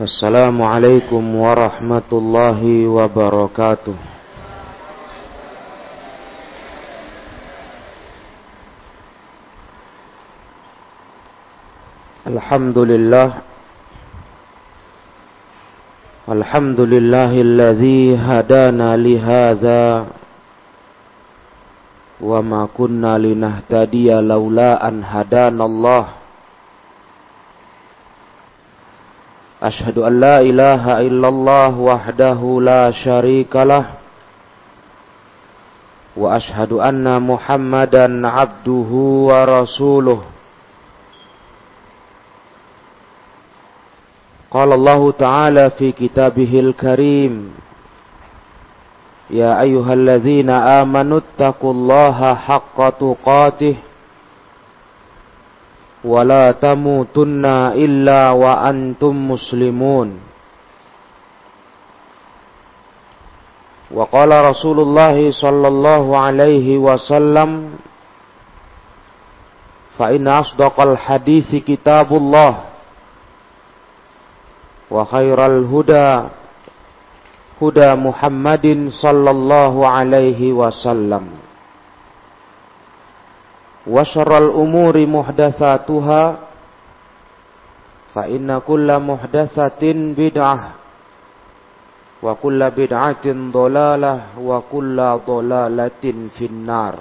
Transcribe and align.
Assalamualaikum 0.00 1.20
warahmatullahi 1.20 2.88
wabarakatuh. 2.88 3.92
Alhamdulillah 12.24 13.44
Alhamdulillahilladzi 16.24 18.16
hadana 18.16 18.96
lihadza 18.96 20.08
wa 22.16 22.40
ma 22.40 22.64
kunna 22.64 23.20
linahtadiya 23.20 24.24
laula 24.24 24.80
أشهد 29.62 29.98
أن 29.98 30.20
لا 30.20 30.40
إله 30.40 31.00
إلا 31.00 31.28
الله 31.28 31.78
وحده 31.78 32.40
لا 32.62 32.90
شريك 32.90 33.56
له 33.56 33.84
وأشهد 36.16 36.72
أن 36.72 37.22
محمدا 37.22 38.28
عبده 38.28 38.90
ورسوله. 39.30 40.20
قال 44.50 44.72
الله 44.72 45.10
تعالى 45.12 45.70
في 45.70 45.92
كتابه 45.92 46.60
الكريم 46.60 47.54
يا 49.30 49.60
أيها 49.60 49.92
الذين 49.92 50.50
آمنوا 50.50 51.20
اتقوا 51.24 51.72
الله 51.72 52.34
حق 52.34 52.78
تقاته 52.98 53.76
ولا 56.03 56.51
تموتن 56.51 57.45
إلا 57.75 58.31
وأنتم 58.31 59.31
مسلمون 59.31 60.19
وقال 63.91 64.31
رسول 64.45 64.79
الله 64.79 65.31
صلى 65.31 65.67
الله 65.67 66.17
عليه 66.17 66.77
وسلم 66.77 67.49
فإن 69.97 70.27
أصدق 70.27 70.75
الحديث 70.81 71.55
كتاب 71.55 72.13
الله 72.13 72.53
وخير 74.91 75.45
الهدى 75.45 76.09
هدى 77.61 77.89
محمد 77.95 78.65
صلى 79.01 79.29
الله 79.31 79.73
عليه 79.87 80.41
وسلم 80.53 81.23
وشر 83.87 84.31
الأمور 84.37 84.95
محدثاتها 85.07 86.23
فإن 88.15 88.47
كل 88.67 88.89
محدثة 88.99 89.83
بدعة 90.17 90.59
وكل 92.23 92.59
بدعة 92.71 93.25
ضلالة 93.51 94.15
وكل 94.41 94.97
ضلالة 95.27 96.03
في 96.35 96.45
النار 96.45 96.95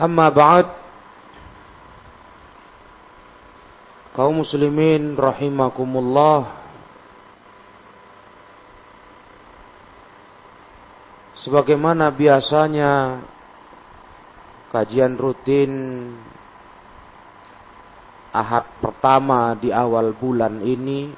أما 0.00 0.28
بعد 0.28 0.66
kaum 4.16 4.40
muslimin 4.40 5.12
rahimakumullah 5.12 6.48
Sebagaimana 11.41 12.13
biasanya 12.13 13.17
kajian 14.69 15.17
rutin 15.17 15.73
Ahad 18.31 18.63
pertama 18.79 19.57
di 19.59 19.73
awal 19.75 20.15
bulan 20.15 20.63
ini 20.63 21.11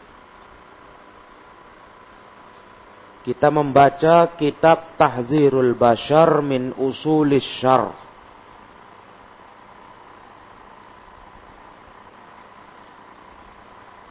kita 3.22 3.54
membaca 3.54 4.34
kitab 4.34 4.98
Tahzirul 4.98 5.78
Bashar 5.78 6.42
min 6.42 6.76
Usulis 6.76 7.46
Syar. 7.62 7.94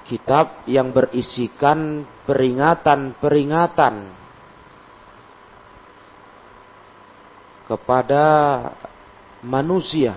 Kitab 0.07 0.63
yang 0.69 0.93
berisikan 0.93 2.07
peringatan-peringatan 2.25 4.22
kepada 7.73 8.25
manusia 9.41 10.13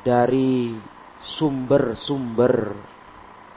dari 0.00 0.72
sumber-sumber 1.20 2.72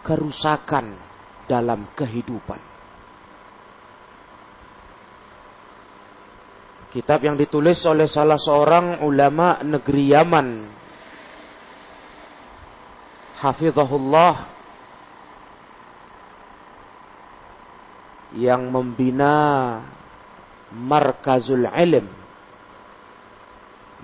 kerusakan 0.04 1.00
dalam 1.48 1.88
kehidupan. 1.96 2.60
Kitab 6.92 7.24
yang 7.24 7.40
ditulis 7.40 7.80
oleh 7.88 8.12
salah 8.12 8.40
seorang 8.40 9.00
ulama 9.08 9.64
negeri 9.64 10.12
Yaman. 10.12 10.48
Hafizahullah 13.40 14.36
yang 18.36 18.68
membina 18.68 19.36
Markazul 20.76 21.64
Ilm. 21.72 22.08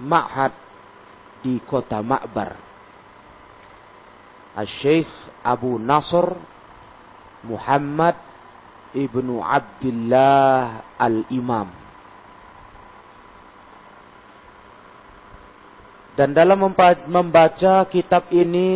Ma'had 0.08 0.56
di 1.44 1.60
kota 1.68 2.00
Ma'bar. 2.00 2.56
Al-Syeikh 4.56 5.44
Abu 5.44 5.76
Nasr 5.76 6.32
Muhammad 7.44 8.16
Ibnu 8.96 9.44
Abdullah 9.44 10.84
Al-Imam. 10.96 11.82
Dan 16.12 16.36
dalam 16.36 16.60
membaca 17.08 17.88
kitab 17.88 18.28
ini 18.36 18.70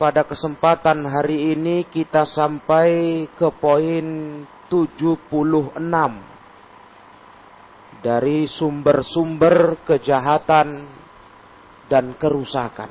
pada 0.00 0.24
kesempatan 0.24 1.04
hari 1.04 1.52
ini 1.52 1.84
kita 1.84 2.24
sampai 2.24 3.26
ke 3.36 3.52
poin 3.60 4.06
76 4.72 6.37
dari 7.98 8.46
sumber-sumber 8.46 9.82
kejahatan 9.82 10.86
dan 11.90 12.14
kerusakan. 12.14 12.90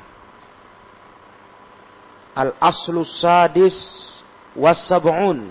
Al-aslu 2.37 3.01
sadis 3.07 3.77
was-sab'un. 4.53 5.49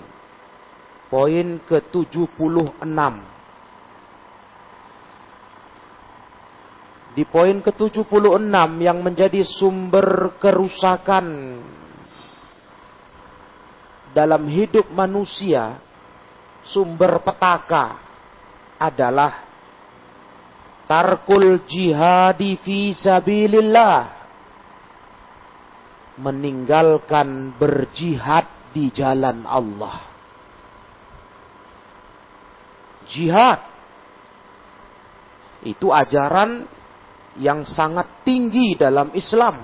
Poin 1.07 1.47
ke-76. 1.63 2.83
Di 7.15 7.23
poin 7.25 7.57
ke-76 7.63 8.53
yang 8.83 8.99
menjadi 9.01 9.41
sumber 9.41 10.37
kerusakan 10.37 11.57
dalam 14.11 14.45
hidup 14.51 14.91
manusia, 14.93 15.79
sumber 16.67 17.23
petaka 17.23 17.97
adalah 18.77 19.46
tarkul 20.87 21.67
jihadi 21.67 22.57
fi 22.63 22.95
sabilillah. 22.95 24.17
Meninggalkan 26.17 27.53
berjihad 27.61 28.73
di 28.73 28.89
jalan 28.89 29.45
Allah. 29.45 30.01
Jihad. 33.05 33.61
Itu 35.61 35.93
ajaran 35.93 36.65
yang 37.37 37.61
sangat 37.69 38.25
tinggi 38.25 38.73
dalam 38.73 39.13
Islam. 39.13 39.61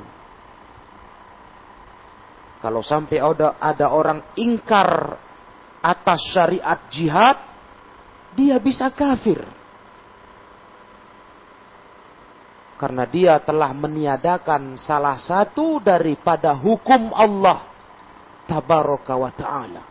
Kalau 2.62 2.80
sampai 2.86 3.18
ada 3.20 3.60
ada 3.60 3.92
orang 3.92 4.24
ingkar 4.40 5.20
atas 5.84 6.22
syariat 6.32 6.80
jihad 6.88 7.36
dia 8.40 8.56
bisa 8.56 8.88
kafir 8.88 9.44
karena 12.84 13.08
dia 13.08 13.40
telah 13.40 13.72
meniadakan 13.72 14.76
salah 14.76 15.16
satu 15.16 15.80
daripada 15.80 16.52
hukum 16.52 17.16
Allah 17.16 17.64
tabaraka 18.44 19.16
wa 19.16 19.32
taala. 19.32 19.84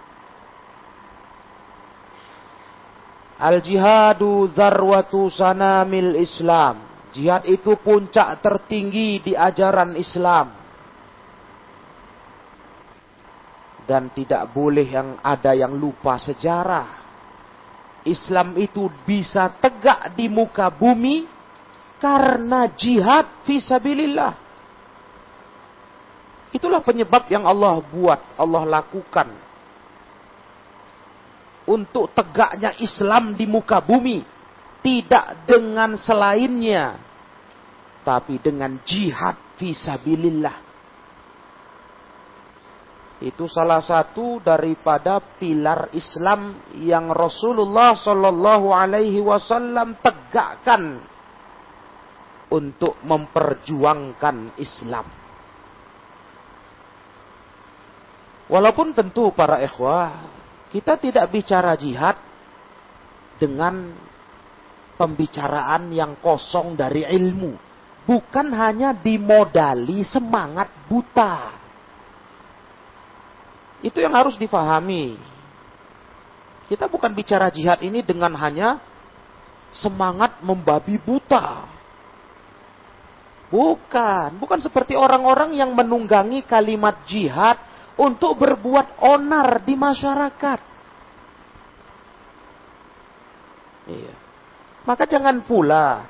Al-jihadu 3.40 4.52
zarwatu 4.52 5.32
sanamil 5.32 6.20
Islam. 6.20 6.84
Jihad 7.16 7.48
itu 7.48 7.80
puncak 7.80 8.44
tertinggi 8.44 9.24
di 9.24 9.32
ajaran 9.32 9.96
Islam. 9.96 10.52
Dan 13.88 14.12
tidak 14.12 14.52
boleh 14.52 14.84
yang 14.84 15.16
ada 15.24 15.56
yang 15.56 15.72
lupa 15.80 16.20
sejarah. 16.20 17.00
Islam 18.04 18.52
itu 18.60 18.84
bisa 19.08 19.48
tegak 19.56 20.12
di 20.12 20.28
muka 20.28 20.68
bumi 20.68 21.31
karena 22.02 22.66
jihad 22.74 23.46
visabilillah. 23.46 24.34
Itulah 26.50 26.82
penyebab 26.82 27.30
yang 27.30 27.46
Allah 27.46 27.78
buat, 27.78 28.18
Allah 28.34 28.66
lakukan. 28.66 29.30
Untuk 31.62 32.10
tegaknya 32.10 32.74
Islam 32.82 33.38
di 33.38 33.46
muka 33.46 33.78
bumi. 33.78 34.18
Tidak 34.82 35.46
dengan 35.46 35.94
selainnya. 35.94 36.98
Tapi 38.02 38.42
dengan 38.42 38.82
jihad 38.82 39.38
visabilillah. 39.54 40.74
Itu 43.22 43.46
salah 43.46 43.78
satu 43.78 44.42
daripada 44.42 45.22
pilar 45.38 45.94
Islam 45.94 46.58
yang 46.74 47.14
Rasulullah 47.14 47.94
Shallallahu 47.94 48.74
Alaihi 48.74 49.22
Wasallam 49.22 49.94
tegakkan 50.02 51.11
untuk 52.52 53.00
memperjuangkan 53.00 54.60
Islam. 54.60 55.08
Walaupun 58.52 58.92
tentu 58.92 59.32
para 59.32 59.64
ikhwah, 59.64 60.28
kita 60.68 61.00
tidak 61.00 61.32
bicara 61.32 61.72
jihad 61.80 62.20
dengan 63.40 63.96
pembicaraan 65.00 65.88
yang 65.88 66.20
kosong 66.20 66.76
dari 66.76 67.08
ilmu. 67.08 67.56
Bukan 68.04 68.52
hanya 68.52 68.92
dimodali 68.92 70.04
semangat 70.04 70.68
buta. 70.84 71.56
Itu 73.80 74.04
yang 74.04 74.12
harus 74.12 74.36
difahami. 74.36 75.16
Kita 76.68 76.92
bukan 76.92 77.14
bicara 77.16 77.48
jihad 77.48 77.80
ini 77.80 78.04
dengan 78.04 78.36
hanya 78.36 78.78
semangat 79.72 80.44
membabi 80.44 81.00
buta. 81.00 81.64
Bukan, 83.52 84.40
bukan 84.40 84.60
seperti 84.64 84.96
orang-orang 84.96 85.52
yang 85.52 85.76
menunggangi 85.76 86.48
kalimat 86.48 87.04
jihad 87.04 87.60
untuk 88.00 88.40
berbuat 88.40 88.96
onar 89.04 89.60
di 89.60 89.76
masyarakat. 89.76 90.60
Iya. 93.92 94.14
Maka 94.88 95.04
jangan 95.04 95.44
pula 95.44 96.08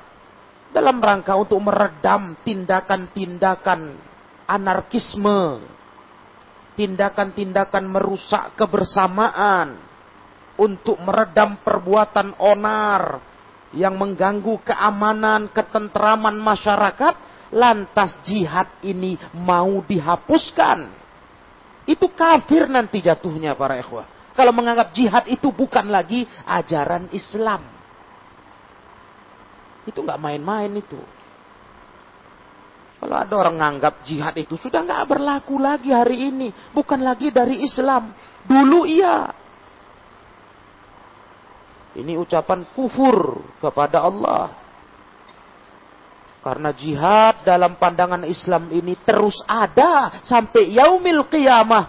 dalam 0.71 1.03
rangka 1.03 1.35
untuk 1.35 1.59
meredam 1.59 2.39
tindakan-tindakan 2.47 3.91
anarkisme 4.47 5.73
tindakan-tindakan 6.73 7.85
merusak 7.85 8.57
kebersamaan 8.57 9.77
untuk 10.57 10.97
meredam 11.01 11.57
perbuatan 11.61 12.37
onar 12.37 13.21
yang 13.73 13.97
mengganggu 13.97 14.61
keamanan, 14.61 15.49
ketentraman 15.49 16.37
masyarakat, 16.37 17.13
lantas 17.53 18.17
jihad 18.25 18.81
ini 18.81 19.15
mau 19.37 19.79
dihapuskan. 19.85 20.89
Itu 21.85 22.09
kafir 22.11 22.65
nanti 22.65 22.99
jatuhnya 22.99 23.53
para 23.53 23.77
ikhwah. 23.77 24.09
Kalau 24.33 24.49
menganggap 24.49 24.89
jihad 24.97 25.29
itu 25.29 25.53
bukan 25.53 25.93
lagi 25.93 26.25
ajaran 26.49 27.13
Islam. 27.13 27.61
Itu 29.85 30.01
nggak 30.01 30.17
main-main 30.17 30.73
itu. 30.73 30.97
Kalau 33.03 33.19
ada 33.19 33.35
orang 33.35 33.59
nganggap 33.59 33.99
jihad 34.07 34.31
itu 34.39 34.55
sudah 34.55 34.79
nggak 34.79 35.05
berlaku 35.11 35.59
lagi 35.59 35.91
hari 35.91 36.31
ini, 36.31 36.55
bukan 36.71 37.03
lagi 37.03 37.35
dari 37.35 37.59
Islam. 37.61 38.15
Dulu 38.47 38.87
iya. 38.87 39.27
Ini 41.99 42.15
ucapan 42.15 42.63
kufur 42.73 43.43
kepada 43.59 44.07
Allah. 44.07 44.62
Karena 46.43 46.75
jihad 46.75 47.47
dalam 47.47 47.79
pandangan 47.79 48.27
Islam 48.27 48.67
ini 48.67 48.99
terus 48.99 49.39
ada 49.47 50.19
sampai 50.19 50.75
yaumil 50.75 51.23
qiyamah. 51.31 51.87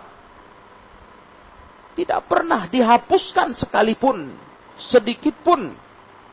Tidak 1.94 2.20
pernah 2.26 2.70
dihapuskan 2.70 3.54
sekalipun, 3.54 4.30
sedikit 4.78 5.34
pun 5.42 5.74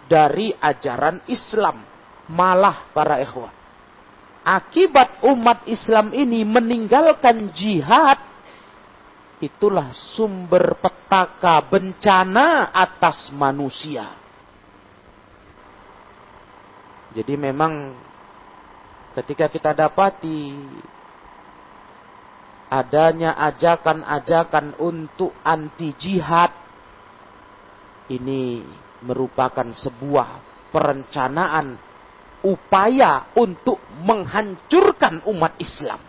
dari 0.06 0.54
ajaran 0.54 1.26
Islam. 1.26 1.82
Malah 2.30 2.94
para 2.94 3.18
ikhwah 3.22 3.62
akibat 4.42 5.22
umat 5.26 5.66
Islam 5.70 6.12
ini 6.14 6.42
meninggalkan 6.42 7.54
jihad, 7.54 8.18
itulah 9.42 9.94
sumber 9.94 10.78
petaka 10.82 11.62
bencana 11.66 12.74
atas 12.74 13.30
manusia. 13.34 14.18
Jadi 17.12 17.36
memang 17.36 17.92
ketika 19.16 19.52
kita 19.52 19.72
dapati 19.76 20.56
adanya 22.72 23.36
ajakan-ajakan 23.52 24.80
untuk 24.80 25.36
anti 25.44 25.92
jihad, 26.00 26.52
ini 28.08 28.64
merupakan 29.04 29.68
sebuah 29.72 30.40
perencanaan 30.72 31.76
upaya 32.48 33.36
untuk 33.36 33.78
menghancurkan 34.02 35.28
umat 35.28 35.60
Islam. 35.60 36.00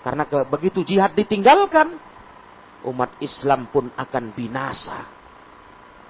Karena 0.00 0.24
ke, 0.24 0.38
begitu 0.48 0.80
jihad 0.86 1.12
ditinggalkan, 1.12 1.92
umat 2.88 3.20
Islam 3.20 3.68
pun 3.68 3.92
akan 3.92 4.24
binasa. 4.32 5.00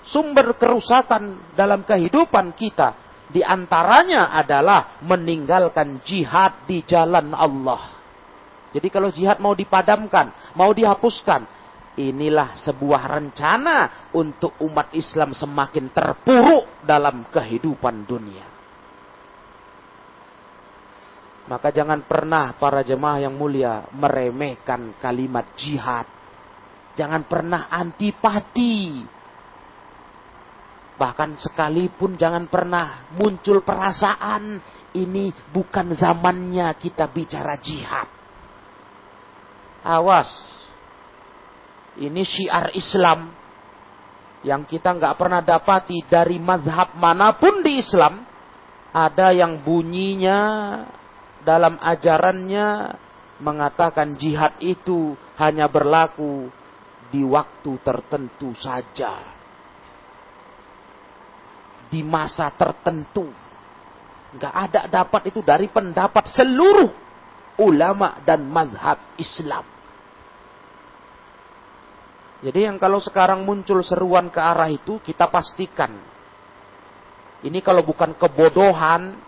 Sumber 0.07 0.57
kerusakan 0.57 1.53
dalam 1.59 1.85
kehidupan 1.85 2.55
kita 2.57 3.10
di 3.31 3.47
antaranya 3.47 4.35
adalah 4.35 4.99
meninggalkan 5.07 6.03
jihad 6.03 6.67
di 6.67 6.83
jalan 6.83 7.31
Allah. 7.31 7.95
Jadi 8.75 8.89
kalau 8.91 9.11
jihad 9.11 9.39
mau 9.39 9.55
dipadamkan, 9.55 10.55
mau 10.59 10.75
dihapuskan, 10.75 11.47
inilah 11.99 12.59
sebuah 12.59 13.03
rencana 13.07 14.11
untuk 14.15 14.59
umat 14.63 14.95
Islam 14.95 15.35
semakin 15.35 15.91
terpuruk 15.95 16.83
dalam 16.83 17.27
kehidupan 17.31 18.07
dunia. 18.07 18.47
Maka 21.51 21.75
jangan 21.75 22.07
pernah 22.07 22.55
para 22.55 22.87
jemaah 22.87 23.27
yang 23.27 23.35
mulia 23.35 23.83
meremehkan 23.91 24.95
kalimat 25.03 25.51
jihad. 25.59 26.07
Jangan 26.95 27.27
pernah 27.27 27.67
antipati. 27.67 29.03
Bahkan 31.01 31.41
sekalipun 31.41 32.21
jangan 32.21 32.45
pernah 32.45 33.09
muncul 33.17 33.65
perasaan 33.65 34.61
ini 34.93 35.33
bukan 35.49 35.97
zamannya 35.97 36.69
kita 36.77 37.09
bicara 37.09 37.57
jihad. 37.57 38.05
Awas. 39.81 40.29
Ini 41.97 42.21
syiar 42.21 42.77
Islam 42.77 43.33
yang 44.45 44.69
kita 44.69 44.93
nggak 44.93 45.17
pernah 45.17 45.41
dapati 45.41 46.05
dari 46.05 46.37
mazhab 46.37 46.93
mana 47.01 47.33
pun 47.33 47.65
di 47.65 47.81
Islam. 47.81 48.21
Ada 48.93 49.33
yang 49.33 49.65
bunyinya 49.65 50.41
dalam 51.41 51.81
ajarannya 51.81 52.93
mengatakan 53.41 54.21
jihad 54.21 54.53
itu 54.61 55.17
hanya 55.41 55.65
berlaku 55.65 56.53
di 57.09 57.25
waktu 57.25 57.73
tertentu 57.81 58.53
saja. 58.53 59.40
Di 61.91 62.07
masa 62.07 62.49
tertentu. 62.55 63.27
Nggak 64.31 64.55
ada 64.55 64.81
dapat 64.87 65.35
itu 65.35 65.43
dari 65.43 65.67
pendapat 65.67 66.31
seluruh 66.31 66.91
ulama 67.59 68.23
dan 68.23 68.47
mazhab 68.47 69.19
Islam. 69.19 69.67
Jadi 72.41 72.65
yang 72.65 72.81
kalau 72.81 73.03
sekarang 73.03 73.45
muncul 73.45 73.85
seruan 73.85 74.33
ke 74.33 74.41
arah 74.41 74.71
itu, 74.71 75.03
kita 75.03 75.29
pastikan. 75.29 75.93
Ini 77.45 77.59
kalau 77.61 77.85
bukan 77.85 78.17
kebodohan, 78.17 79.19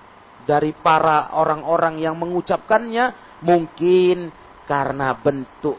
dari 0.42 0.74
para 0.74 1.34
orang-orang 1.38 2.02
yang 2.02 2.18
mengucapkannya 2.18 3.38
mungkin 3.46 4.30
karena 4.66 5.14
bentuk 5.14 5.78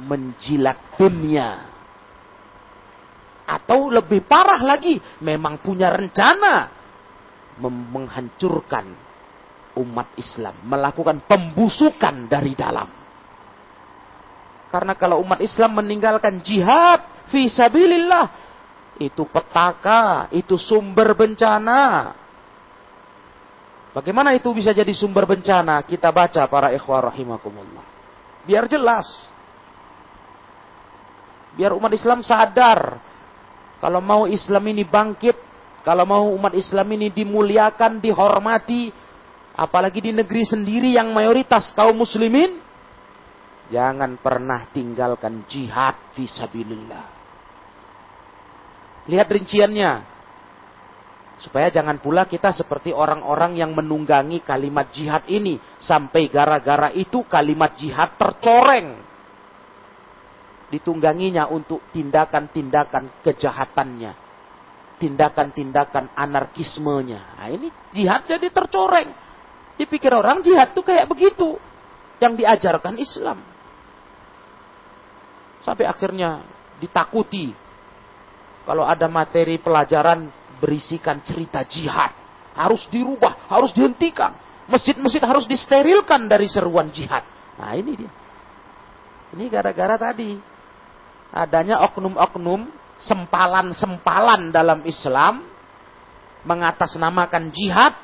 menjilat 0.00 0.96
dunia. 0.96 1.71
Atau 3.52 3.92
lebih 3.92 4.24
parah 4.24 4.60
lagi, 4.64 4.96
memang 5.20 5.60
punya 5.60 5.92
rencana 5.92 6.80
menghancurkan 7.60 8.86
umat 9.76 10.08
Islam, 10.16 10.56
melakukan 10.64 11.20
pembusukan 11.28 12.24
dari 12.32 12.56
dalam. 12.56 12.88
Karena 14.72 14.96
kalau 14.96 15.20
umat 15.20 15.44
Islam 15.44 15.84
meninggalkan 15.84 16.40
jihad 16.40 17.28
visabilillah, 17.28 18.26
itu 18.96 19.28
petaka, 19.28 20.32
itu 20.32 20.56
sumber 20.56 21.12
bencana, 21.12 22.16
Bagaimana 23.92 24.32
itu 24.32 24.48
bisa 24.56 24.72
jadi 24.72 24.88
sumber 24.96 25.28
bencana? 25.28 25.84
Kita 25.84 26.08
baca 26.08 26.48
para 26.48 26.72
ikhwah 26.72 27.12
rahimakumullah. 27.12 27.84
Biar 28.48 28.64
jelas. 28.64 29.04
Biar 31.52 31.76
umat 31.76 31.92
Islam 31.92 32.24
sadar. 32.24 32.96
Kalau 33.82 33.98
mau 33.98 34.30
Islam 34.30 34.62
ini 34.70 34.86
bangkit, 34.86 35.50
Kalau 35.82 36.06
mau 36.06 36.30
umat 36.38 36.54
Islam 36.54 36.94
ini 36.94 37.10
dimuliakan, 37.10 37.98
dihormati, 37.98 38.94
apalagi 39.58 39.98
di 39.98 40.12
negeri 40.14 40.46
sendiri 40.46 40.94
yang 40.94 41.10
mayoritas 41.10 41.74
kaum 41.74 41.98
muslimin, 41.98 42.62
jangan 43.66 44.14
pernah 44.22 44.70
tinggalkan 44.70 45.42
jihad 45.50 45.98
visabilillah. 46.14 47.06
Lihat 49.10 49.26
rinciannya. 49.26 49.92
Supaya 51.42 51.74
jangan 51.74 51.98
pula 51.98 52.30
kita 52.30 52.54
seperti 52.54 52.94
orang-orang 52.94 53.58
yang 53.58 53.74
menunggangi 53.74 54.46
kalimat 54.46 54.94
jihad 54.94 55.26
ini. 55.26 55.58
Sampai 55.82 56.30
gara-gara 56.30 56.94
itu 56.94 57.26
kalimat 57.26 57.74
jihad 57.74 58.14
tercoreng. 58.14 59.02
Ditungganginya 60.72 61.52
untuk 61.52 61.84
tindakan-tindakan 61.92 63.20
kejahatannya. 63.20 64.12
Tindakan-tindakan 64.96 66.16
anarkismenya. 66.16 67.36
Nah 67.36 67.48
ini 67.52 67.68
jihad 67.92 68.24
jadi 68.24 68.48
tercoreng. 68.48 69.12
Dipikir 69.76 70.16
orang 70.16 70.40
jihad 70.40 70.72
tuh 70.72 70.80
kayak 70.80 71.04
begitu. 71.12 71.60
Yang 72.16 72.40
diajarkan 72.40 72.96
Islam. 72.96 73.38
Sampai 75.60 75.84
akhirnya 75.84 76.40
ditakuti. 76.80 77.52
Kalau 78.64 78.88
ada 78.88 79.12
materi 79.12 79.60
pelajaran 79.60 80.30
berisikan 80.56 81.20
cerita 81.20 81.60
jihad. 81.68 82.16
Harus 82.56 82.88
dirubah, 82.88 83.50
harus 83.52 83.76
dihentikan. 83.76 84.32
Masjid-masjid 84.72 85.20
harus 85.20 85.44
disterilkan 85.44 86.30
dari 86.30 86.48
seruan 86.48 86.88
jihad. 86.88 87.26
Nah 87.60 87.76
ini 87.76 87.92
dia. 87.92 88.12
Ini 89.36 89.44
gara-gara 89.48 89.96
tadi. 89.98 90.51
Adanya 91.32 91.80
oknum-oknum, 91.88 92.68
sempalan-sempalan 93.00 94.52
dalam 94.52 94.84
Islam. 94.84 95.48
Mengatasnamakan 96.42 97.54
jihad 97.54 97.94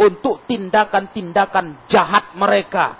untuk 0.00 0.42
tindakan-tindakan 0.48 1.86
jahat 1.86 2.32
mereka. 2.34 2.96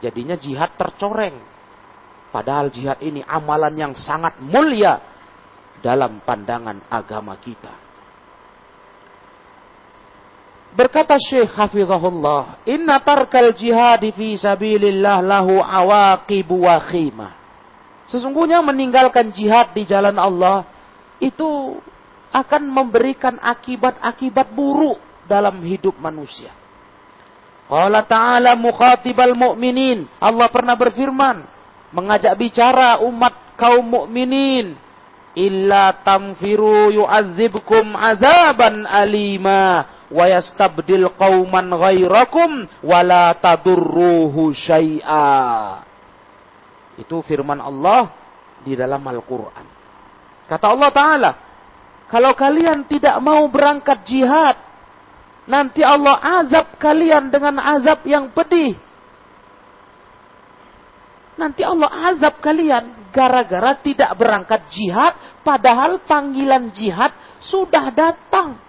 Jadinya 0.00 0.34
jihad 0.40 0.72
tercoreng. 0.80 1.36
Padahal 2.32 2.72
jihad 2.72 2.96
ini 3.04 3.20
amalan 3.26 3.74
yang 3.76 3.92
sangat 3.92 4.40
mulia 4.40 5.02
dalam 5.84 6.24
pandangan 6.24 6.80
agama 6.88 7.36
kita. 7.36 7.79
Berkata 10.70 11.18
Syekh 11.18 11.50
Hafizahullah, 11.50 12.62
"Inna 12.70 13.02
tarkal 13.02 13.50
jihad 13.58 14.06
fi 14.14 14.38
sabilillah 14.38 15.18
lahu 15.18 15.58
awaqibu 15.58 16.62
wa 16.62 16.78
khimah." 16.78 17.32
Sesungguhnya 18.06 18.62
meninggalkan 18.62 19.34
jihad 19.34 19.74
di 19.74 19.86
jalan 19.86 20.14
Allah 20.18 20.66
itu 21.18 21.78
akan 22.30 22.62
memberikan 22.70 23.38
akibat-akibat 23.42 24.50
buruk 24.54 24.98
dalam 25.26 25.58
hidup 25.62 25.98
manusia. 25.98 26.50
Allah 27.70 28.02
Ta'ala 28.02 28.58
mukhatibal 28.58 29.34
mu'minin. 29.34 30.10
Allah 30.18 30.50
pernah 30.50 30.74
berfirman. 30.74 31.46
Mengajak 31.94 32.34
bicara 32.38 33.02
umat 33.02 33.34
kaum 33.58 33.82
mukminin 33.82 34.74
illa 35.38 35.94
tamfiru 36.02 36.90
yu'adzibkum 36.90 37.94
azaban 37.94 38.86
alima 38.86 39.86
wa 40.10 40.24
yastabdil 40.26 41.14
qauman 41.14 41.70
ghairakum 41.70 42.66
wa 42.82 42.98
la 43.06 43.34
tadurruhu 43.38 44.50
syai'a. 44.50 45.86
Itu 46.98 47.22
firman 47.22 47.62
Allah 47.62 48.10
di 48.66 48.74
dalam 48.74 49.00
Al-Qur'an. 49.00 49.66
Kata 50.50 50.66
Allah 50.66 50.90
taala, 50.90 51.30
kalau 52.10 52.34
kalian 52.34 52.90
tidak 52.90 53.14
mau 53.22 53.46
berangkat 53.46 54.02
jihad, 54.02 54.58
nanti 55.46 55.86
Allah 55.86 56.18
azab 56.42 56.74
kalian 56.76 57.30
dengan 57.30 57.62
azab 57.62 58.02
yang 58.02 58.34
pedih. 58.34 58.74
Nanti 61.40 61.64
Allah 61.64 61.88
azab 62.12 62.44
kalian 62.44 63.08
gara-gara 63.08 63.72
tidak 63.80 64.12
berangkat 64.20 64.60
jihad, 64.68 65.16
padahal 65.40 66.04
panggilan 66.04 66.68
jihad 66.68 67.16
sudah 67.40 67.88
datang. 67.88 68.60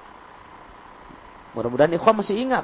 Mudah-mudahan 1.52 1.92
ikhwan 2.00 2.16
masih 2.16 2.40
ingat. 2.40 2.64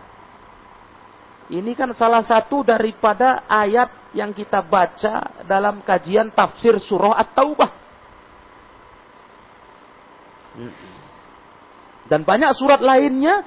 Ini 1.52 1.76
kan 1.76 1.92
salah 1.92 2.24
satu 2.24 2.64
daripada 2.64 3.44
ayat 3.52 4.16
yang 4.16 4.32
kita 4.32 4.64
baca 4.64 5.44
dalam 5.44 5.84
kajian 5.84 6.32
tafsir 6.32 6.80
surah 6.80 7.20
At-Taubah. 7.20 7.72
Dan 12.08 12.24
banyak 12.24 12.52
surat 12.56 12.80
lainnya 12.80 13.44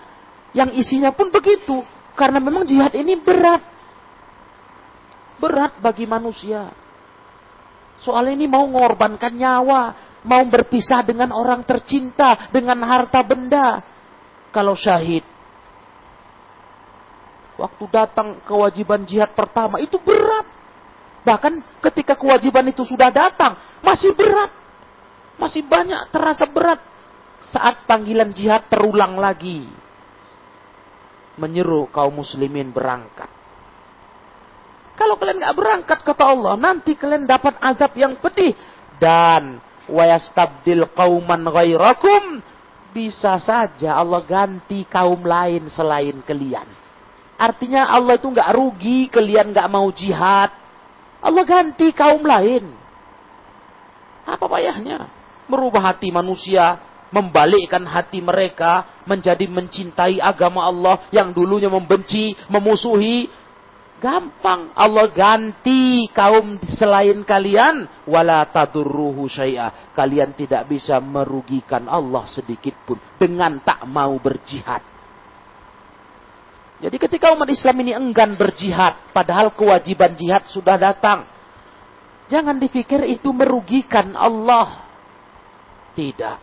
yang 0.53 0.77
isinya 0.77 1.09
pun 1.13 1.33
begitu. 1.33 1.81
Karena 2.13 2.37
memang 2.37 2.69
jihad 2.69 2.93
ini 2.93 3.17
berat. 3.17 3.65
Berat 5.41 5.81
bagi 5.81 6.05
manusia. 6.05 6.69
Soal 8.05 8.33
ini 8.33 8.45
mau 8.45 8.69
mengorbankan 8.69 9.33
nyawa, 9.33 9.83
mau 10.25 10.45
berpisah 10.45 11.01
dengan 11.01 11.33
orang 11.33 11.65
tercinta, 11.65 12.49
dengan 12.53 12.81
harta 12.85 13.25
benda. 13.25 13.81
Kalau 14.53 14.77
syahid, 14.77 15.23
waktu 17.61 17.85
datang 17.93 18.41
kewajiban 18.49 19.05
jihad 19.05 19.33
pertama 19.37 19.77
itu 19.81 20.01
berat. 20.01 20.49
Bahkan 21.21 21.81
ketika 21.93 22.17
kewajiban 22.17 22.65
itu 22.73 22.85
sudah 22.89 23.13
datang, 23.13 23.57
masih 23.85 24.17
berat. 24.17 24.49
Masih 25.37 25.65
banyak 25.65 26.09
terasa 26.09 26.49
berat. 26.49 26.81
Saat 27.41 27.85
panggilan 27.85 28.33
jihad 28.33 28.69
terulang 28.69 29.17
lagi. 29.17 29.69
Menyeru 31.41 31.89
kaum 31.89 32.21
muslimin 32.21 32.73
berangkat. 32.73 33.40
Kalau 35.01 35.17
kalian 35.17 35.41
nggak 35.41 35.57
berangkat 35.57 35.99
kata 36.05 36.25
Allah, 36.29 36.61
nanti 36.61 36.93
kalian 36.93 37.25
dapat 37.25 37.57
azab 37.57 37.97
yang 37.97 38.21
pedih 38.21 38.53
dan 39.01 39.57
wayastabdil 39.89 40.93
kauman 40.93 41.41
ghairakum 41.49 42.45
bisa 42.93 43.41
saja 43.41 43.97
Allah 43.97 44.21
ganti 44.29 44.85
kaum 44.85 45.25
lain 45.25 45.73
selain 45.73 46.21
kalian. 46.21 46.69
Artinya 47.41 47.89
Allah 47.89 48.21
itu 48.21 48.29
nggak 48.29 48.53
rugi 48.53 49.09
kalian 49.09 49.57
nggak 49.57 49.71
mau 49.73 49.89
jihad. 49.89 50.53
Allah 51.25 51.45
ganti 51.49 51.97
kaum 51.97 52.21
lain. 52.21 52.69
Apa 54.29 54.45
payahnya? 54.45 55.09
Merubah 55.49 55.97
hati 55.97 56.13
manusia, 56.13 56.77
membalikkan 57.09 57.89
hati 57.89 58.21
mereka 58.21 59.01
menjadi 59.09 59.49
mencintai 59.49 60.21
agama 60.21 60.61
Allah 60.69 61.09
yang 61.09 61.33
dulunya 61.33 61.73
membenci, 61.73 62.37
memusuhi, 62.53 63.33
Gampang 64.01 64.73
Allah 64.73 65.13
ganti 65.13 66.09
kaum 66.17 66.57
selain 66.65 67.21
kalian 67.21 67.85
wala 68.09 68.49
tadurruhu 68.49 69.29
syai'a. 69.29 69.93
Kalian 69.93 70.33
tidak 70.33 70.73
bisa 70.73 70.97
merugikan 71.05 71.85
Allah 71.85 72.25
sedikit 72.25 72.73
pun 72.89 72.97
dengan 73.21 73.61
tak 73.61 73.85
mau 73.85 74.17
berjihad. 74.17 74.81
Jadi 76.81 76.97
ketika 76.97 77.37
umat 77.37 77.53
Islam 77.53 77.77
ini 77.85 77.93
enggan 77.93 78.41
berjihad 78.41 79.13
padahal 79.13 79.53
kewajiban 79.53 80.17
jihad 80.17 80.49
sudah 80.49 80.81
datang. 80.81 81.29
Jangan 82.33 82.57
dipikir 82.57 83.05
itu 83.05 83.29
merugikan 83.37 84.17
Allah. 84.17 84.81
Tidak. 85.93 86.39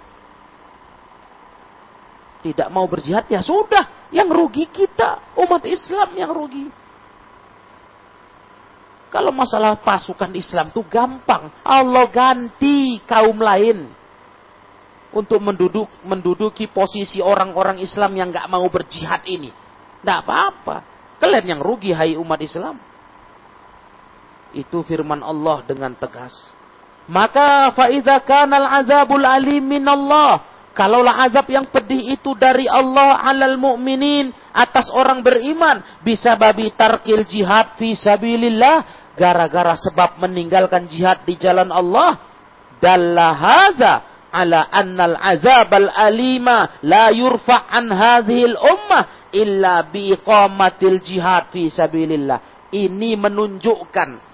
Tidak 2.46 2.70
mau 2.70 2.86
berjihad 2.86 3.26
ya 3.34 3.42
sudah, 3.42 4.14
yang 4.14 4.30
rugi 4.30 4.70
kita, 4.70 5.34
umat 5.42 5.66
Islam 5.66 6.14
yang 6.14 6.30
rugi. 6.30 6.70
Kalau 9.08 9.32
masalah 9.32 9.80
pasukan 9.80 10.32
Islam 10.36 10.70
itu 10.72 10.84
gampang. 10.88 11.48
Allah 11.64 12.06
ganti 12.12 13.00
kaum 13.08 13.40
lain 13.40 13.88
untuk 15.16 15.40
menduduk, 15.40 15.88
menduduki 16.04 16.68
posisi 16.68 17.24
orang-orang 17.24 17.80
Islam 17.80 18.12
yang 18.14 18.30
nggak 18.30 18.52
mau 18.52 18.68
berjihad 18.68 19.24
ini. 19.24 19.50
Tidak 20.04 20.18
apa-apa. 20.24 20.84
Kalian 21.18 21.58
yang 21.58 21.62
rugi 21.64 21.96
hai 21.96 22.14
umat 22.20 22.40
Islam. 22.44 22.78
Itu 24.54 24.84
firman 24.84 25.24
Allah 25.24 25.64
dengan 25.66 25.96
tegas. 25.96 26.36
Maka 27.08 27.72
faida 27.72 28.20
kanal 28.20 28.68
azabul 28.68 29.24
alim 29.24 29.64
min 29.64 29.84
Allah. 29.88 30.44
Kalaulah 30.78 31.26
azab 31.26 31.50
yang 31.50 31.66
pedih 31.74 32.14
itu 32.14 32.38
dari 32.38 32.70
Allah 32.70 33.18
alal 33.26 33.58
mu'minin 33.58 34.30
atas 34.54 34.94
orang 34.94 35.26
beriman 35.26 35.82
bisa 36.06 36.38
babi 36.38 36.70
tarkil 36.70 37.26
jihad 37.26 37.74
fi 37.82 37.98
sabilillah 37.98 38.97
gara-gara 39.18 39.74
sebab 39.74 40.22
meninggalkan 40.22 40.86
jihad 40.86 41.26
di 41.26 41.36
jalan 41.42 41.74
Allah 41.74 42.22
dalla 42.78 43.34
hadza 43.34 43.94
ala 44.30 44.70
annal 44.70 45.18
azab 45.18 45.74
al 45.74 45.90
alima 45.90 46.80
la 46.86 47.10
yurfa 47.10 47.66
an 47.74 47.90
hadhil 47.90 48.54
ummah 48.54 49.34
illa 49.34 49.82
bi 49.90 50.14
iqamatil 50.14 51.02
jihad 51.02 51.50
fi 51.50 51.68
sabilillah 51.74 52.70
ini 52.72 53.18
menunjukkan 53.18 54.28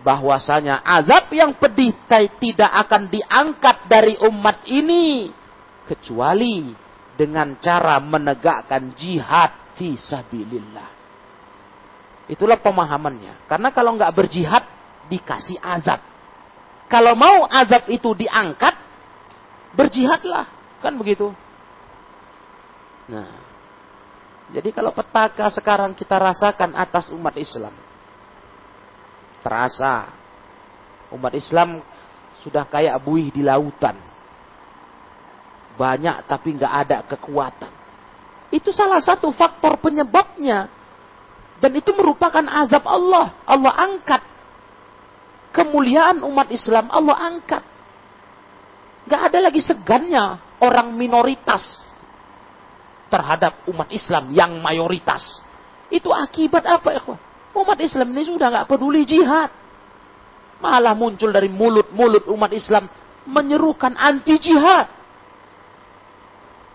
bahwasanya 0.00 0.86
azab 0.86 1.34
yang 1.34 1.58
pedih 1.58 1.92
tidak 2.38 2.72
akan 2.86 3.10
diangkat 3.10 3.90
dari 3.90 4.14
umat 4.22 4.62
ini 4.70 5.34
kecuali 5.82 6.70
dengan 7.16 7.58
cara 7.58 7.98
menegakkan 7.98 8.94
jihad 8.94 9.74
fi 9.74 9.98
sabilillah. 9.98 10.95
Itulah 12.26 12.58
pemahamannya. 12.58 13.46
Karena 13.46 13.70
kalau 13.70 13.94
nggak 13.94 14.12
berjihad 14.14 14.64
dikasih 15.06 15.62
azab. 15.62 16.02
Kalau 16.86 17.14
mau 17.18 17.46
azab 17.46 17.86
itu 17.90 18.14
diangkat, 18.14 18.74
berjihadlah, 19.74 20.46
kan 20.82 20.94
begitu. 20.94 21.34
Nah, 23.10 23.30
jadi 24.54 24.70
kalau 24.70 24.94
petaka 24.94 25.50
sekarang 25.50 25.94
kita 25.94 26.14
rasakan 26.14 26.74
atas 26.78 27.10
umat 27.10 27.34
Islam, 27.38 27.74
terasa 29.42 30.10
umat 31.10 31.34
Islam 31.34 31.82
sudah 32.42 32.66
kayak 32.66 32.98
buih 33.02 33.34
di 33.34 33.42
lautan 33.42 33.98
banyak 35.76 36.24
tapi 36.24 36.56
nggak 36.56 36.74
ada 36.88 36.98
kekuatan. 37.04 37.72
Itu 38.48 38.72
salah 38.72 38.98
satu 39.04 39.28
faktor 39.30 39.76
penyebabnya. 39.78 40.72
Dan 41.56 41.72
itu 41.76 41.92
merupakan 41.96 42.44
azab 42.44 42.84
Allah. 42.84 43.32
Allah 43.48 43.72
angkat. 43.76 44.22
Kemuliaan 45.56 46.20
umat 46.20 46.52
Islam 46.52 46.92
Allah 46.92 47.16
angkat. 47.16 47.64
Gak 49.06 49.22
ada 49.32 49.38
lagi 49.48 49.62
segannya 49.62 50.36
orang 50.60 50.92
minoritas 50.92 51.80
terhadap 53.08 53.64
umat 53.70 53.88
Islam 53.88 54.34
yang 54.34 54.58
mayoritas. 54.60 55.40
Itu 55.88 56.10
akibat 56.10 56.66
apa 56.66 56.88
ya? 56.92 57.02
Umat 57.56 57.78
Islam 57.80 58.12
ini 58.12 58.28
sudah 58.28 58.52
gak 58.52 58.68
peduli 58.68 59.06
jihad. 59.08 59.48
Malah 60.60 60.92
muncul 60.92 61.32
dari 61.32 61.48
mulut-mulut 61.48 62.28
umat 62.32 62.52
Islam 62.52 62.88
menyerukan 63.24 63.96
anti 63.96 64.36
jihad. 64.36 64.88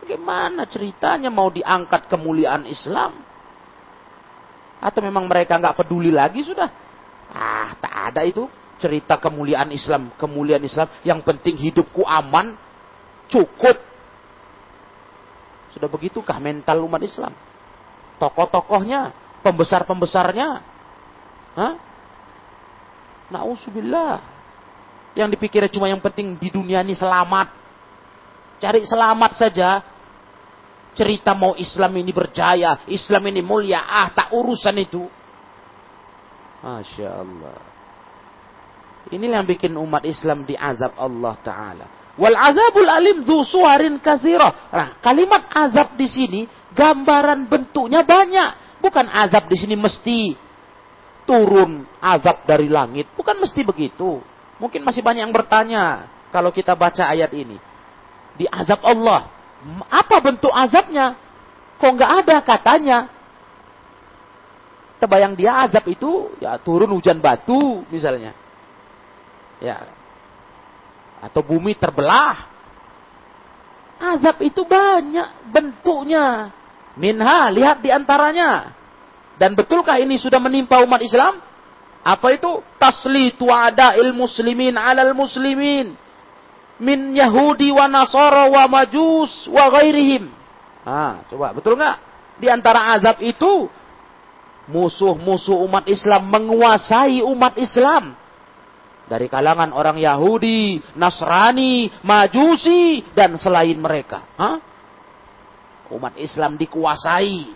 Bagaimana 0.01 0.65
ceritanya 0.65 1.29
mau 1.29 1.53
diangkat 1.53 2.09
kemuliaan 2.09 2.65
Islam? 2.65 3.30
Atau 4.81 5.05
memang 5.05 5.29
mereka 5.29 5.61
nggak 5.61 5.77
peduli 5.77 6.09
lagi 6.09 6.41
sudah? 6.41 6.67
Ah, 7.31 7.77
tak 7.77 7.93
ada 8.11 8.25
itu 8.25 8.49
cerita 8.81 9.21
kemuliaan 9.21 9.69
Islam, 9.69 10.09
kemuliaan 10.17 10.65
Islam. 10.65 10.89
Yang 11.05 11.21
penting 11.21 11.55
hidupku 11.55 12.01
aman, 12.01 12.57
cukup. 13.29 13.77
Sudah 15.71 15.87
begitukah 15.87 16.41
mental 16.41 16.81
umat 16.83 16.99
Islam? 17.05 17.31
Tokoh-tokohnya, 18.17 19.13
pembesar-pembesarnya, 19.45 20.71
Hah? 21.55 21.73
Nauzubillah. 23.31 24.23
Yang 25.15 25.35
dipikirnya 25.35 25.71
cuma 25.71 25.91
yang 25.91 25.99
penting 25.99 26.39
di 26.39 26.47
dunia 26.47 26.79
ini 26.83 26.95
selamat. 26.95 27.51
Cari 28.61 28.87
selamat 28.87 29.31
saja, 29.35 29.83
cerita 30.91 31.31
mau 31.31 31.55
Islam 31.55 31.91
ini 31.99 32.11
berjaya, 32.11 32.83
Islam 32.87 33.31
ini 33.31 33.41
mulia, 33.43 33.83
ah 33.87 34.11
tak 34.11 34.35
urusan 34.35 34.75
itu. 34.79 35.03
Masya 36.61 37.09
Allah. 37.09 37.57
Inilah 39.09 39.41
yang 39.41 39.49
bikin 39.49 39.73
umat 39.75 40.05
Islam 40.05 40.45
diazab 40.45 40.93
Allah 40.95 41.33
Ta'ala. 41.41 41.85
Wal 42.21 42.37
azabul 42.37 42.85
alim 42.85 43.25
dhu 43.25 43.41
kathira. 44.03 44.69
Nah, 44.69 44.87
kalimat 45.01 45.49
azab 45.49 45.97
di 45.97 46.05
sini, 46.05 46.41
gambaran 46.75 47.49
bentuknya 47.49 48.05
banyak. 48.05 48.77
Bukan 48.77 49.09
azab 49.09 49.49
di 49.49 49.57
sini 49.57 49.73
mesti 49.73 50.37
turun 51.25 51.85
azab 51.97 52.45
dari 52.45 52.69
langit. 52.69 53.09
Bukan 53.17 53.41
mesti 53.41 53.61
begitu. 53.65 54.21
Mungkin 54.61 54.85
masih 54.85 55.01
banyak 55.01 55.25
yang 55.25 55.33
bertanya 55.33 56.05
kalau 56.29 56.53
kita 56.53 56.77
baca 56.77 57.09
ayat 57.09 57.33
ini. 57.33 57.57
Di 58.37 58.45
azab 58.45 58.85
Allah 58.85 59.40
apa 59.89 60.15
bentuk 60.21 60.49
azabnya? 60.49 61.13
Kok 61.77 61.91
nggak 61.97 62.11
ada 62.25 62.35
katanya? 62.41 62.97
Terbayang 65.01 65.33
dia 65.33 65.65
azab 65.65 65.85
itu 65.89 66.33
ya 66.37 66.57
turun 66.61 66.89
hujan 66.93 67.17
batu 67.21 67.85
misalnya. 67.89 68.33
Ya. 69.61 69.85
Atau 71.21 71.45
bumi 71.45 71.77
terbelah. 71.77 72.49
Azab 74.01 74.41
itu 74.41 74.65
banyak 74.65 75.53
bentuknya. 75.53 76.49
Minha, 76.97 77.53
lihat 77.53 77.85
di 77.85 77.93
antaranya. 77.93 78.73
Dan 79.37 79.53
betulkah 79.53 80.01
ini 80.01 80.17
sudah 80.17 80.41
menimpa 80.41 80.81
umat 80.81 81.01
Islam? 81.05 81.37
Apa 82.01 82.33
itu? 82.33 82.65
Taslitu 82.81 83.45
il 84.01 84.09
muslimin 84.13 84.73
alal 84.73 85.13
muslimin 85.13 85.93
min 86.79 87.17
Yahudi 87.17 87.73
wa 87.73 87.89
Nasara 87.89 88.47
wa 88.47 88.63
Majus 88.69 89.49
wa 89.49 89.67
ghairihim. 89.73 90.29
Ah, 90.85 91.25
coba 91.27 91.51
betul 91.51 91.77
nggak? 91.77 91.97
Di 92.41 92.47
antara 92.49 92.95
azab 92.97 93.21
itu 93.21 93.69
musuh-musuh 94.71 95.61
umat 95.67 95.85
Islam 95.89 96.31
menguasai 96.31 97.21
umat 97.21 97.59
Islam 97.59 98.17
dari 99.11 99.27
kalangan 99.27 99.75
orang 99.75 99.99
Yahudi, 99.99 100.79
Nasrani, 100.95 101.91
Majusi 101.99 103.03
dan 103.11 103.35
selain 103.35 103.75
mereka. 103.75 104.23
Hah? 104.39 104.57
Umat 105.91 106.15
Islam 106.15 106.55
dikuasai. 106.55 107.51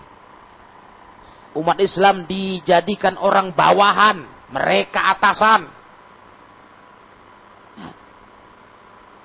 Umat 1.55 1.79
Islam 1.79 2.27
dijadikan 2.27 3.15
orang 3.15 3.55
bawahan, 3.55 4.27
mereka 4.51 5.15
atasan. 5.15 5.71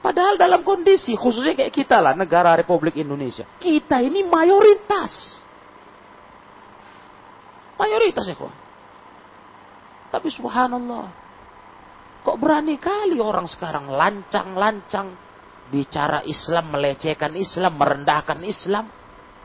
Padahal 0.00 0.40
dalam 0.40 0.64
kondisi 0.64 1.12
khususnya 1.12 1.52
kayak 1.52 1.76
kita 1.76 2.00
lah 2.00 2.16
negara 2.16 2.56
Republik 2.56 2.96
Indonesia. 2.96 3.44
Kita 3.60 4.00
ini 4.00 4.24
mayoritas. 4.24 5.44
Mayoritas 7.76 8.24
ya 8.24 8.36
kok. 8.36 8.52
Tapi 10.08 10.28
subhanallah. 10.32 11.06
Kok 12.24 12.36
berani 12.40 12.80
kali 12.80 13.20
orang 13.20 13.44
sekarang 13.44 13.92
lancang-lancang 13.92 15.12
bicara 15.68 16.24
Islam, 16.24 16.72
melecehkan 16.72 17.36
Islam, 17.36 17.76
merendahkan 17.76 18.40
Islam, 18.44 18.88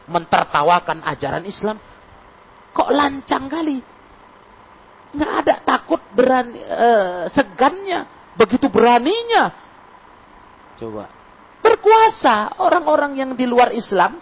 mentertawakan 0.07 1.03
ajaran 1.03 1.43
Islam. 1.43 1.79
Kok 2.71 2.91
lancang 2.95 3.51
kali? 3.51 3.79
Nggak 5.15 5.31
ada 5.43 5.55
takut 5.63 5.99
berani, 6.15 6.59
uh, 6.63 7.27
segannya, 7.31 8.03
begitu 8.35 8.67
beraninya 8.67 9.64
Coba. 10.75 11.07
Berkuasa 11.63 12.61
orang-orang 12.61 13.17
yang 13.17 13.31
di 13.33 13.47
luar 13.47 13.73
Islam 13.73 14.19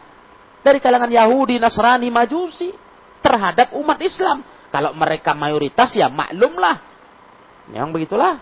dari 0.63 0.79
kalangan 0.79 1.11
Yahudi, 1.11 1.59
Nasrani, 1.59 2.07
Majusi 2.07 2.71
terhadap 3.19 3.75
umat 3.75 3.99
Islam. 3.99 4.41
Kalau 4.71 4.95
mereka 4.95 5.35
mayoritas 5.35 5.93
ya 5.93 6.07
maklumlah. 6.07 6.77
Yang 7.75 7.89
begitulah. 7.93 8.39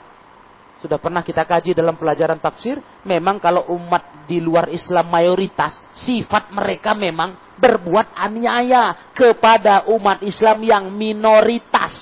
Sudah 0.82 0.97
pernah 0.97 1.21
kita 1.21 1.45
kaji 1.45 1.78
dalam 1.78 1.93
pelajaran 1.93 2.41
tafsir, 2.41 2.82
memang 3.06 3.38
kalau 3.38 3.69
umat 3.78 4.26
di 4.26 4.41
luar 4.41 4.65
Islam 4.74 5.13
mayoritas, 5.13 5.78
sifat 5.93 6.50
mereka 6.50 6.97
memang 6.97 7.38
berbuat 7.62 8.17
aniaya 8.17 9.13
kepada 9.13 9.86
umat 9.93 10.26
Islam 10.26 10.65
yang 10.65 10.89
minoritas. 10.89 11.93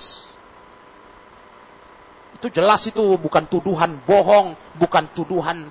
Itu 2.39 2.48
jelas 2.48 2.88
itu 2.88 3.04
bukan 3.19 3.52
tuduhan 3.52 4.00
bohong, 4.08 4.56
bukan 4.80 5.12
tuduhan 5.12 5.67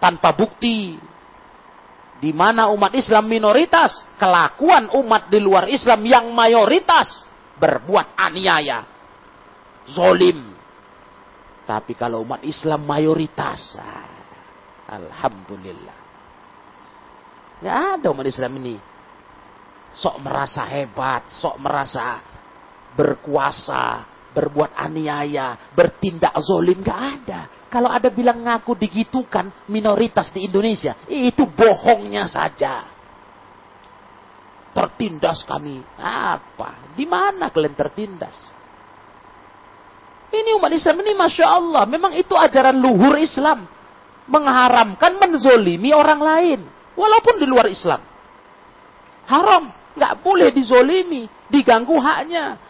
tanpa 0.00 0.32
bukti. 0.34 0.96
Di 2.20 2.36
mana 2.36 2.68
umat 2.72 2.92
Islam 2.92 3.32
minoritas, 3.32 4.04
kelakuan 4.20 4.92
umat 4.92 5.32
di 5.32 5.40
luar 5.40 5.68
Islam 5.72 6.04
yang 6.04 6.28
mayoritas 6.36 7.24
berbuat 7.56 8.12
aniaya, 8.16 8.84
zolim. 9.88 10.52
Tapi 11.64 11.96
kalau 11.96 12.20
umat 12.28 12.44
Islam 12.44 12.84
mayoritas, 12.84 13.72
ah, 13.80 14.04
alhamdulillah. 15.00 15.98
Nggak 17.60 17.78
ada 18.00 18.06
umat 18.12 18.26
Islam 18.28 18.52
ini 18.60 18.76
sok 19.94 20.22
merasa 20.22 20.62
hebat, 20.66 21.28
sok 21.32 21.56
merasa 21.58 22.20
berkuasa, 22.94 24.06
berbuat 24.30 24.78
aniaya, 24.78 25.70
bertindak 25.74 26.34
zolim, 26.42 26.80
gak 26.80 27.00
ada. 27.22 27.40
Kalau 27.66 27.90
ada 27.90 28.08
bilang 28.10 28.42
ngaku 28.46 28.78
digitukan 28.78 29.66
minoritas 29.70 30.30
di 30.30 30.46
Indonesia, 30.46 30.94
itu 31.10 31.46
bohongnya 31.50 32.30
saja. 32.30 32.86
Tertindas 34.70 35.42
kami. 35.42 35.82
Apa? 35.98 36.94
Di 36.94 37.02
mana 37.02 37.50
kalian 37.50 37.74
tertindas? 37.74 38.38
Ini 40.30 40.54
umat 40.62 40.70
Islam 40.70 41.02
ini 41.02 41.12
Masya 41.18 41.46
Allah. 41.46 41.82
Memang 41.90 42.14
itu 42.14 42.38
ajaran 42.38 42.78
luhur 42.78 43.18
Islam. 43.18 43.66
Mengharamkan 44.30 45.18
menzolimi 45.18 45.90
orang 45.90 46.22
lain. 46.22 46.60
Walaupun 46.94 47.42
di 47.42 47.46
luar 47.50 47.66
Islam. 47.66 47.98
Haram. 49.26 49.74
Nggak 49.98 50.22
boleh 50.22 50.54
dizolimi. 50.54 51.26
Diganggu 51.50 51.98
haknya 51.98 52.69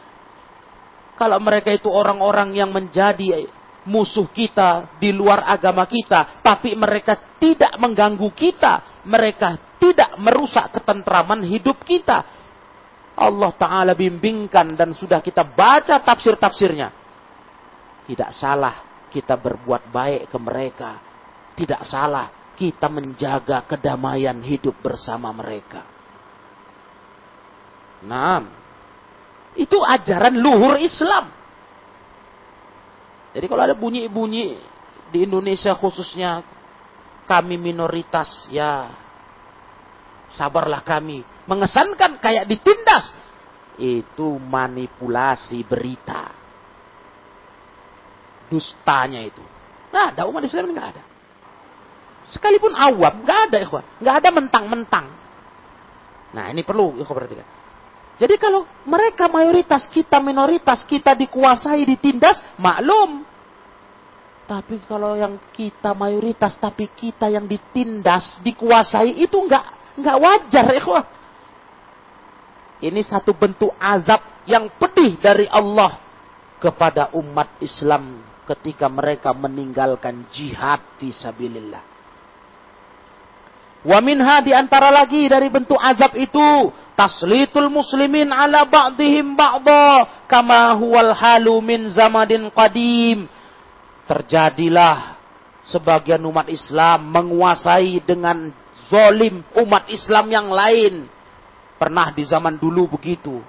kalau 1.20 1.36
mereka 1.36 1.68
itu 1.68 1.92
orang-orang 1.92 2.56
yang 2.56 2.72
menjadi 2.72 3.44
musuh 3.84 4.24
kita 4.32 4.96
di 4.96 5.12
luar 5.12 5.44
agama 5.44 5.84
kita, 5.84 6.40
tapi 6.40 6.72
mereka 6.72 7.36
tidak 7.36 7.76
mengganggu 7.76 8.28
kita, 8.32 9.04
mereka 9.04 9.76
tidak 9.76 10.16
merusak 10.16 10.72
ketentraman 10.80 11.44
hidup 11.44 11.84
kita. 11.84 12.24
Allah 13.20 13.52
Ta'ala 13.52 13.92
bimbingkan 13.92 14.72
dan 14.72 14.96
sudah 14.96 15.20
kita 15.20 15.44
baca 15.44 16.00
tafsir-tafsirnya. 16.00 16.88
Tidak 18.08 18.30
salah 18.32 19.04
kita 19.12 19.36
berbuat 19.36 19.92
baik 19.92 20.32
ke 20.32 20.38
mereka. 20.40 20.90
Tidak 21.52 21.84
salah 21.84 22.56
kita 22.56 22.88
menjaga 22.88 23.68
kedamaian 23.68 24.40
hidup 24.40 24.80
bersama 24.80 25.28
mereka. 25.36 25.84
Nah, 28.08 28.59
itu 29.60 29.76
ajaran 29.76 30.40
luhur 30.40 30.80
Islam. 30.80 31.28
Jadi 33.36 33.46
kalau 33.46 33.62
ada 33.62 33.76
bunyi-bunyi 33.76 34.56
di 35.12 35.28
Indonesia 35.28 35.76
khususnya 35.76 36.40
kami 37.28 37.60
minoritas, 37.60 38.48
ya 38.48 38.88
sabarlah 40.32 40.80
kami. 40.80 41.22
Mengesankan 41.44 42.16
kayak 42.18 42.48
ditindas. 42.48 43.12
Itu 43.80 44.40
manipulasi 44.40 45.62
berita. 45.62 46.32
Dustanya 48.50 49.22
itu. 49.22 49.44
Nah, 49.94 50.10
ada 50.10 50.26
umat 50.26 50.42
Islam 50.42 50.74
nggak 50.74 50.88
ada. 50.96 51.02
Sekalipun 52.32 52.74
awam, 52.74 53.22
nggak 53.22 53.40
ada 53.50 53.56
ikhwan. 53.62 53.84
Nggak 54.02 54.16
ada 54.24 54.28
mentang-mentang. 54.34 55.06
Nah, 56.34 56.44
ini 56.50 56.66
perlu 56.66 56.98
ikhwan 56.98 57.14
perhatikan. 57.14 57.59
Jadi 58.20 58.36
kalau 58.36 58.68
mereka 58.84 59.32
mayoritas, 59.32 59.88
kita 59.88 60.20
minoritas, 60.20 60.84
kita 60.84 61.16
dikuasai, 61.16 61.88
ditindas, 61.88 62.36
maklum. 62.60 63.24
Tapi 64.44 64.76
kalau 64.84 65.16
yang 65.16 65.40
kita 65.56 65.96
mayoritas, 65.96 66.52
tapi 66.60 66.92
kita 66.92 67.32
yang 67.32 67.48
ditindas, 67.48 68.36
dikuasai, 68.44 69.24
itu 69.24 69.40
nggak 69.40 69.96
nggak 69.96 70.16
wajar 70.20 70.66
ya. 70.68 71.00
Ini 72.80 73.00
satu 73.00 73.32
bentuk 73.32 73.72
azab 73.80 74.44
yang 74.44 74.68
pedih 74.76 75.16
dari 75.16 75.48
Allah 75.48 76.00
kepada 76.60 77.16
umat 77.16 77.56
Islam 77.64 78.20
ketika 78.44 78.88
mereka 78.88 79.32
meninggalkan 79.32 80.28
jihad 80.28 80.80
fisabilillah. 81.00 81.89
Wa 83.80 83.98
minha 84.04 84.44
di 84.44 84.52
antara 84.52 84.92
lagi 84.92 85.24
dari 85.24 85.48
bentuk 85.48 85.80
azab 85.80 86.12
itu 86.12 86.68
taslitul 86.92 87.72
muslimin 87.72 88.28
ala 88.28 88.68
ba'dihim 88.68 89.32
ba'dha 89.32 90.24
kama 90.28 90.76
huwal 90.76 91.16
halu 91.16 91.64
min 91.64 91.88
zamadin 91.88 92.52
qadim. 92.52 93.24
Terjadilah 94.04 95.16
sebagian 95.64 96.20
umat 96.28 96.52
Islam 96.52 97.08
menguasai 97.08 98.04
dengan 98.04 98.52
zolim 98.92 99.40
umat 99.56 99.88
Islam 99.88 100.28
yang 100.28 100.52
lain. 100.52 101.08
Pernah 101.80 102.12
di 102.12 102.20
zaman 102.28 102.60
dulu 102.60 103.00
begitu 103.00 103.40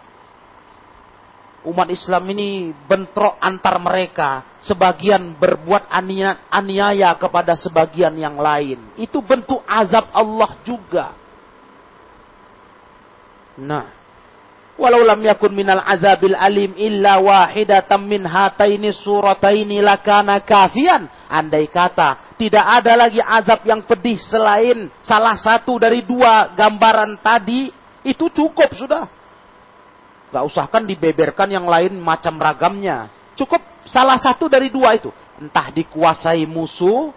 umat 1.65 1.89
Islam 1.93 2.23
ini 2.33 2.73
bentrok 2.89 3.37
antar 3.37 3.77
mereka. 3.77 4.59
Sebagian 4.61 5.37
berbuat 5.37 5.89
aniaya 6.49 7.13
kepada 7.17 7.57
sebagian 7.57 8.13
yang 8.17 8.37
lain. 8.37 8.93
Itu 8.97 9.21
bentuk 9.25 9.61
azab 9.65 10.09
Allah 10.13 10.51
juga. 10.61 11.17
Nah, 13.57 13.89
walau 14.77 15.01
lam 15.05 15.21
yakun 15.21 15.53
minal 15.53 15.81
azabil 15.85 16.33
alim 16.37 16.73
illa 16.77 17.21
wahidatan 17.21 18.01
min 18.05 18.25
hataini 18.25 18.89
surataini 18.93 19.81
lakana 19.81 20.41
kafian. 20.41 21.09
Andai 21.29 21.69
kata 21.69 22.37
tidak 22.41 22.65
ada 22.65 22.93
lagi 23.05 23.21
azab 23.21 23.61
yang 23.69 23.85
pedih 23.85 24.17
selain 24.17 24.89
salah 25.05 25.37
satu 25.37 25.77
dari 25.77 26.01
dua 26.01 26.53
gambaran 26.57 27.21
tadi, 27.21 27.69
itu 28.01 28.25
cukup 28.33 28.73
sudah 28.73 29.20
Gak 30.31 30.43
usahkan 30.47 30.87
dibeberkan 30.87 31.51
yang 31.51 31.67
lain 31.67 31.99
macam 31.99 32.39
ragamnya. 32.39 33.11
Cukup 33.35 33.59
salah 33.83 34.15
satu 34.15 34.47
dari 34.47 34.71
dua 34.71 34.95
itu. 34.95 35.11
Entah 35.37 35.67
dikuasai 35.75 36.47
musuh 36.47 37.11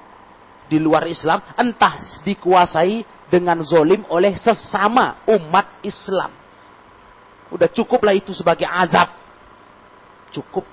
di 0.66 0.82
luar 0.82 1.06
Islam, 1.06 1.38
entah 1.54 2.00
dikuasai 2.24 3.06
dengan 3.30 3.62
zolim 3.62 4.02
oleh 4.10 4.34
sesama 4.34 5.22
umat 5.30 5.80
Islam. 5.86 6.32
Udah 7.54 7.70
cukuplah 7.70 8.16
itu 8.16 8.34
sebagai 8.34 8.66
azab. 8.66 9.14
Cukup. 10.34 10.66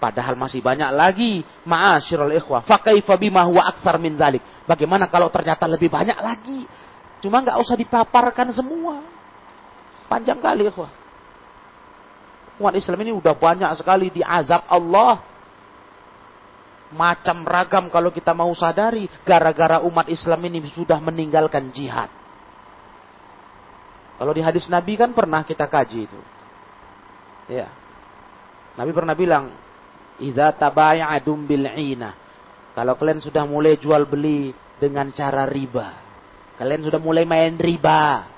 Padahal 0.00 0.34
masih 0.34 0.64
banyak 0.64 0.90
lagi. 0.96 1.44
Ma'asyirul 1.68 2.34
ikhwah. 2.40 2.64
Fakaifa 2.64 3.14
bima 3.20 3.44
huwa 3.46 3.68
aktsar 3.68 4.00
min 4.00 4.16
zalik. 4.16 4.42
Bagaimana 4.64 5.06
kalau 5.06 5.28
ternyata 5.28 5.68
lebih 5.68 5.92
banyak 5.92 6.16
lagi? 6.18 6.64
Cuma 7.20 7.44
nggak 7.44 7.60
usah 7.60 7.76
dipaparkan 7.76 8.48
semua. 8.50 9.04
Panjang 10.08 10.40
kali 10.40 10.66
ikhwah. 10.66 10.99
Umat 12.60 12.76
Islam 12.76 13.00
ini 13.08 13.16
udah 13.16 13.32
banyak 13.32 13.72
sekali 13.80 14.12
diazab 14.12 14.68
Allah. 14.68 15.24
Macam 16.92 17.40
ragam 17.48 17.88
kalau 17.88 18.12
kita 18.12 18.36
mau 18.36 18.52
sadari. 18.52 19.08
Gara-gara 19.24 19.80
umat 19.80 20.12
Islam 20.12 20.44
ini 20.44 20.68
sudah 20.68 21.00
meninggalkan 21.00 21.72
jihad. 21.72 22.12
Kalau 24.20 24.36
di 24.36 24.44
hadis 24.44 24.68
Nabi 24.68 25.00
kan 25.00 25.16
pernah 25.16 25.40
kita 25.40 25.64
kaji 25.64 26.04
itu. 26.04 26.20
Ya. 27.48 27.72
Nabi 28.76 28.92
pernah 28.92 29.16
bilang, 29.16 29.56
"Idza 30.20 30.52
tabaya'adum 30.52 31.48
bil'ina." 31.48 32.12
Kalau 32.76 32.92
kalian 33.00 33.24
sudah 33.24 33.48
mulai 33.48 33.80
jual 33.80 34.04
beli 34.04 34.52
dengan 34.76 35.08
cara 35.16 35.48
riba. 35.48 35.96
Kalian 36.60 36.84
sudah 36.84 37.00
mulai 37.00 37.24
main 37.24 37.56
riba. 37.56 38.28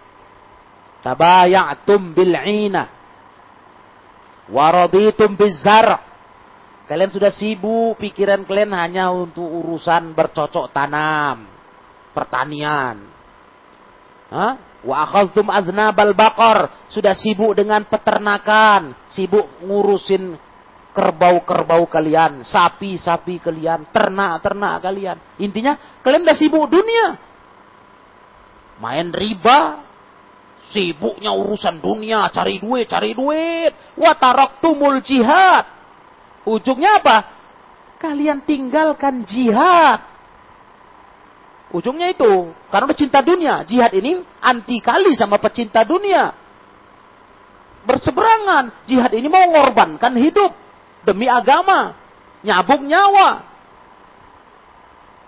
Tabaya'tum 1.03 2.15
bil'ina 2.15 3.02
Waraditum 4.51 5.39
bizar. 5.39 6.03
Kalian 6.91 7.15
sudah 7.15 7.31
sibuk, 7.31 7.95
pikiran 8.03 8.43
kalian 8.43 8.75
hanya 8.75 9.15
untuk 9.15 9.47
urusan 9.47 10.13
bercocok 10.13 10.75
tanam, 10.75 11.47
pertanian. 12.11 13.07
Hah? 14.29 14.53
Wa 14.83 15.07
akhadtum 15.07 15.47
aznabal 15.47 16.11
baqar, 16.19 16.91
sudah 16.91 17.15
sibuk 17.15 17.55
dengan 17.55 17.87
peternakan, 17.87 18.99
sibuk 19.15 19.47
ngurusin 19.63 20.35
kerbau-kerbau 20.93 21.87
kalian, 21.89 22.43
sapi-sapi 22.43 23.39
kalian, 23.41 23.89
ternak-ternak 23.95 24.75
kalian. 24.83 25.17
Intinya 25.39 25.79
kalian 26.03 26.27
udah 26.27 26.37
sibuk 26.37 26.67
dunia. 26.67 27.17
Main 28.83 29.15
riba, 29.15 29.87
Sibuknya 30.73 31.37
urusan 31.37 31.85
dunia, 31.85 32.33
cari 32.33 32.57
duit, 32.57 32.89
cari 32.89 33.13
duit. 33.13 33.77
tumul 34.65 35.05
jihad. 35.05 35.69
Ujungnya 36.49 36.97
apa? 36.97 37.17
Kalian 38.01 38.41
tinggalkan 38.49 39.29
jihad. 39.29 40.01
Ujungnya 41.77 42.09
itu. 42.17 42.57
Karena 42.73 42.89
udah 42.89 42.99
cinta 42.99 43.21
dunia. 43.21 43.69
Jihad 43.69 43.93
ini 43.93 44.25
anti 44.41 44.81
kali 44.81 45.13
sama 45.13 45.37
pecinta 45.37 45.85
dunia. 45.85 46.33
Berseberangan. 47.85 48.89
Jihad 48.89 49.13
ini 49.13 49.29
mau 49.29 49.45
mengorbankan 49.45 50.17
hidup. 50.17 50.57
Demi 51.05 51.29
agama. 51.29 51.93
Nyabuk 52.41 52.81
nyawa. 52.81 53.45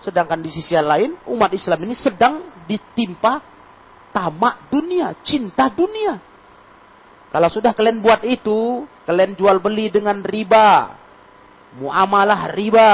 Sedangkan 0.01 0.41
di 0.41 0.49
sisi 0.49 0.73
lain, 0.77 1.17
umat 1.29 1.53
Islam 1.53 1.85
ini 1.85 1.93
sedang 1.97 2.45
ditimpa 2.65 3.54
tamak 4.15 4.71
dunia, 4.71 5.11
cinta 5.19 5.67
dunia. 5.67 6.23
Kalau 7.35 7.51
sudah 7.51 7.75
kalian 7.75 7.99
buat 7.99 8.23
itu, 8.23 8.87
kalian 9.03 9.35
jual 9.35 9.59
beli 9.59 9.91
dengan 9.91 10.23
riba, 10.23 10.95
muamalah 11.75 12.47
riba, 12.55 12.93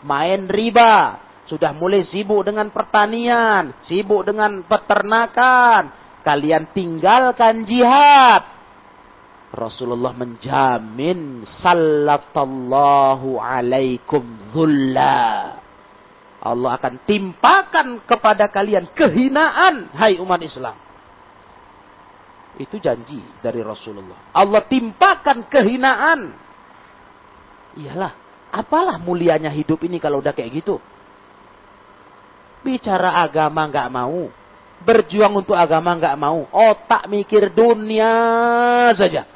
main 0.00 0.48
riba, 0.48 1.20
sudah 1.44 1.76
mulai 1.76 2.00
sibuk 2.00 2.48
dengan 2.48 2.72
pertanian, 2.72 3.76
sibuk 3.84 4.24
dengan 4.24 4.64
peternakan, 4.64 5.92
kalian 6.24 6.72
tinggalkan 6.72 7.68
jihad. 7.68 8.48
Rasulullah 9.52 10.16
menjamin 10.16 11.44
sallallahu 11.44 13.36
alaikum 13.36 14.24
zulla. 14.56 15.61
Allah 16.42 16.74
akan 16.74 17.06
timpakan 17.06 18.02
kepada 18.02 18.50
kalian 18.50 18.90
kehinaan, 18.90 19.94
hai 19.94 20.18
umat 20.18 20.42
Islam. 20.42 20.74
Itu 22.58 22.82
janji 22.82 23.22
dari 23.38 23.62
Rasulullah. 23.62 24.34
Allah 24.34 24.66
timpakan 24.66 25.46
kehinaan. 25.46 26.34
Iyalah, 27.78 28.12
apalah 28.50 28.98
mulianya 28.98 29.54
hidup 29.54 29.86
ini 29.86 30.02
kalau 30.02 30.18
udah 30.18 30.34
kayak 30.34 30.50
gitu. 30.50 30.82
Bicara 32.66 33.22
agama 33.22 33.62
nggak 33.70 33.88
mau, 33.94 34.26
berjuang 34.82 35.46
untuk 35.46 35.54
agama 35.54 35.94
nggak 35.94 36.18
mau, 36.18 36.50
otak 36.50 37.06
mikir 37.06 37.54
dunia 37.54 38.90
saja. 38.98 39.30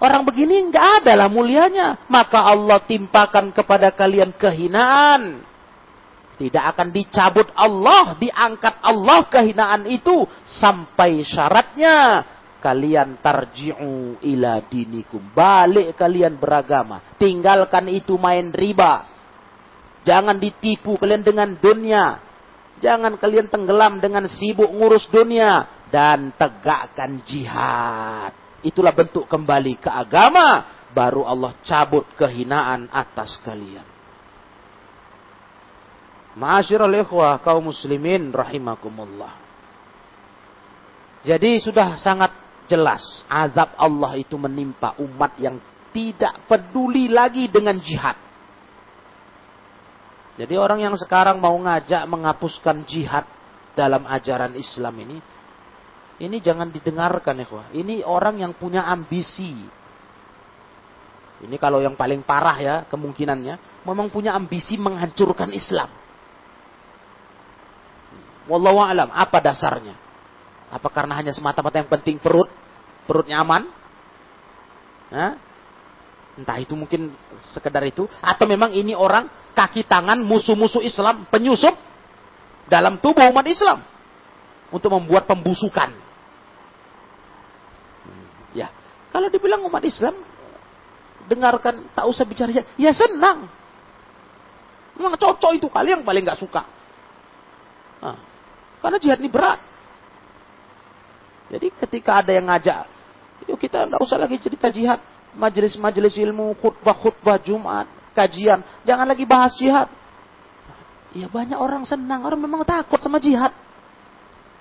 Orang 0.00 0.24
begini 0.24 0.62
nggak 0.70 1.04
ada 1.04 1.12
lah 1.26 1.28
mulianya. 1.28 2.06
Maka 2.08 2.40
Allah 2.40 2.80
timpakan 2.86 3.52
kepada 3.52 3.92
kalian 3.92 4.32
kehinaan. 4.32 5.49
Tidak 6.40 6.64
akan 6.72 6.88
dicabut 6.88 7.52
Allah, 7.52 8.16
diangkat 8.16 8.80
Allah 8.80 9.28
kehinaan 9.28 9.84
itu 9.84 10.24
sampai 10.48 11.20
syaratnya 11.20 12.24
kalian 12.64 13.20
tarji'u 13.20 14.20
ila 14.24 14.64
dinikum. 14.64 15.20
Balik 15.36 16.00
kalian 16.00 16.40
beragama. 16.40 17.16
Tinggalkan 17.20 17.92
itu 17.92 18.16
main 18.16 18.52
riba. 18.56 19.04
Jangan 20.04 20.40
ditipu 20.40 20.96
kalian 21.00 21.20
dengan 21.20 21.52
dunia. 21.60 22.20
Jangan 22.80 23.20
kalian 23.20 23.52
tenggelam 23.52 24.00
dengan 24.00 24.24
sibuk 24.24 24.72
ngurus 24.72 25.12
dunia. 25.12 25.84
Dan 25.92 26.32
tegakkan 26.40 27.20
jihad. 27.20 28.32
Itulah 28.64 28.96
bentuk 28.96 29.28
kembali 29.28 29.76
ke 29.76 29.92
agama. 29.92 30.78
Baru 30.96 31.28
Allah 31.28 31.52
cabut 31.60 32.08
kehinaan 32.16 32.88
atas 32.88 33.36
kalian. 33.44 33.89
Ma'asyiral 36.38 36.94
ikhwah 37.02 37.42
kaum 37.42 37.70
muslimin 37.74 38.30
rahimakumullah. 38.30 39.34
Jadi 41.26 41.58
sudah 41.60 41.98
sangat 41.98 42.32
jelas 42.70 43.02
azab 43.26 43.74
Allah 43.74 44.14
itu 44.14 44.38
menimpa 44.38 44.94
umat 45.02 45.34
yang 45.42 45.58
tidak 45.90 46.46
peduli 46.46 47.10
lagi 47.10 47.50
dengan 47.50 47.76
jihad. 47.82 48.14
Jadi 50.38 50.54
orang 50.56 50.80
yang 50.80 50.94
sekarang 50.96 51.36
mau 51.42 51.52
ngajak 51.58 52.06
menghapuskan 52.08 52.86
jihad 52.86 53.26
dalam 53.76 54.06
ajaran 54.08 54.56
Islam 54.56 54.94
ini, 55.02 55.18
ini 56.20 56.36
jangan 56.40 56.72
didengarkan 56.72 57.36
ya 57.44 57.46
Ini 57.76 58.06
orang 58.06 58.40
yang 58.40 58.52
punya 58.56 58.88
ambisi. 58.88 59.52
Ini 61.40 61.56
kalau 61.60 61.84
yang 61.84 61.96
paling 61.96 62.24
parah 62.24 62.56
ya 62.56 62.76
kemungkinannya, 62.88 63.84
memang 63.84 64.08
punya 64.08 64.32
ambisi 64.32 64.80
menghancurkan 64.80 65.52
Islam. 65.52 65.99
Wallahu 68.48 68.80
alam, 68.80 69.08
apa 69.12 69.38
dasarnya? 69.42 69.92
Apa 70.70 70.88
karena 70.88 71.18
hanya 71.18 71.34
semata-mata 71.34 71.82
yang 71.82 71.90
penting 71.90 72.16
perut? 72.22 72.46
Perutnya 73.04 73.42
aman? 73.42 73.66
Hah? 75.10 75.34
Entah 76.38 76.56
itu 76.62 76.78
mungkin 76.78 77.10
sekedar 77.52 77.82
itu. 77.84 78.06
Atau 78.22 78.46
memang 78.46 78.70
ini 78.70 78.94
orang 78.94 79.26
kaki 79.52 79.84
tangan 79.84 80.22
musuh-musuh 80.22 80.80
Islam, 80.80 81.26
penyusup 81.28 81.74
dalam 82.70 83.02
tubuh 83.02 83.26
umat 83.34 83.44
Islam. 83.50 83.82
Untuk 84.70 84.94
membuat 84.94 85.26
pembusukan. 85.26 85.90
Ya, 88.54 88.70
kalau 89.10 89.26
dibilang 89.26 89.66
umat 89.66 89.82
Islam, 89.82 90.14
dengarkan, 91.26 91.90
tak 91.90 92.06
usah 92.06 92.22
bicara. 92.22 92.54
Ya 92.78 92.94
senang. 92.94 93.50
Memang 94.94 95.18
cocok 95.18 95.58
itu 95.58 95.66
kali 95.66 95.90
yang 95.90 96.06
paling 96.06 96.22
gak 96.22 96.38
suka. 96.38 96.79
Karena 98.80 98.96
jihad 98.96 99.20
ini 99.20 99.28
berat. 99.28 99.60
Jadi 101.50 101.66
ketika 101.76 102.24
ada 102.24 102.32
yang 102.32 102.46
ngajak, 102.48 102.86
yuk 103.44 103.58
kita 103.60 103.84
nggak 103.84 104.00
usah 104.00 104.16
lagi 104.16 104.40
cerita 104.40 104.72
jihad. 104.72 105.02
Majelis-majelis 105.30 106.18
ilmu, 106.18 106.58
khutbah-khutbah 106.58 107.38
Jumat, 107.42 107.86
kajian. 108.16 108.62
Jangan 108.82 109.06
lagi 109.06 109.22
bahas 109.28 109.54
jihad. 109.54 109.86
Ya 111.14 111.26
banyak 111.26 111.58
orang 111.58 111.82
senang, 111.86 112.22
orang 112.22 112.38
memang 112.38 112.62
takut 112.62 112.98
sama 113.02 113.18
jihad. 113.18 113.50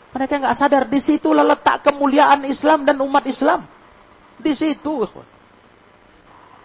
Mereka 0.09 0.41
nggak 0.41 0.57
sadar 0.57 0.83
di 0.89 0.97
situ 0.97 1.29
letak 1.29 1.85
kemuliaan 1.85 2.41
Islam 2.49 2.81
dan 2.81 2.97
umat 3.01 3.21
Islam. 3.29 3.65
Di 4.41 4.53
situ. 4.57 5.05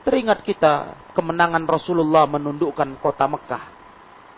Teringat 0.04 0.40
kita 0.44 0.96
kemenangan 1.12 1.64
Rasulullah 1.68 2.24
menundukkan 2.28 2.96
kota 3.00 3.28
Mekah. 3.28 3.64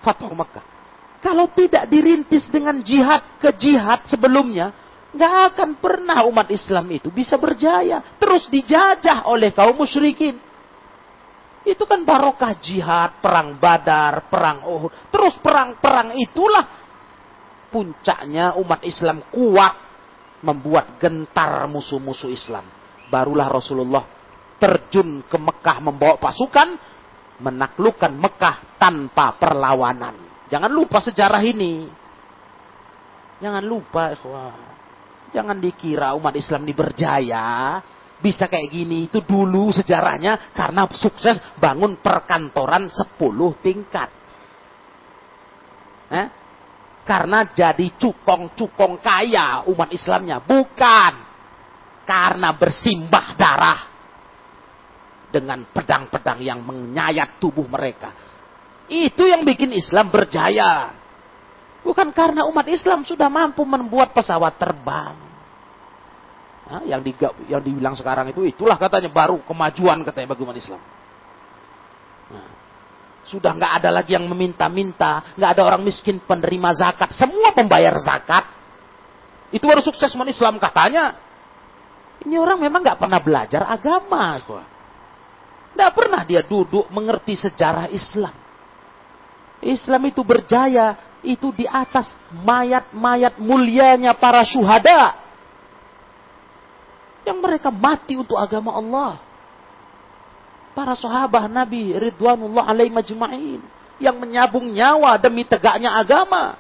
Fathu 0.02 0.30
Mekah. 0.30 0.75
Kalau 1.20 1.50
tidak 1.56 1.88
dirintis 1.88 2.46
dengan 2.52 2.80
jihad 2.84 3.40
ke 3.40 3.50
jihad 3.56 4.04
sebelumnya, 4.06 4.70
nggak 5.16 5.34
akan 5.52 5.70
pernah 5.80 6.28
umat 6.28 6.48
Islam 6.52 6.86
itu 6.92 7.08
bisa 7.08 7.40
berjaya. 7.40 8.04
Terus 8.20 8.46
dijajah 8.52 9.24
oleh 9.26 9.50
kaum 9.56 9.74
musyrikin. 9.74 10.36
Itu 11.66 11.82
kan 11.82 12.06
barokah 12.06 12.54
jihad, 12.62 13.18
perang 13.18 13.58
badar, 13.58 14.30
perang 14.30 14.62
Uhud. 14.70 15.10
Terus 15.10 15.34
perang-perang 15.42 16.14
itulah 16.14 16.62
puncaknya 17.74 18.54
umat 18.62 18.86
Islam 18.86 19.26
kuat 19.34 19.74
membuat 20.46 21.00
gentar 21.02 21.66
musuh-musuh 21.66 22.30
Islam. 22.30 22.62
Barulah 23.10 23.50
Rasulullah 23.50 24.04
terjun 24.62 25.26
ke 25.26 25.36
Mekah 25.36 25.78
membawa 25.82 26.16
pasukan 26.22 26.78
menaklukkan 27.42 28.12
Mekah 28.14 28.78
tanpa 28.80 29.36
perlawanan. 29.36 30.25
Jangan 30.46 30.70
lupa 30.70 31.02
sejarah 31.02 31.42
ini. 31.42 31.90
Jangan 33.42 33.64
lupa, 33.66 34.14
ikhwah. 34.14 34.54
Jangan 35.34 35.58
dikira 35.58 36.14
umat 36.14 36.32
Islam 36.38 36.62
ini 36.64 36.74
berjaya. 36.74 37.82
Bisa 38.22 38.46
kayak 38.46 38.70
gini. 38.70 39.10
Itu 39.10 39.20
dulu 39.26 39.74
sejarahnya 39.74 40.54
karena 40.54 40.86
sukses 40.94 41.36
bangun 41.58 41.98
perkantoran 42.00 42.88
10 42.88 43.18
tingkat. 43.60 44.08
Eh? 46.14 46.26
Karena 47.06 47.46
jadi 47.50 47.86
cukong-cukong 47.98 49.02
kaya 49.02 49.66
umat 49.68 49.90
Islamnya. 49.92 50.40
Bukan. 50.40 51.14
Karena 52.06 52.54
bersimbah 52.54 53.26
darah. 53.34 53.80
Dengan 55.26 55.66
pedang-pedang 55.68 56.38
yang 56.40 56.62
menyayat 56.62 57.36
tubuh 57.42 57.66
mereka 57.66 58.25
itu 58.86 59.22
yang 59.26 59.42
bikin 59.42 59.74
Islam 59.74 60.10
berjaya. 60.10 60.94
Bukan 61.82 62.10
karena 62.10 62.46
umat 62.50 62.66
Islam 62.66 63.06
sudah 63.06 63.30
mampu 63.30 63.62
membuat 63.62 64.10
pesawat 64.10 64.58
terbang. 64.58 65.14
Nah, 66.66 66.82
yang, 66.82 66.98
di, 66.98 67.14
yang 67.46 67.62
dibilang 67.62 67.94
sekarang 67.94 68.34
itu 68.34 68.42
itulah 68.42 68.74
katanya 68.74 69.06
baru 69.06 69.38
kemajuan 69.46 70.02
katanya 70.02 70.34
bagi 70.34 70.42
umat 70.42 70.58
Islam. 70.58 70.82
Nah, 72.26 72.50
sudah 73.22 73.54
nggak 73.54 73.72
ada 73.82 73.90
lagi 73.94 74.18
yang 74.18 74.26
meminta-minta, 74.26 75.34
nggak 75.38 75.50
ada 75.54 75.62
orang 75.62 75.86
miskin 75.86 76.18
penerima 76.18 76.74
zakat, 76.74 77.14
semua 77.14 77.54
pembayar 77.54 77.94
zakat. 78.02 78.50
Itu 79.54 79.62
baru 79.62 79.78
sukses 79.78 80.10
umat 80.18 80.26
Islam 80.26 80.58
katanya. 80.58 81.14
Ini 82.26 82.34
orang 82.34 82.58
memang 82.58 82.82
nggak 82.82 82.98
pernah 82.98 83.22
belajar 83.22 83.62
agama. 83.70 84.42
Nggak 85.70 85.92
pernah 85.94 86.26
dia 86.26 86.42
duduk 86.42 86.90
mengerti 86.90 87.38
sejarah 87.38 87.86
Islam. 87.94 88.45
Islam 89.66 90.06
itu 90.06 90.22
berjaya 90.22 90.94
itu 91.26 91.50
di 91.50 91.66
atas 91.66 92.14
mayat-mayat 92.30 93.34
mulianya 93.42 94.14
para 94.14 94.46
syuhada 94.46 95.18
yang 97.26 97.42
mereka 97.42 97.74
mati 97.74 98.14
untuk 98.14 98.38
agama 98.38 98.70
Allah. 98.78 99.18
Para 100.70 100.94
sahabat 100.94 101.50
Nabi 101.50 101.96
Ridwanullah 101.98 102.68
alaihi 102.68 102.94
majma'in 102.94 103.60
yang 103.98 104.14
menyabung 104.14 104.70
nyawa 104.70 105.18
demi 105.18 105.42
tegaknya 105.42 105.98
agama. 105.98 106.54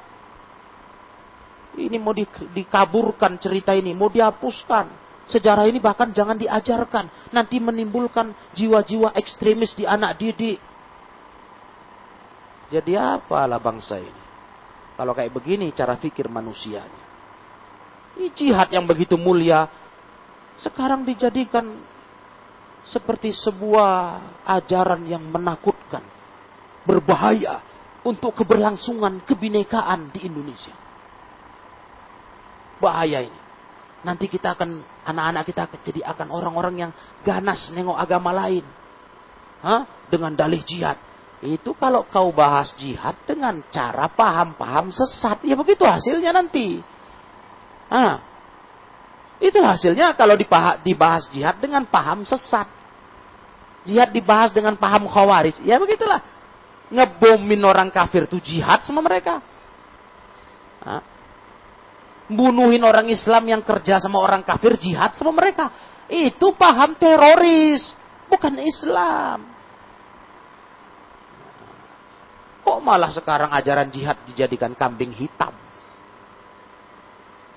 Ini 1.76 2.00
mau 2.00 2.16
dikaburkan 2.56 3.36
cerita 3.36 3.76
ini, 3.76 3.92
mau 3.92 4.08
dihapuskan. 4.08 4.88
Sejarah 5.28 5.68
ini 5.68 5.78
bahkan 5.78 6.08
jangan 6.10 6.40
diajarkan. 6.40 7.30
Nanti 7.30 7.60
menimbulkan 7.60 8.32
jiwa-jiwa 8.56 9.12
ekstremis 9.12 9.76
di 9.76 9.84
anak 9.84 10.16
didik 10.16 10.56
jadi 12.66 12.98
apalah 12.98 13.62
bangsa 13.62 14.02
ini? 14.02 14.22
Kalau 14.96 15.12
kayak 15.14 15.30
begini 15.30 15.70
cara 15.70 15.94
pikir 15.94 16.26
manusianya. 16.26 17.04
Ini 18.16 18.32
jihad 18.32 18.72
yang 18.72 18.88
begitu 18.88 19.14
mulia. 19.14 19.68
Sekarang 20.58 21.04
dijadikan 21.04 21.68
seperti 22.82 23.30
sebuah 23.30 24.18
ajaran 24.48 25.04
yang 25.04 25.20
menakutkan. 25.20 26.02
Berbahaya 26.88 27.60
untuk 28.02 28.40
keberlangsungan 28.40 29.22
kebinekaan 29.28 30.10
di 30.10 30.26
Indonesia. 30.26 30.74
Bahaya 32.80 33.20
ini. 33.20 33.40
Nanti 34.02 34.30
kita 34.30 34.54
akan, 34.54 34.80
anak-anak 35.02 35.42
kita 35.50 35.62
jadi 35.92 36.00
akan 36.08 36.30
orang-orang 36.30 36.74
yang 36.88 36.92
ganas 37.20 37.68
nengok 37.74 37.98
agama 37.98 38.32
lain. 38.32 38.64
Hah? 39.60 39.82
Dengan 40.06 40.32
dalih 40.38 40.62
jihad 40.62 41.05
itu 41.44 41.76
kalau 41.76 42.08
kau 42.08 42.32
bahas 42.32 42.72
jihad 42.80 43.12
dengan 43.28 43.60
cara 43.68 44.08
paham-paham 44.08 44.88
sesat, 44.88 45.44
ya 45.44 45.52
begitu 45.52 45.84
hasilnya 45.84 46.32
nanti. 46.32 46.80
Ah, 47.92 48.24
itu 49.36 49.60
hasilnya 49.60 50.16
kalau 50.16 50.32
dibahas 50.80 51.28
jihad 51.28 51.60
dengan 51.60 51.84
paham 51.84 52.24
sesat. 52.24 52.64
Jihad 53.84 54.10
dibahas 54.16 54.50
dengan 54.50 54.80
paham 54.80 55.04
khawarij, 55.06 55.60
ya 55.62 55.76
begitulah. 55.76 56.24
Ngebomin 56.88 57.60
orang 57.62 57.92
kafir 57.92 58.24
itu 58.24 58.40
jihad 58.40 58.82
sama 58.88 59.04
mereka. 59.04 59.44
Ah. 60.80 61.04
Bunuhin 62.26 62.82
orang 62.82 63.06
Islam 63.12 63.46
yang 63.46 63.62
kerja 63.62 64.00
sama 64.00 64.18
orang 64.18 64.40
kafir 64.42 64.74
jihad 64.80 65.14
sama 65.14 65.36
mereka. 65.36 65.68
Itu 66.08 66.56
paham 66.56 66.96
teroris, 66.96 67.92
bukan 68.32 68.56
Islam. 68.58 69.55
Kok 72.66 72.82
malah 72.82 73.14
sekarang 73.14 73.54
ajaran 73.54 73.86
jihad 73.94 74.18
dijadikan 74.26 74.74
kambing 74.74 75.14
hitam? 75.14 75.54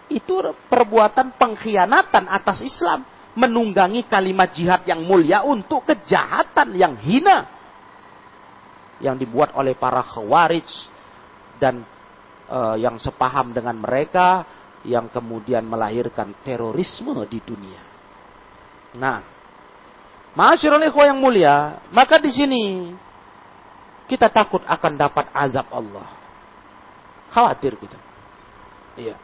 Itu 0.06 0.54
perbuatan 0.70 1.34
pengkhianatan 1.34 2.30
atas 2.30 2.62
Islam. 2.62 3.02
Menunggangi 3.34 4.06
kalimat 4.06 4.54
jihad 4.54 4.86
yang 4.86 5.02
mulia 5.02 5.42
untuk 5.42 5.82
kejahatan 5.90 6.78
yang 6.78 6.94
hina. 7.02 7.50
Yang 9.02 9.26
dibuat 9.26 9.58
oleh 9.58 9.74
para 9.74 10.06
khawarij 10.06 10.70
dan 11.58 11.82
uh, 12.46 12.78
yang 12.78 13.02
sepaham 13.02 13.50
dengan 13.50 13.82
mereka 13.82 14.46
yang 14.86 15.10
kemudian 15.10 15.66
melahirkan 15.66 16.38
terorisme 16.46 17.18
di 17.26 17.42
dunia. 17.42 17.82
Nah, 18.96 19.22
ikhwah 20.86 21.06
yang 21.10 21.20
mulia, 21.20 21.84
maka 21.92 22.22
di 22.22 22.32
sini 22.32 22.64
kita 24.10 24.34
takut 24.34 24.66
akan 24.66 24.98
dapat 24.98 25.30
azab 25.30 25.70
Allah. 25.70 26.10
Khawatir 27.30 27.78
kita. 27.78 27.98
Iya. 28.98 29.16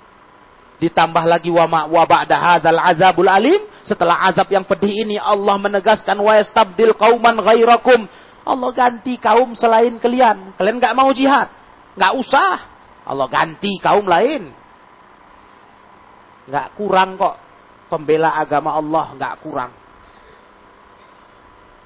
Ditambah 0.78 1.26
lagi 1.26 1.50
wama 1.50 1.90
wa 1.90 2.06
ba'da 2.06 2.38
hadzal 2.38 2.78
azabul 2.78 3.26
alim, 3.26 3.66
setelah 3.82 4.30
azab 4.30 4.46
yang 4.54 4.62
pedih 4.62 4.94
ini 4.94 5.18
Allah 5.18 5.58
menegaskan 5.58 6.20
wa 6.22 6.38
yastabdil 6.38 6.94
qauman 6.94 7.42
ghairakum. 7.42 8.06
Allah 8.46 8.70
ganti 8.78 9.18
kaum 9.18 9.58
selain 9.58 9.98
kalian. 9.98 10.54
Kalian 10.54 10.78
nggak 10.78 10.94
mau 10.94 11.10
jihad, 11.10 11.50
nggak 11.98 12.14
usah. 12.22 12.54
Allah 13.10 13.26
ganti 13.26 13.82
kaum 13.82 14.06
lain. 14.06 14.54
Nggak 16.46 16.78
kurang 16.78 17.18
kok 17.18 17.36
pembela 17.90 18.38
agama 18.38 18.78
Allah, 18.78 19.18
nggak 19.18 19.34
kurang. 19.42 19.74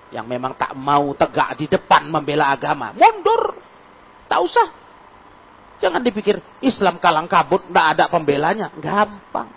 Yang 0.09 0.25
memang 0.25 0.57
tak 0.57 0.73
mau 0.73 1.13
tegak 1.13 1.57
di 1.59 1.65
depan 1.69 2.09
membela 2.09 2.49
agama, 2.49 2.89
mundur. 2.93 3.57
Tak 4.25 4.39
usah. 4.41 4.67
Jangan 5.79 6.03
dipikir 6.03 6.41
Islam 6.59 6.99
kalang 6.99 7.29
kabut, 7.29 7.63
tidak 7.69 7.85
ada 7.95 8.05
pembelanya. 8.11 8.67
Gampang. 8.77 9.47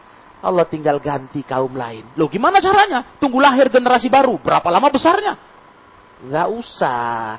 Allah 0.42 0.66
tinggal 0.66 0.98
ganti 0.98 1.46
kaum 1.46 1.72
lain. 1.74 2.02
Loh 2.18 2.26
gimana 2.26 2.58
caranya? 2.58 3.14
Tunggu 3.18 3.38
lahir 3.38 3.70
generasi 3.70 4.10
baru. 4.10 4.38
Berapa 4.42 4.66
lama 4.70 4.90
besarnya? 4.90 5.38
Nggak 6.26 6.48
usah. 6.50 7.38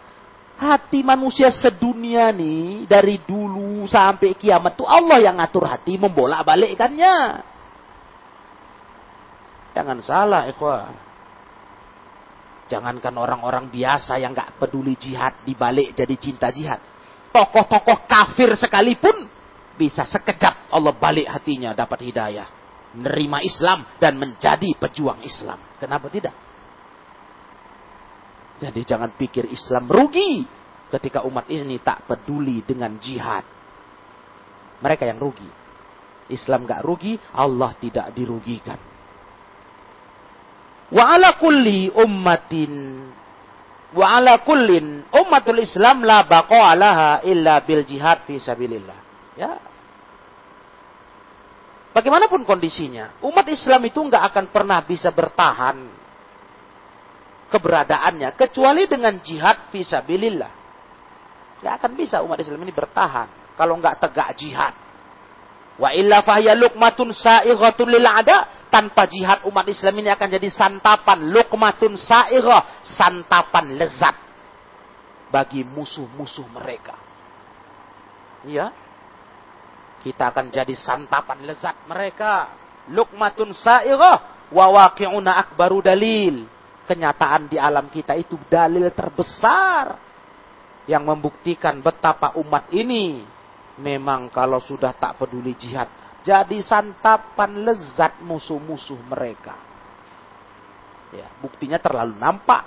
Hati 0.53 1.03
manusia 1.03 1.51
sedunia 1.51 2.31
nih, 2.31 2.87
dari 2.87 3.19
dulu 3.19 3.83
sampai 3.89 4.37
kiamat 4.37 4.79
tuh 4.79 4.87
Allah 4.87 5.19
yang 5.19 5.35
ngatur 5.35 5.67
hati 5.67 5.99
membolak 5.99 6.45
balikkannya. 6.47 7.43
Jangan 9.73 9.99
salah, 10.05 10.45
ikhwah. 10.47 10.93
Jangankan 12.73 13.13
orang-orang 13.13 13.69
biasa 13.69 14.17
yang 14.17 14.33
nggak 14.33 14.57
peduli 14.57 14.97
jihad 14.97 15.45
dibalik 15.45 15.93
jadi 15.93 16.17
cinta 16.17 16.49
jihad. 16.49 16.81
Tokoh-tokoh 17.29 18.09
kafir 18.09 18.49
sekalipun 18.57 19.29
bisa 19.77 20.01
sekejap 20.09 20.73
Allah 20.73 20.97
balik 20.97 21.29
hatinya 21.29 21.77
dapat 21.77 22.01
hidayah. 22.09 22.49
Menerima 22.97 23.45
Islam 23.45 23.85
dan 24.01 24.17
menjadi 24.17 24.73
pejuang 24.73 25.21
Islam. 25.21 25.61
Kenapa 25.77 26.09
tidak? 26.09 26.33
Jadi 28.57 28.81
jangan 28.81 29.13
pikir 29.13 29.53
Islam 29.53 29.85
rugi 29.85 30.41
ketika 30.89 31.21
umat 31.29 31.45
ini 31.53 31.77
tak 31.77 32.09
peduli 32.09 32.65
dengan 32.65 32.97
jihad. 32.97 33.45
Mereka 34.81 35.05
yang 35.05 35.21
rugi. 35.21 35.49
Islam 36.33 36.65
gak 36.65 36.81
rugi, 36.81 37.21
Allah 37.37 37.77
tidak 37.77 38.09
dirugikan. 38.17 38.92
Wa 40.93 41.17
ala 41.17 41.41
kulli 41.41 41.89
ummatin 41.89 43.03
wa 43.93 44.17
ala 44.17 44.41
kullin 44.41 45.05
ummatul 45.13 45.61
Islam 45.61 46.01
la 46.01 46.25
baqa 46.25 46.73
alaha 46.73 47.21
illa 47.25 47.61
bil 47.61 47.85
jihad 47.85 48.25
fi 48.25 48.41
sabilillah. 48.41 48.99
Ya. 49.37 49.57
Bagaimanapun 51.93 52.41
kondisinya, 52.41 53.21
umat 53.21 53.45
Islam 53.53 53.85
itu 53.85 54.01
nggak 54.01 54.23
akan 54.33 54.45
pernah 54.49 54.81
bisa 54.81 55.13
bertahan 55.13 55.77
keberadaannya 57.53 58.33
kecuali 58.33 58.89
dengan 58.89 59.13
jihad 59.21 59.69
fi 59.69 59.85
sabilillah. 59.85 60.53
Nggak 61.61 61.73
akan 61.77 61.91
bisa 61.93 62.25
umat 62.25 62.41
Islam 62.41 62.65
ini 62.65 62.73
bertahan 62.73 63.53
kalau 63.53 63.77
nggak 63.77 64.01
tegak 64.01 64.33
jihad. 64.33 64.73
Wa 65.73 65.89
illa 65.89 66.21
fahya 66.21 66.53
lukmatun 66.53 67.09
sa'ighatun 67.09 67.89
lil 67.89 68.05
ada 68.05 68.45
tanpa 68.69 69.09
jihad 69.09 69.41
umat 69.49 69.65
Islam 69.65 70.05
ini 70.05 70.09
akan 70.13 70.27
jadi 70.37 70.49
santapan 70.49 71.33
lukmatun 71.33 71.97
sa'irah, 71.97 72.85
santapan 72.85 73.73
lezat 73.77 74.13
bagi 75.33 75.65
musuh-musuh 75.65 76.45
mereka. 76.53 76.93
Ya. 78.45 78.69
Kita 80.05 80.29
akan 80.29 80.53
jadi 80.53 80.75
santapan 80.77 81.41
lezat 81.41 81.89
mereka. 81.89 82.53
Lukmatun 82.93 83.55
sa'irah 83.57 84.49
wa 84.53 84.65
waqi'una 84.77 85.41
akbaru 85.41 85.81
dalil. 85.81 86.45
Kenyataan 86.83 87.47
di 87.47 87.57
alam 87.57 87.87
kita 87.87 88.13
itu 88.13 88.35
dalil 88.51 88.91
terbesar 88.91 89.95
yang 90.85 91.07
membuktikan 91.07 91.79
betapa 91.79 92.35
umat 92.35 92.67
ini 92.75 93.23
memang 93.81 94.29
kalau 94.29 94.61
sudah 94.61 94.93
tak 94.93 95.17
peduli 95.17 95.57
jihad 95.57 95.89
jadi 96.23 96.63
santapan 96.63 97.67
lezat 97.67 98.23
musuh-musuh 98.23 98.95
mereka. 99.11 99.59
Ya, 101.11 101.27
buktinya 101.43 101.77
terlalu 101.77 102.15
nampak, 102.15 102.63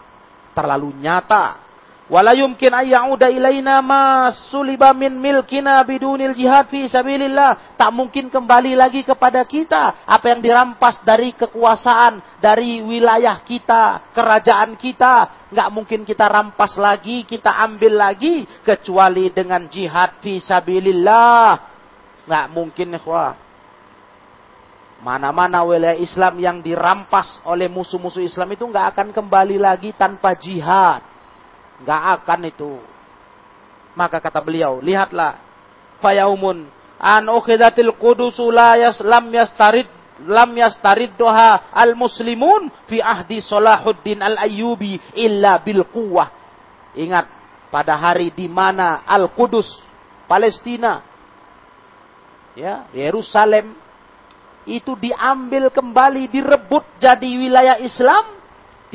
terlalu 0.52 0.92
nyata. 1.00 1.65
Wala 2.06 2.38
yumkin 2.38 2.70
ayyauda 2.70 3.26
ilaina 3.34 3.82
ma 3.82 4.30
suliba 4.30 4.94
min 4.94 5.18
milkina 5.18 5.82
bidunil 5.82 6.38
jihad 6.38 6.70
fi 6.70 6.86
sabilillah. 6.86 7.74
Tak 7.74 7.90
mungkin 7.90 8.30
kembali 8.30 8.78
lagi 8.78 9.02
kepada 9.02 9.42
kita 9.42 10.06
apa 10.06 10.30
yang 10.30 10.38
dirampas 10.38 11.02
dari 11.02 11.34
kekuasaan, 11.34 12.38
dari 12.38 12.78
wilayah 12.78 13.42
kita, 13.42 14.14
kerajaan 14.14 14.78
kita, 14.78 15.50
nggak 15.50 15.68
mungkin 15.74 16.06
kita 16.06 16.30
rampas 16.30 16.78
lagi, 16.78 17.26
kita 17.26 17.50
ambil 17.66 17.98
lagi 17.98 18.46
kecuali 18.62 19.34
dengan 19.34 19.66
jihad 19.66 20.22
fi 20.22 20.38
sabilillah. 20.38 21.58
Nggak 22.22 22.46
mungkin, 22.54 23.02
ikhwah. 23.02 23.34
Mana-mana 25.02 25.66
wilayah 25.66 25.98
Islam 25.98 26.38
yang 26.38 26.62
dirampas 26.62 27.42
oleh 27.42 27.66
musuh-musuh 27.66 28.22
Islam 28.22 28.54
itu 28.54 28.62
nggak 28.62 28.94
akan 28.94 29.08
kembali 29.10 29.58
lagi 29.58 29.90
tanpa 29.90 30.38
jihad. 30.38 31.15
Nggak 31.82 32.02
akan 32.20 32.40
itu. 32.48 32.72
Maka 33.96 34.20
kata 34.20 34.40
beliau, 34.40 34.80
lihatlah. 34.80 35.40
Fayaumun 36.00 36.68
an 37.00 37.24
ukhidatil 37.32 37.96
qudusu 37.96 38.52
la 38.52 38.76
yas 38.76 39.00
lam 39.00 39.32
yastarid 39.32 39.88
lam 40.28 40.52
yastarid 40.56 41.16
doha 41.16 41.72
al 41.72 41.96
muslimun 41.96 42.68
fi 42.88 43.00
ahdi 43.00 43.40
Salahuddin 43.40 44.20
al 44.20 44.36
Ayyubi 44.40 45.00
illa 45.16 45.56
bil 45.60 45.84
quwwah. 45.88 46.28
Ingat 46.96 47.28
pada 47.68 47.96
hari 47.96 48.32
di 48.32 48.48
mana 48.48 49.04
Al 49.04 49.28
Kudus 49.36 49.68
Palestina 50.24 51.04
ya 52.56 52.88
Yerusalem 52.96 53.76
itu 54.66 54.98
diambil 54.98 55.70
kembali, 55.70 56.26
direbut 56.26 56.82
jadi 56.98 57.30
wilayah 57.38 57.78
Islam, 57.78 58.35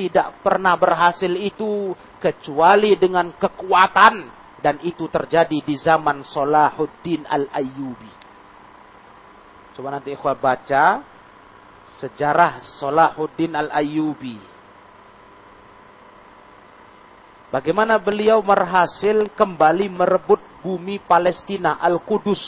tidak 0.02 0.42
pernah 0.42 0.74
berhasil 0.74 1.30
itu 1.30 1.94
kecuali 2.18 2.98
dengan 2.98 3.30
kekuatan 3.38 4.26
dan 4.58 4.82
itu 4.82 5.06
terjadi 5.06 5.62
di 5.62 5.78
zaman 5.78 6.26
Salahuddin 6.26 7.30
Al-Ayyubi. 7.30 8.14
Coba 9.78 9.94
nanti 9.94 10.18
ikhwah 10.18 10.34
baca 10.34 11.06
sejarah 12.02 12.66
Salahuddin 12.82 13.54
Al-Ayyubi. 13.54 14.42
Bagaimana 17.54 18.02
beliau 18.02 18.42
berhasil 18.42 19.30
kembali 19.38 19.86
merebut 19.86 20.42
bumi 20.66 20.98
Palestina 20.98 21.78
Al-Qudus 21.78 22.42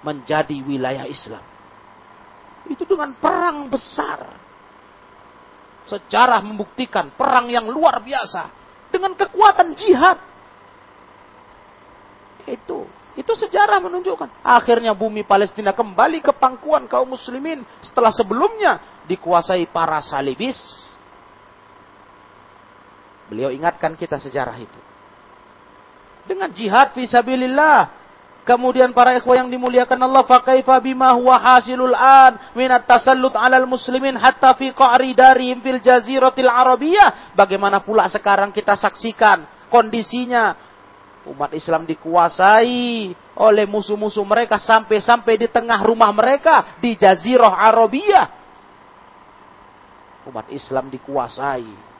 menjadi 0.00 0.56
wilayah 0.64 1.04
Islam. 1.04 1.42
Itu 2.64 2.88
dengan 2.88 3.12
perang 3.18 3.68
besar. 3.68 4.43
Sejarah 5.84 6.40
membuktikan 6.40 7.12
perang 7.12 7.48
yang 7.52 7.68
luar 7.68 8.00
biasa. 8.00 8.48
Dengan 8.88 9.12
kekuatan 9.18 9.74
jihad. 9.76 10.18
Itu. 12.48 12.88
Itu 13.14 13.32
sejarah 13.38 13.78
menunjukkan. 13.78 14.42
Akhirnya 14.42 14.90
bumi 14.90 15.22
Palestina 15.22 15.70
kembali 15.70 16.18
ke 16.18 16.34
pangkuan 16.34 16.90
kaum 16.90 17.14
muslimin. 17.14 17.62
Setelah 17.78 18.10
sebelumnya 18.10 19.02
dikuasai 19.06 19.70
para 19.70 20.02
salibis. 20.02 20.58
Beliau 23.30 23.54
ingatkan 23.54 23.94
kita 23.94 24.18
sejarah 24.18 24.56
itu. 24.58 24.80
Dengan 26.24 26.50
jihad 26.52 26.96
visabilillah 26.96 28.03
Kemudian 28.44 28.92
para 28.92 29.16
ikhwah 29.16 29.40
yang 29.40 29.48
dimuliakan 29.48 29.96
Allah, 30.04 30.20
fakaifa 30.28 30.76
bima 30.84 31.16
huwa 31.16 31.40
hasilul 31.40 31.96
an 31.96 32.36
minat 32.52 32.84
tasallut 32.84 33.32
'alal 33.32 33.64
muslimin 33.64 34.20
hatta 34.20 34.52
fi 34.52 34.68
qa'ri 34.68 35.16
darihim 35.16 35.64
fil 35.64 35.80
jaziratil 35.80 36.52
arabiyah. 36.52 37.32
Bagaimana 37.32 37.80
pula 37.80 38.04
sekarang 38.12 38.52
kita 38.52 38.76
saksikan 38.76 39.48
kondisinya 39.72 40.52
umat 41.24 41.56
Islam 41.56 41.88
dikuasai 41.88 43.16
oleh 43.40 43.64
musuh-musuh 43.64 44.28
mereka 44.28 44.60
sampai-sampai 44.60 45.40
di 45.40 45.48
tengah 45.48 45.80
rumah 45.80 46.12
mereka 46.12 46.76
di 46.84 47.00
jazirah 47.00 47.64
Arabia. 47.64 48.28
Umat 50.28 50.52
Islam 50.52 50.92
dikuasai 50.92 51.96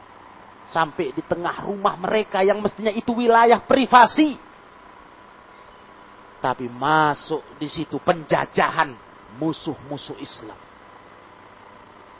sampai 0.69 1.09
di 1.17 1.25
tengah 1.25 1.65
rumah 1.65 1.97
mereka 1.97 2.45
yang 2.45 2.61
mestinya 2.61 2.93
itu 2.93 3.17
wilayah 3.17 3.65
privasi 3.65 4.37
tapi 6.45 6.69
masuk 6.69 7.41
di 7.57 7.73
situ 7.73 7.97
penjajahan 7.97 8.93
musuh-musuh 9.41 10.21
Islam. 10.21 10.61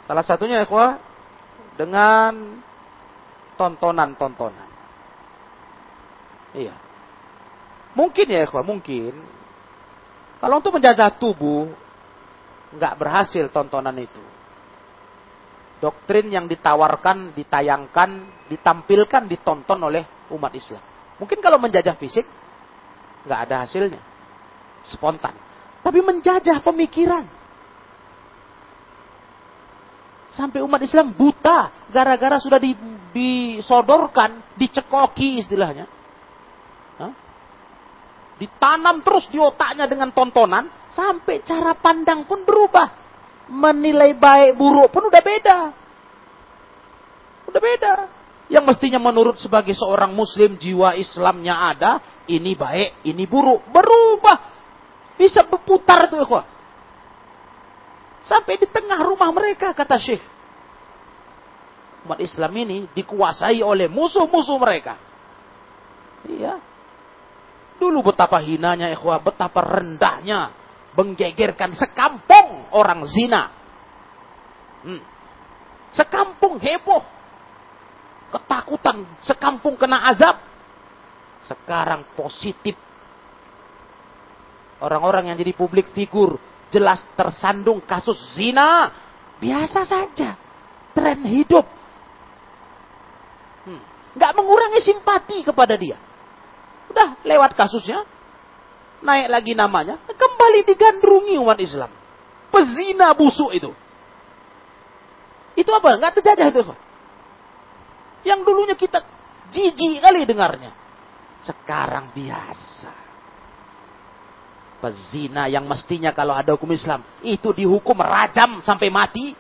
Salah 0.09 0.25
satunya 0.25 0.65
ya 0.65 0.97
dengan 1.77 2.33
tontonan-tontonan. 3.61 4.71
Iya. 6.57 6.73
Mungkin 7.93 8.27
ya 8.33 8.49
ikhwah, 8.49 8.65
mungkin. 8.65 9.13
Kalau 10.41 10.57
untuk 10.57 10.81
menjajah 10.81 11.21
tubuh, 11.21 11.69
nggak 12.81 12.97
berhasil 12.97 13.45
tontonan 13.53 13.97
itu. 14.01 14.25
Doktrin 15.85 16.33
yang 16.33 16.49
ditawarkan, 16.49 17.37
ditayangkan, 17.37 18.11
ditampilkan, 18.49 19.29
ditonton 19.29 19.85
oleh 19.85 20.09
umat 20.33 20.57
Islam. 20.57 20.81
Mungkin 21.21 21.45
kalau 21.45 21.61
menjajah 21.61 21.93
fisik, 22.01 22.25
nggak 23.29 23.41
ada 23.45 23.69
hasilnya 23.69 24.14
spontan. 24.85 25.33
Tapi 25.85 26.01
menjajah 26.01 26.65
pemikiran. 26.65 27.25
Sampai 30.33 30.65
umat 30.65 30.83
Islam 30.83 31.15
buta 31.15 31.71
gara-gara 31.93 32.41
sudah 32.43 32.59
di, 32.59 32.75
disodorkan, 33.15 34.57
dicekoki 34.59 35.45
istilahnya. 35.45 35.87
Hah? 36.99 37.13
Ditanam 38.41 38.99
terus 39.05 39.31
di 39.31 39.39
otaknya 39.39 39.87
dengan 39.87 40.11
tontonan 40.11 40.67
sampai 40.91 41.45
cara 41.47 41.77
pandang 41.79 42.27
pun 42.27 42.43
berubah. 42.43 43.05
Menilai 43.45 44.17
baik 44.17 44.57
buruk 44.57 44.89
pun 44.89 45.07
udah 45.07 45.23
beda. 45.23 45.59
Udah 47.45 47.61
beda. 47.61 47.95
Yang 48.49 48.65
mestinya 48.75 49.01
menurut 49.01 49.37
sebagai 49.37 49.77
seorang 49.77 50.17
muslim 50.17 50.57
jiwa 50.57 50.97
Islamnya 50.97 51.55
ada, 51.77 51.93
ini 52.27 52.57
baik, 52.57 53.05
ini 53.07 53.29
buruk. 53.29 53.69
Berubah 53.69 54.54
bisa 55.15 55.47
berputar 55.47 56.11
tuh 56.11 56.23
ikhwah. 56.23 56.45
Sampai 58.25 58.57
di 58.57 58.67
tengah 58.67 59.05
rumah 59.05 59.31
mereka 59.31 59.77
kata 59.77 60.01
Syekh. 60.01 60.23
Umat 62.05 62.21
Islam 62.21 62.53
ini 62.57 62.89
dikuasai 62.93 63.65
oleh 63.65 63.89
musuh-musuh 63.89 64.59
mereka. 64.61 64.97
Iya. 66.29 66.61
Dulu 67.81 68.13
betapa 68.13 68.41
hinanya 68.41 68.89
ikhwah, 68.93 69.21
betapa 69.21 69.61
rendahnya 69.61 70.53
menggegerkan 70.95 71.75
sekampung 71.75 72.71
orang 72.73 73.05
zina. 73.09 73.51
Hmm. 74.85 75.03
Sekampung 75.93 76.61
heboh. 76.61 77.03
Ketakutan 78.33 79.05
sekampung 79.23 79.77
kena 79.77 80.11
azab. 80.11 80.41
Sekarang 81.45 82.09
positif 82.17 82.75
Orang-orang 84.85 85.33
yang 85.33 85.37
jadi 85.41 85.57
publik 85.57 85.97
figur 85.97 86.37
jelas 86.69 87.01
tersandung 87.17 87.81
kasus 87.89 88.21
zina. 88.37 88.93
Biasa 89.41 89.81
saja. 89.89 90.37
Tren 90.93 91.25
hidup. 91.25 91.65
Hmm. 93.65 93.81
Mengurangi 94.13 94.85
simpati 94.85 95.41
kepada 95.41 95.81
dia. 95.81 95.97
Udah 96.93 97.17
lewat 97.25 97.57
kasusnya. 97.57 98.05
Naik 99.01 99.33
lagi 99.33 99.53
namanya. 99.57 99.97
Kembali 100.05 100.69
digandrungi 100.69 101.41
umat 101.41 101.59
Islam. 101.65 101.89
Pezina 102.53 103.17
busuk 103.17 103.57
itu. 103.57 103.73
Itu 105.57 105.73
apa? 105.73 105.97
Gak 105.97 106.21
terjajah 106.21 106.47
itu. 106.53 106.61
Yang 108.29 108.41
dulunya 108.45 108.77
kita 108.77 109.01
jijik 109.49 110.05
kali 110.05 110.29
dengarnya. 110.29 110.77
Sekarang 111.45 112.13
biasa 112.13 113.04
pezina 114.85 115.49
yang 115.49 115.65
mestinya 115.65 116.13
kalau 116.13 116.37
ada 116.37 116.53
hukum 116.53 116.69
Islam? 116.77 117.01
Itu 117.25 117.57
dihukum 117.57 117.97
rajam 117.97 118.61
sampai 118.61 118.93
mati. 118.93 119.33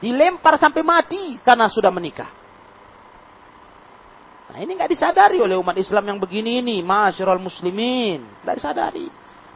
Dilempar 0.00 0.56
sampai 0.56 0.80
mati 0.80 1.36
karena 1.44 1.68
sudah 1.68 1.92
menikah. 1.92 2.32
Nah 4.50 4.58
ini 4.64 4.72
nggak 4.72 4.88
disadari 4.88 5.36
oleh 5.36 5.60
umat 5.60 5.76
Islam 5.76 6.08
yang 6.08 6.18
begini 6.18 6.64
ini 6.64 6.80
masyarul 6.80 7.44
muslimin. 7.44 8.24
Nggak 8.40 8.56
disadari. 8.56 9.06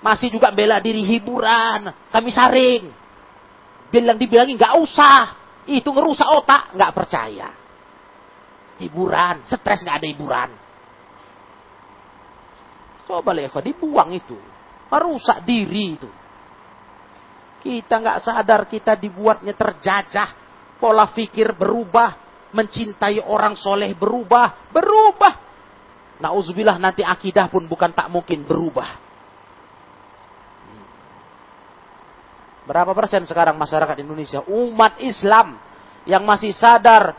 Masih 0.05 0.29
juga 0.29 0.53
bela 0.53 0.77
diri 0.85 1.01
hiburan 1.01 1.89
kami 2.13 2.29
saring. 2.29 2.85
Bilang 3.89 4.21
dibilangin 4.21 4.61
nggak 4.61 4.77
usah. 4.77 5.41
Itu 5.65 5.97
ngerusak 5.97 6.29
otak 6.29 6.77
nggak 6.77 6.93
percaya. 6.93 7.49
Hiburan 8.77 9.49
stres 9.49 9.81
nggak 9.81 9.97
ada 9.97 10.09
hiburan 10.13 10.51
Coba 13.05 13.31
lihat, 13.37 13.53
dibuang 13.61 14.11
itu. 14.17 14.37
Merusak 14.89 15.45
diri 15.45 15.99
itu. 15.99 16.11
Kita 17.65 18.01
nggak 18.01 18.21
sadar 18.21 18.69
kita 18.69 18.97
dibuatnya 18.97 19.57
terjajah. 19.57 20.29
Pola 20.77 21.09
pikir 21.13 21.57
berubah. 21.57 22.21
Mencintai 22.55 23.19
orang 23.25 23.57
soleh 23.57 23.93
berubah. 23.97 24.71
Berubah. 24.71 25.35
Nauzubillah 26.21 26.79
nanti 26.79 27.03
akidah 27.03 27.51
pun 27.51 27.67
bukan 27.67 27.91
tak 27.91 28.07
mungkin 28.13 28.47
berubah. 28.47 29.03
Berapa 32.65 32.97
persen 32.97 33.29
sekarang 33.29 33.61
masyarakat 33.61 34.01
Indonesia? 34.01 34.41
Umat 34.49 34.97
Islam 35.03 35.61
yang 36.09 36.25
masih 36.25 36.53
sadar 36.57 37.13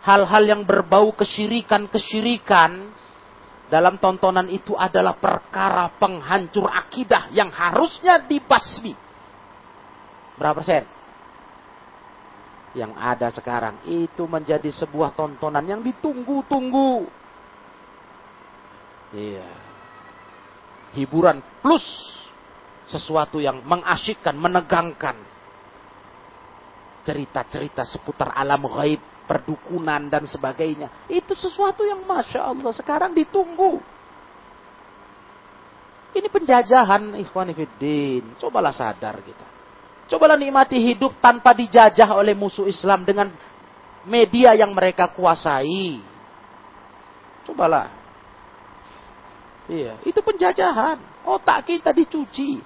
hal-hal 0.00 0.42
yang 0.44 0.62
berbau 0.64 1.12
kesyirikan-kesyirikan 1.12 2.88
dalam 3.70 4.02
tontonan 4.02 4.50
itu 4.50 4.74
adalah 4.74 5.14
perkara 5.14 5.94
penghancur 5.94 6.66
akidah 6.66 7.30
yang 7.30 7.54
harusnya 7.54 8.18
dibasmi. 8.26 8.98
Berapa 10.34 10.58
persen? 10.58 10.84
Yang 12.74 12.92
ada 12.98 13.28
sekarang 13.30 13.78
itu 13.86 14.26
menjadi 14.26 14.66
sebuah 14.74 15.14
tontonan 15.14 15.62
yang 15.62 15.80
ditunggu-tunggu. 15.86 17.06
Iya. 19.14 19.50
Hiburan 20.98 21.38
plus 21.62 21.86
sesuatu 22.90 23.38
yang 23.38 23.62
mengasyikkan, 23.62 24.34
menegangkan. 24.34 25.14
Cerita-cerita 27.06 27.86
seputar 27.86 28.34
alam 28.34 28.66
gaib 28.66 28.98
perdukunan 29.30 30.10
dan 30.10 30.26
sebagainya. 30.26 31.06
Itu 31.06 31.38
sesuatu 31.38 31.86
yang 31.86 32.02
Masya 32.02 32.50
Allah 32.50 32.74
sekarang 32.74 33.14
ditunggu. 33.14 33.78
Ini 36.10 36.26
penjajahan 36.26 37.14
ikhwanifiddin. 37.22 38.34
Cobalah 38.42 38.74
sadar 38.74 39.22
kita. 39.22 39.46
Cobalah 40.10 40.34
nikmati 40.34 40.82
hidup 40.82 41.22
tanpa 41.22 41.54
dijajah 41.54 42.10
oleh 42.18 42.34
musuh 42.34 42.66
Islam 42.66 43.06
dengan 43.06 43.30
media 44.02 44.58
yang 44.58 44.74
mereka 44.74 45.06
kuasai. 45.14 46.02
Cobalah. 47.46 47.86
Iya, 49.70 50.02
itu 50.02 50.18
penjajahan. 50.18 50.98
Otak 51.22 51.70
kita 51.70 51.94
dicuci. 51.94 52.58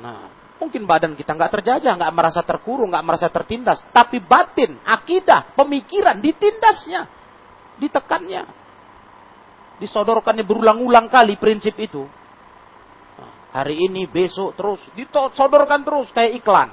Nah, 0.00 0.43
Mungkin 0.64 0.88
badan 0.88 1.12
kita 1.12 1.36
nggak 1.36 1.60
terjajah, 1.60 1.92
nggak 1.92 2.14
merasa 2.16 2.40
terkurung, 2.40 2.88
nggak 2.88 3.04
merasa 3.04 3.28
tertindas. 3.28 3.84
Tapi 3.92 4.16
batin, 4.24 4.80
akidah, 4.80 5.52
pemikiran 5.52 6.16
ditindasnya, 6.24 7.04
ditekannya. 7.76 8.48
Disodorkannya 9.76 10.40
berulang-ulang 10.40 11.12
kali 11.12 11.36
prinsip 11.36 11.76
itu. 11.76 12.08
Hari 13.52 13.76
ini, 13.76 14.08
besok, 14.08 14.56
terus. 14.56 14.80
Disodorkan 14.96 15.84
terus 15.84 16.08
kayak 16.16 16.40
iklan. 16.40 16.72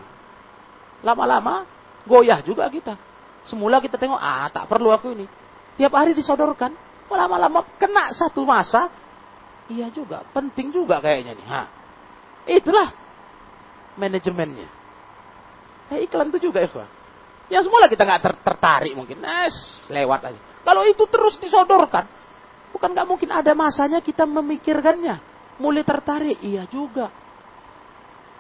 Lama-lama 1.04 1.68
goyah 2.08 2.39
juga 2.39 2.72
kita. 2.72 2.96
Semula 3.44 3.84
kita 3.84 4.00
tengok, 4.00 4.16
ah 4.16 4.48
tak 4.56 4.72
perlu 4.72 4.88
aku 4.88 5.12
ini. 5.12 5.28
Tiap 5.76 5.92
hari 5.92 6.16
disodorkan. 6.16 6.72
Lama-lama 7.12 7.68
kena 7.76 8.16
satu 8.16 8.48
masa. 8.48 8.88
Iya 9.68 9.92
juga, 9.92 10.24
penting 10.32 10.72
juga 10.72 11.04
kayaknya 11.04 11.36
nih. 11.36 11.48
Ha. 11.52 11.62
Itulah 12.48 13.01
manajemennya. 14.00 14.70
Eh, 15.92 16.08
iklan 16.08 16.32
itu 16.32 16.52
juga 16.52 16.64
ya, 16.64 16.70
Yang 17.52 17.68
semula 17.68 17.92
kita 17.92 18.08
nggak 18.08 18.22
ter 18.24 18.34
tertarik 18.39 18.94
mungkin, 18.96 19.20
eh, 19.20 19.52
lewat 19.92 20.20
aja. 20.32 20.39
Kalau 20.64 20.88
itu 20.88 21.04
terus 21.10 21.36
disodorkan, 21.42 22.06
Bukan 22.72 22.96
nggak 22.96 23.08
mungkin 23.08 23.30
ada 23.30 23.52
masanya 23.52 24.00
kita 24.00 24.24
memikirkannya. 24.24 25.16
Mulai 25.60 25.84
tertarik, 25.84 26.39
iya 26.42 26.66
juga. 26.66 27.12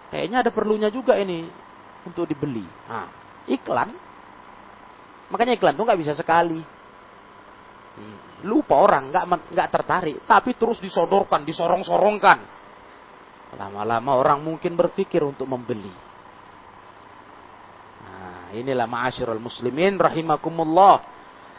Kayaknya 0.09 0.37
ada 0.47 0.51
perlunya 0.51 0.89
juga 0.89 1.19
ini 1.19 1.45
untuk 2.07 2.25
dibeli. 2.25 2.63
Nah, 2.63 3.07
iklan. 3.47 3.91
Makanya 5.31 5.55
iklan 5.59 5.75
tuh 5.75 5.85
nggak 5.85 5.99
bisa 5.99 6.13
sekali. 6.15 6.59
Hmm, 7.91 8.47
lupa 8.47 8.79
orang 8.79 9.11
nggak 9.11 9.25
nggak 9.51 9.69
tertarik, 9.69 10.17
tapi 10.23 10.55
terus 10.55 10.79
disodorkan, 10.79 11.43
disorong-sorongkan. 11.43 12.60
Lama-lama 13.55 14.15
orang 14.15 14.39
mungkin 14.39 14.79
berpikir 14.79 15.19
untuk 15.27 15.43
membeli. 15.43 15.91
Nah, 18.07 18.55
inilah 18.55 18.87
ma'asyiral 18.87 19.43
muslimin 19.43 19.99
rahimakumullah. 19.99 21.03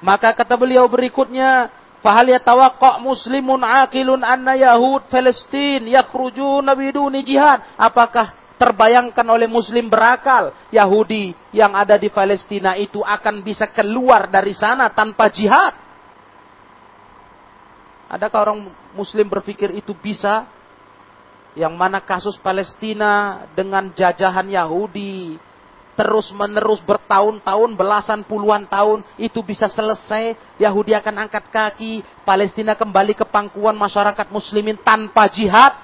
Maka 0.01 0.33
kata 0.33 0.57
beliau 0.57 0.89
berikutnya, 0.89 1.69
Fahal 2.03 2.35
muslimun 2.99 3.63
aqilun 3.63 4.27
anna 4.27 4.59
Yahud 4.59 5.07
Palestin 5.07 5.87
yakhrujuna 5.87 6.75
biduni 6.75 7.23
jihad? 7.23 7.63
Apakah 7.79 8.35
terbayangkan 8.59 9.23
oleh 9.23 9.47
muslim 9.47 9.87
berakal 9.87 10.51
Yahudi 10.75 11.31
yang 11.55 11.79
ada 11.79 11.95
di 11.95 12.11
Palestina 12.11 12.75
itu 12.75 12.99
akan 13.07 13.47
bisa 13.47 13.71
keluar 13.71 14.27
dari 14.27 14.51
sana 14.51 14.91
tanpa 14.91 15.31
jihad? 15.31 15.79
Adakah 18.11 18.39
orang 18.51 18.61
muslim 18.99 19.31
berpikir 19.31 19.71
itu 19.71 19.95
bisa? 19.95 20.51
Yang 21.53 21.75
mana 21.77 22.01
kasus 22.01 22.41
Palestina 22.41 23.45
dengan 23.53 23.93
jajahan 23.93 24.49
Yahudi 24.49 25.37
terus 25.93 26.33
menerus 26.33 26.81
bertahun-tahun, 26.81 27.71
belasan 27.77 28.21
puluhan 28.25 28.65
tahun, 28.65 29.05
itu 29.21 29.45
bisa 29.45 29.69
selesai. 29.69 30.35
Yahudi 30.57 30.97
akan 30.97 31.29
angkat 31.29 31.53
kaki, 31.53 32.01
Palestina 32.25 32.73
kembali 32.73 33.13
ke 33.13 33.29
pangkuan 33.29 33.77
masyarakat 33.77 34.27
muslimin 34.33 34.81
tanpa 34.81 35.29
jihad. 35.29 35.77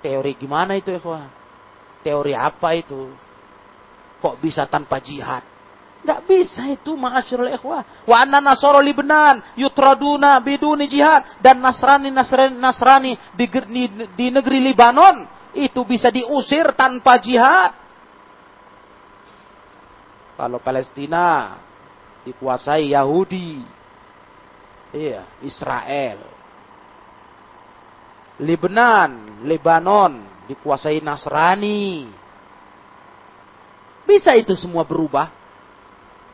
Teori 0.00 0.36
gimana 0.36 0.76
itu 0.76 0.92
ya 0.92 1.00
Teori 2.04 2.32
apa 2.36 2.76
itu? 2.76 3.08
Kok 4.20 4.36
bisa 4.40 4.68
tanpa 4.68 5.00
jihad? 5.00 5.53
Gak 6.04 6.28
bisa 6.28 6.68
itu 6.68 6.92
ma'asyurul 7.00 7.56
ikhwah. 7.56 8.04
Wa 8.04 8.16
anna 8.20 8.36
nasoro 8.44 8.76
libnan 8.84 9.40
yutraduna 9.56 10.36
biduni 10.44 10.84
jihad. 10.84 11.40
Dan 11.40 11.64
Nasrani, 11.64 12.12
Nasrani, 12.12 12.60
Nasrani 12.60 13.12
di, 13.32 13.48
di, 13.48 13.84
di 14.12 14.26
negeri 14.28 14.60
Libanon. 14.60 15.24
Itu 15.56 15.88
bisa 15.88 16.12
diusir 16.12 16.76
tanpa 16.76 17.16
jihad. 17.24 17.72
Kalau 20.36 20.60
Palestina 20.60 21.56
dikuasai 22.28 22.92
Yahudi. 22.92 23.64
Iya, 24.92 25.24
Israel. 25.40 26.20
Lebanon, 28.44 29.40
Lebanon 29.48 30.12
dikuasai 30.44 31.00
Nasrani. 31.00 32.12
Bisa 34.04 34.36
itu 34.36 34.52
semua 34.52 34.84
berubah. 34.84 35.43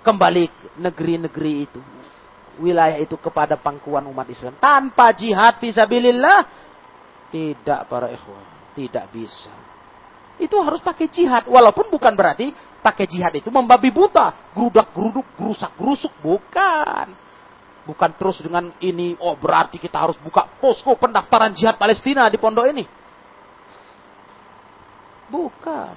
Kembali 0.00 0.76
negeri-negeri 0.80 1.52
itu. 1.68 1.80
Wilayah 2.60 3.00
itu 3.00 3.16
kepada 3.16 3.56
pangkuan 3.56 4.04
umat 4.08 4.28
Islam. 4.28 4.56
Tanpa 4.60 5.12
jihad 5.16 5.60
fisabilillah. 5.60 6.40
Tidak 7.30 7.80
para 7.88 8.08
ikhwan. 8.12 8.44
Tidak 8.76 9.06
bisa. 9.12 9.52
Itu 10.40 10.56
harus 10.64 10.80
pakai 10.80 11.08
jihad. 11.12 11.44
Walaupun 11.44 11.92
bukan 11.92 12.16
berarti 12.16 12.52
pakai 12.80 13.04
jihad 13.04 13.36
itu 13.36 13.52
membabi 13.52 13.92
buta, 13.92 14.52
gerudak 14.56 14.88
geruduk, 14.96 15.26
gerusak 15.36 15.76
gerusuk, 15.76 16.12
bukan. 16.24 17.12
Bukan 17.84 18.10
terus 18.16 18.40
dengan 18.40 18.72
ini, 18.80 19.16
oh 19.20 19.36
berarti 19.36 19.76
kita 19.76 20.00
harus 20.00 20.16
buka 20.20 20.48
posko 20.60 20.96
pendaftaran 20.96 21.52
jihad 21.52 21.76
Palestina 21.76 22.28
di 22.32 22.40
pondok 22.40 22.66
ini. 22.72 22.84
Bukan. 25.28 25.94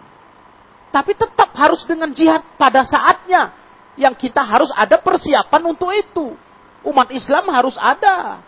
Tapi 0.93 1.12
tetap 1.18 1.49
harus 1.58 1.82
dengan 1.88 2.12
jihad 2.14 2.43
pada 2.60 2.86
saatnya. 2.86 3.62
Yang 3.94 4.30
kita 4.30 4.41
harus 4.41 4.74
ada 4.74 4.98
persiapan 4.98 5.62
untuk 5.70 5.94
itu. 5.94 6.34
Umat 6.84 7.14
Islam 7.14 7.48
harus 7.54 7.78
ada. 7.78 8.41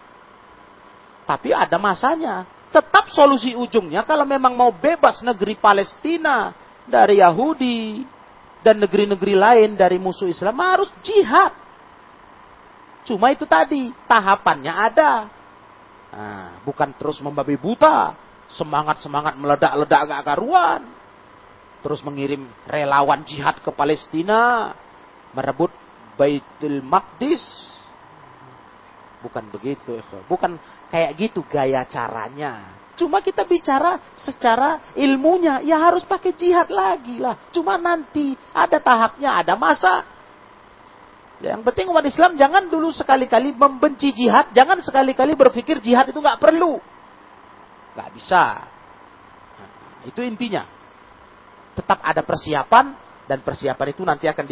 Tapi 1.26 1.54
ada 1.54 1.78
masanya. 1.78 2.46
Tetap 2.74 3.14
solusi 3.16 3.56
ujungnya 3.56 4.04
kalau 4.04 4.28
memang 4.28 4.52
mau 4.52 4.74
bebas 4.74 5.24
negeri 5.24 5.56
Palestina 5.56 6.52
dari 6.86 7.24
Yahudi, 7.24 8.04
dan 8.66 8.82
negeri-negeri 8.82 9.38
lain 9.38 9.78
dari 9.78 10.02
musuh 10.02 10.26
Islam 10.26 10.58
harus 10.58 10.90
jihad. 11.06 11.54
Cuma 13.06 13.30
itu 13.30 13.46
tadi, 13.46 13.94
tahapannya 14.10 14.74
ada. 14.74 15.30
Nah, 16.10 16.58
bukan 16.66 16.90
terus 16.98 17.22
membabi 17.22 17.62
buta, 17.62 18.18
semangat-semangat 18.58 19.38
meledak-ledak 19.38 20.00
agak 20.10 20.22
karuan. 20.26 20.82
Terus 21.86 22.02
mengirim 22.02 22.50
relawan 22.66 23.22
jihad 23.22 23.62
ke 23.62 23.70
Palestina, 23.70 24.74
merebut 25.36 25.72
Baitul 26.16 26.80
Maqdis. 26.80 27.44
Bukan 29.20 29.50
begitu, 29.52 30.00
bukan 30.30 30.56
kayak 30.94 31.12
gitu 31.18 31.42
gaya 31.50 31.84
caranya. 31.90 32.78
Cuma 32.96 33.20
kita 33.20 33.44
bicara 33.44 34.00
secara 34.16 34.94
ilmunya, 34.96 35.60
ya 35.66 35.82
harus 35.82 36.08
pakai 36.08 36.32
jihad 36.32 36.72
lagi 36.72 37.20
lah. 37.20 37.36
Cuma 37.52 37.76
nanti 37.76 38.38
ada 38.56 38.80
tahapnya, 38.80 39.36
ada 39.36 39.60
masa. 39.60 40.08
Yang 41.44 41.68
penting 41.68 41.92
umat 41.92 42.06
Islam 42.08 42.40
jangan 42.40 42.72
dulu 42.72 42.96
sekali-kali 42.96 43.52
membenci 43.52 44.16
jihad, 44.16 44.56
jangan 44.56 44.80
sekali-kali 44.80 45.36
berpikir 45.36 45.84
jihad 45.84 46.08
itu 46.08 46.16
nggak 46.16 46.40
perlu. 46.40 46.80
Nggak 47.98 48.10
bisa. 48.16 48.64
Nah, 49.60 49.70
itu 50.08 50.22
intinya. 50.24 50.64
Tetap 51.76 52.00
ada 52.00 52.24
persiapan 52.24 53.05
dan 53.26 53.42
persiapan 53.42 53.88
itu 53.90 54.02
nanti 54.06 54.26
akan 54.30 54.46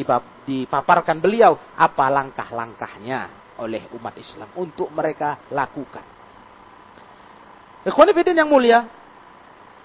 dipaparkan 0.45 1.17
beliau 1.21 1.57
apa 1.77 2.05
langkah-langkahnya 2.09 3.43
oleh 3.61 3.85
umat 3.93 4.17
Islam 4.17 4.49
untuk 4.57 4.89
mereka 4.89 5.45
lakukan. 5.53 6.03
Ikhwanifidin 7.85 8.39
yang 8.39 8.49
mulia. 8.49 8.87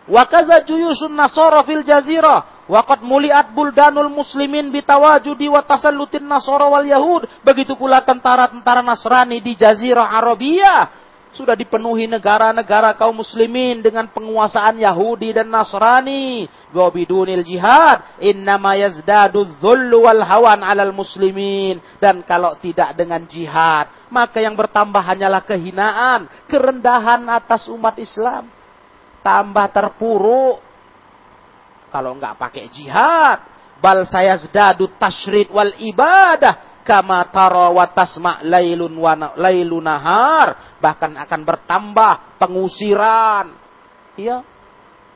Wa 0.09 0.25
kaza 0.25 0.65
juyusun 0.65 1.13
nasara 1.13 1.61
fil 1.69 1.85
jazirah. 1.85 2.65
Waqad 2.69 3.05
muliat 3.05 3.53
buldanul 3.53 4.09
muslimin 4.09 4.73
bitawajudi 4.73 5.49
wa 5.49 5.61
tasallutin 5.61 6.25
nasara 6.25 6.69
wal 6.69 6.85
yahud. 6.85 7.29
Begitu 7.45 7.77
pula 7.77 8.01
tentara-tentara 8.05 8.81
Nasrani 8.81 9.41
di 9.45 9.53
jazirah 9.57 10.17
Arabia 10.17 11.08
sudah 11.39 11.55
dipenuhi 11.55 12.11
negara-negara 12.11 12.99
kaum 12.99 13.23
muslimin 13.23 13.79
dengan 13.79 14.11
penguasaan 14.11 14.83
Yahudi 14.83 15.31
dan 15.31 15.47
Nasrani. 15.47 16.51
Wa 16.75 16.91
bidunil 16.91 17.47
jihad 17.47 18.19
innama 18.19 18.75
yazdadu 18.75 19.47
dhullu 19.63 20.03
wal 20.11 20.27
hawan 20.27 20.67
alal 20.67 20.91
muslimin. 20.91 21.79
Dan 22.03 22.27
kalau 22.27 22.59
tidak 22.59 22.99
dengan 22.99 23.23
jihad, 23.31 23.87
maka 24.11 24.43
yang 24.43 24.59
bertambah 24.59 24.99
hanyalah 24.99 25.47
kehinaan, 25.47 26.27
kerendahan 26.51 27.23
atas 27.31 27.71
umat 27.71 27.95
Islam. 28.03 28.51
Tambah 29.23 29.67
terpuruk. 29.71 30.59
Kalau 31.89 32.19
enggak 32.19 32.37
pakai 32.37 32.67
jihad, 32.69 33.39
bal 33.79 34.03
sayazdadu 34.05 34.93
tashrid 34.99 35.49
wal 35.55 35.73
ibadah 35.79 36.68
kama 36.89 37.29
wa 37.77 37.85
lailun 39.37 39.85
bahkan 40.81 41.13
akan 41.13 41.41
bertambah 41.45 42.41
pengusiran. 42.41 43.53
Ya 44.17 44.41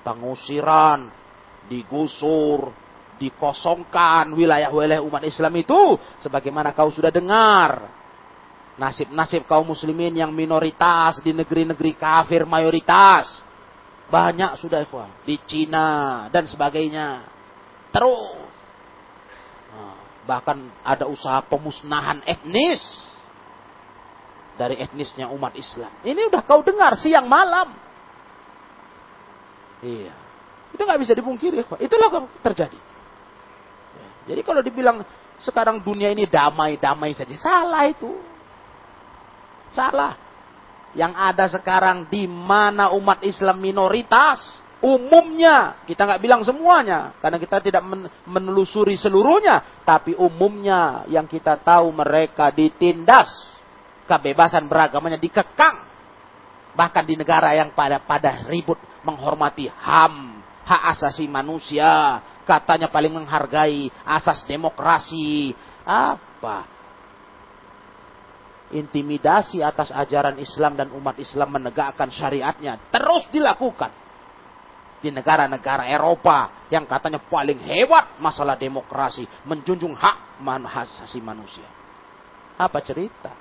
pengusiran 0.02 1.08
digusur 1.70 2.74
dikosongkan 3.16 4.34
wilayah-wilayah 4.34 5.00
umat 5.06 5.22
Islam 5.22 5.54
itu 5.62 5.96
sebagaimana 6.18 6.74
kau 6.74 6.90
sudah 6.90 7.14
dengar. 7.14 8.02
Nasib-nasib 8.72 9.46
kaum 9.46 9.68
muslimin 9.68 10.16
yang 10.16 10.34
minoritas 10.34 11.22
di 11.22 11.30
negeri-negeri 11.30 11.94
kafir 11.94 12.42
mayoritas. 12.42 13.38
Banyak 14.10 14.58
sudah 14.60 14.82
ikhwan 14.82 15.08
di 15.22 15.38
Cina 15.46 16.26
dan 16.34 16.50
sebagainya. 16.50 17.24
Terus 17.94 18.41
Bahkan 20.22 20.86
ada 20.86 21.10
usaha 21.10 21.42
pemusnahan 21.42 22.22
etnis 22.22 22.78
dari 24.54 24.78
etnisnya 24.78 25.26
umat 25.34 25.56
Islam. 25.58 25.90
Ini 26.06 26.30
udah 26.30 26.42
kau 26.46 26.62
dengar 26.62 26.94
siang 26.94 27.26
malam. 27.26 27.74
Iya. 29.82 30.14
Itu 30.70 30.82
nggak 30.86 31.00
bisa 31.02 31.12
dipungkiri. 31.18 31.66
Itulah 31.82 32.08
yang 32.08 32.26
terjadi. 32.40 32.78
Jadi 34.22 34.40
kalau 34.46 34.62
dibilang 34.62 35.02
sekarang 35.42 35.82
dunia 35.82 36.14
ini 36.14 36.30
damai-damai 36.30 37.10
saja. 37.10 37.34
Salah 37.34 37.82
itu. 37.90 38.14
Salah. 39.74 40.14
Yang 40.94 41.12
ada 41.18 41.44
sekarang 41.50 42.06
di 42.06 42.30
mana 42.30 42.94
umat 42.94 43.24
Islam 43.26 43.58
minoritas 43.58 44.61
umumnya, 44.82 45.86
kita 45.86 46.02
nggak 46.02 46.22
bilang 46.22 46.42
semuanya, 46.42 47.14
karena 47.22 47.38
kita 47.38 47.62
tidak 47.62 47.82
menelusuri 48.26 48.98
seluruhnya, 48.98 49.82
tapi 49.86 50.18
umumnya 50.18 51.06
yang 51.06 51.30
kita 51.30 51.54
tahu 51.62 51.94
mereka 51.94 52.50
ditindas, 52.50 53.30
kebebasan 54.10 54.66
beragamanya 54.66 55.16
dikekang. 55.22 55.86
Bahkan 56.74 57.04
di 57.06 57.14
negara 57.14 57.54
yang 57.54 57.70
pada 57.78 58.02
pada 58.02 58.42
ribut 58.50 58.80
menghormati 59.06 59.70
HAM, 59.70 60.42
hak 60.66 60.82
asasi 60.98 61.30
manusia, 61.30 62.18
katanya 62.42 62.90
paling 62.90 63.14
menghargai 63.14 63.86
asas 64.02 64.42
demokrasi. 64.50 65.54
Apa? 65.86 66.66
Intimidasi 68.72 69.60
atas 69.60 69.92
ajaran 69.92 70.40
Islam 70.40 70.74
dan 70.74 70.88
umat 70.96 71.20
Islam 71.20 71.60
menegakkan 71.60 72.08
syariatnya 72.08 72.80
terus 72.88 73.28
dilakukan 73.28 74.01
di 75.02 75.10
negara-negara 75.10 75.90
Eropa 75.90 76.66
yang 76.70 76.86
katanya 76.86 77.18
paling 77.18 77.58
hebat 77.66 78.16
masalah 78.22 78.54
demokrasi, 78.54 79.26
menjunjung 79.42 79.98
hak 79.98 80.38
asasi 80.86 81.18
manusia. 81.18 81.66
Apa 82.54 82.78
cerita? 82.78 83.34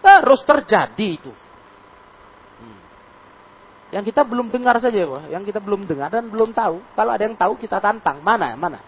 Terus 0.00 0.40
terjadi 0.48 1.08
itu. 1.20 1.32
Hmm. 2.58 2.80
Yang 3.92 4.04
kita 4.14 4.22
belum 4.24 4.48
dengar 4.48 4.80
saja, 4.80 4.96
Pak. 5.04 5.28
Yang 5.28 5.44
kita 5.52 5.60
belum 5.60 5.84
dengar 5.84 6.08
dan 6.08 6.32
belum 6.32 6.56
tahu. 6.56 6.80
Kalau 6.96 7.10
ada 7.12 7.22
yang 7.24 7.36
tahu 7.36 7.60
kita 7.60 7.76
tantang. 7.82 8.24
Mana? 8.24 8.56
Mana? 8.56 8.80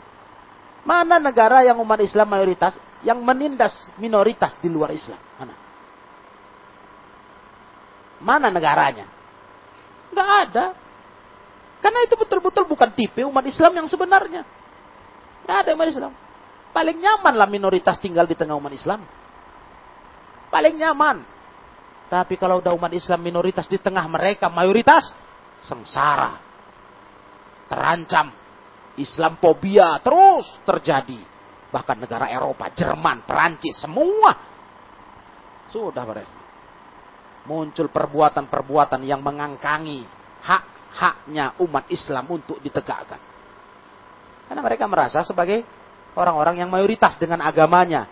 Mana 0.81 1.21
negara 1.21 1.61
yang 1.61 1.77
umat 1.85 2.01
Islam 2.01 2.33
mayoritas 2.33 2.79
yang 3.05 3.21
menindas 3.21 3.85
minoritas 4.01 4.57
di 4.65 4.69
luar 4.73 4.93
Islam? 4.97 5.21
Mana? 5.37 5.55
Mana 8.21 8.49
negaranya? 8.53 9.09
Enggak 10.13 10.29
ada. 10.49 10.65
Karena 11.81 12.05
itu 12.05 12.15
betul-betul 12.15 12.69
bukan 12.69 12.93
tipe 12.93 13.25
umat 13.25 13.45
Islam 13.49 13.73
yang 13.73 13.89
sebenarnya. 13.89 14.45
Enggak 15.45 15.59
ada 15.65 15.71
umat 15.75 15.89
Islam. 15.89 16.13
Paling 16.71 16.97
nyaman 17.03 17.35
lah 17.35 17.49
minoritas 17.51 17.99
tinggal 17.99 18.29
di 18.29 18.37
tengah 18.37 18.55
umat 18.55 18.71
Islam. 18.71 19.03
Paling 20.53 20.77
nyaman. 20.77 21.25
Tapi 22.11 22.35
kalau 22.37 22.61
udah 22.61 22.75
umat 22.75 22.93
Islam 22.93 23.23
minoritas 23.23 23.67
di 23.71 23.79
tengah 23.81 24.05
mereka 24.07 24.53
mayoritas, 24.53 25.11
sengsara. 25.65 26.39
Terancam. 27.67 28.35
Islam 28.99 29.39
Islamophobia 29.39 30.03
terus 30.03 30.45
terjadi. 30.67 31.17
Bahkan 31.71 31.97
negara 32.03 32.27
Eropa, 32.27 32.69
Jerman, 32.75 33.23
Perancis, 33.23 33.79
semua. 33.79 34.35
Sudah 35.71 36.03
mereka. 36.03 36.39
Muncul 37.47 37.89
perbuatan-perbuatan 37.89 39.01
yang 39.07 39.23
mengangkangi 39.23 40.05
hak-haknya 40.91 41.59
umat 41.63 41.87
Islam 41.91 42.27
untuk 42.31 42.59
ditegakkan. 42.61 43.19
Karena 44.51 44.61
mereka 44.63 44.85
merasa 44.91 45.23
sebagai 45.23 45.63
orang-orang 46.19 46.67
yang 46.67 46.71
mayoritas 46.71 47.15
dengan 47.19 47.39
agamanya. 47.43 48.11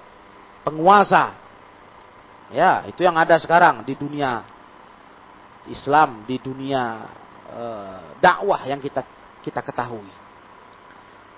Penguasa, 0.63 1.35
Ya, 2.49 2.89
itu 2.89 3.05
yang 3.05 3.17
ada 3.17 3.37
sekarang 3.37 3.85
di 3.85 3.93
dunia 3.93 4.41
Islam, 5.69 6.25
di 6.25 6.41
dunia 6.41 7.05
e, 7.45 7.65
dakwah 8.25 8.65
yang 8.65 8.81
kita 8.81 9.05
kita 9.45 9.61
ketahui. 9.61 10.09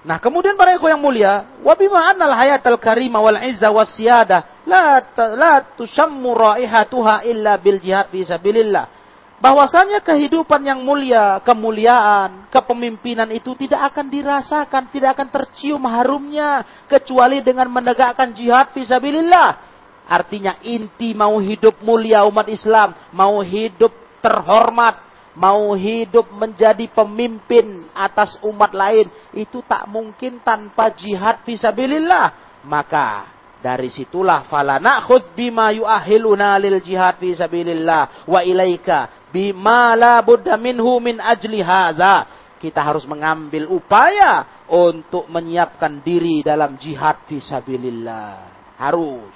Nah, 0.07 0.23
kemudian 0.23 0.55
para 0.55 0.73
ikhwan 0.73 0.97
yang 0.97 1.03
mulia, 1.03 1.33
wa 1.61 1.75
bima 1.75 2.15
annal 2.15 2.33
hayatal 2.33 2.79
karima 2.79 3.19
wal 3.19 3.37
izza 3.43 3.69
was 3.75 3.91
siyada 3.99 4.63
la 4.65 5.03
la 5.35 5.67
tusammu 5.75 6.31
raihatuha 6.31 7.27
illa 7.27 7.59
bil 7.59 7.83
jihad 7.83 8.07
fi 8.09 8.23
sabilillah. 8.23 9.00
Bahwasanya 9.41 10.05
kehidupan 10.05 10.61
yang 10.69 10.85
mulia, 10.85 11.41
kemuliaan, 11.41 12.53
kepemimpinan 12.53 13.33
itu 13.33 13.57
tidak 13.57 13.89
akan 13.89 14.13
dirasakan, 14.13 14.93
tidak 14.93 15.17
akan 15.17 15.29
tercium 15.33 15.81
harumnya 15.89 16.61
kecuali 16.85 17.41
dengan 17.41 17.73
menegakkan 17.73 18.37
jihad 18.37 18.69
fi 18.77 18.85
sabilillah 18.85 19.71
Artinya 20.11 20.59
inti 20.67 21.15
mau 21.15 21.39
hidup 21.39 21.87
mulia 21.87 22.27
umat 22.27 22.51
Islam, 22.51 22.99
mau 23.15 23.39
hidup 23.47 23.95
terhormat, 24.19 24.99
mau 25.39 25.71
hidup 25.79 26.35
menjadi 26.35 26.91
pemimpin 26.91 27.87
atas 27.95 28.35
umat 28.43 28.75
lain, 28.75 29.07
itu 29.31 29.63
tak 29.63 29.87
mungkin 29.87 30.43
tanpa 30.43 30.91
jihad 30.99 31.47
fisabilillah. 31.47 32.59
Maka 32.67 33.31
dari 33.63 33.87
situlah 33.87 34.51
fala 34.51 34.83
na'khudh 34.83 35.31
bima 35.37 35.71
yu'ahiluna 35.71 36.59
lil 36.59 36.83
jihad 36.83 37.21
fi 37.23 37.31
sabilillah 37.31 38.27
wa 38.27 38.41
ilaika 38.43 39.20
bima 39.33 39.95
la 39.97 40.23
minhu 40.59 40.99
min 41.01 41.19
ajli 41.19 41.63
hadza. 41.63 42.39
Kita 42.61 42.85
harus 42.85 43.09
mengambil 43.09 43.73
upaya 43.73 44.45
untuk 44.69 45.25
menyiapkan 45.33 46.05
diri 46.05 46.45
dalam 46.45 46.77
jihad 46.77 47.25
fi 47.25 47.41
sabilillah. 47.41 48.37
Harus. 48.77 49.33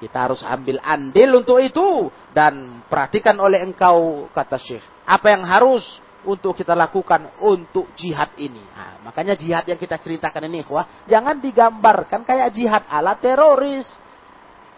Kita 0.00 0.24
harus 0.24 0.40
ambil 0.40 0.80
andil 0.80 1.44
untuk 1.44 1.60
itu. 1.60 2.08
Dan 2.32 2.80
perhatikan 2.88 3.36
oleh 3.36 3.60
engkau, 3.60 4.32
kata 4.32 4.56
Syekh. 4.56 4.80
Apa 5.04 5.36
yang 5.36 5.44
harus 5.44 5.84
untuk 6.24 6.56
kita 6.56 6.72
lakukan 6.72 7.28
untuk 7.44 7.92
jihad 7.92 8.32
ini. 8.40 8.60
Nah, 8.72 9.04
makanya 9.04 9.36
jihad 9.36 9.68
yang 9.68 9.76
kita 9.76 10.00
ceritakan 10.00 10.48
ini, 10.48 10.64
wah, 10.68 11.04
jangan 11.04 11.36
digambarkan 11.40 12.24
kayak 12.24 12.48
jihad 12.56 12.84
ala 12.88 13.20
teroris. 13.20 13.88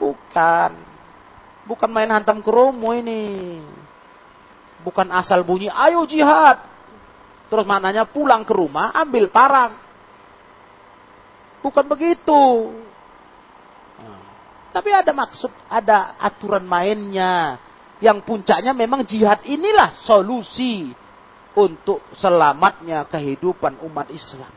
Bukan. 0.03 0.92
Bukan 1.63 1.91
main 1.91 2.11
hantam 2.11 2.43
kerumu 2.43 2.91
ini. 2.95 3.59
Bukan 4.83 5.07
asal 5.15 5.47
bunyi, 5.47 5.71
ayo 5.71 6.03
jihad. 6.11 6.59
Terus 7.47 7.63
maknanya 7.69 8.09
pulang 8.09 8.43
ke 8.43 8.51
rumah, 8.51 8.91
ambil 8.97 9.31
parang. 9.31 9.79
Bukan 11.63 11.87
begitu. 11.87 12.75
Tapi 14.73 14.91
ada 14.91 15.13
maksud, 15.15 15.53
ada 15.71 16.19
aturan 16.19 16.65
mainnya. 16.67 17.61
Yang 18.03 18.27
puncaknya 18.27 18.75
memang 18.75 19.07
jihad 19.07 19.47
inilah 19.47 19.95
solusi 20.03 20.91
untuk 21.55 22.03
selamatnya 22.19 23.07
kehidupan 23.07 23.79
umat 23.87 24.11
Islam. 24.11 24.51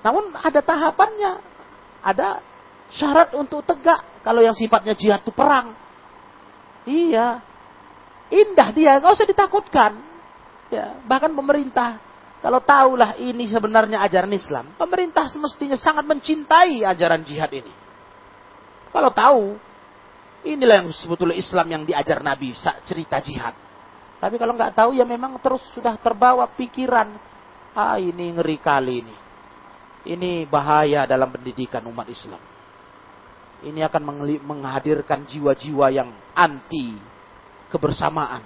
Namun 0.00 0.32
ada 0.38 0.62
tahapannya. 0.62 1.32
Ada 1.98 2.40
syarat 2.92 3.32
untuk 3.36 3.64
tegak. 3.64 4.22
Kalau 4.24 4.44
yang 4.44 4.56
sifatnya 4.56 4.92
jihad 4.92 5.24
itu 5.24 5.32
perang. 5.32 5.72
Iya. 6.84 7.40
Indah 8.28 8.68
dia, 8.76 9.00
nggak 9.00 9.12
usah 9.12 9.28
ditakutkan. 9.28 9.96
Ya, 10.68 11.00
bahkan 11.08 11.32
pemerintah 11.32 11.96
kalau 12.38 12.62
tahulah 12.62 13.18
ini 13.18 13.50
sebenarnya 13.50 13.98
ajaran 14.06 14.30
Islam, 14.30 14.70
pemerintah 14.78 15.26
semestinya 15.26 15.74
sangat 15.74 16.06
mencintai 16.06 16.86
ajaran 16.86 17.26
jihad 17.26 17.50
ini. 17.50 17.72
Kalau 18.94 19.10
tahu, 19.10 19.58
inilah 20.46 20.86
yang 20.86 20.88
sebetulnya 20.94 21.34
Islam 21.34 21.66
yang 21.66 21.82
diajar 21.82 22.22
Nabi, 22.22 22.54
cerita 22.86 23.18
jihad. 23.18 23.58
Tapi 24.22 24.38
kalau 24.38 24.54
nggak 24.54 24.74
tahu 24.74 24.94
ya 24.94 25.02
memang 25.02 25.42
terus 25.42 25.62
sudah 25.74 25.98
terbawa 25.98 26.46
pikiran, 26.54 27.10
ah 27.74 27.98
ini 27.98 28.38
ngeri 28.38 28.58
kali 28.62 28.94
ini. 29.02 29.16
Ini 30.08 30.46
bahaya 30.46 31.10
dalam 31.10 31.34
pendidikan 31.34 31.82
umat 31.90 32.06
Islam. 32.06 32.57
Ini 33.58 33.80
akan 33.90 34.02
menghadirkan 34.42 35.26
jiwa-jiwa 35.26 35.90
yang 35.90 36.14
anti 36.34 36.94
kebersamaan. 37.74 38.42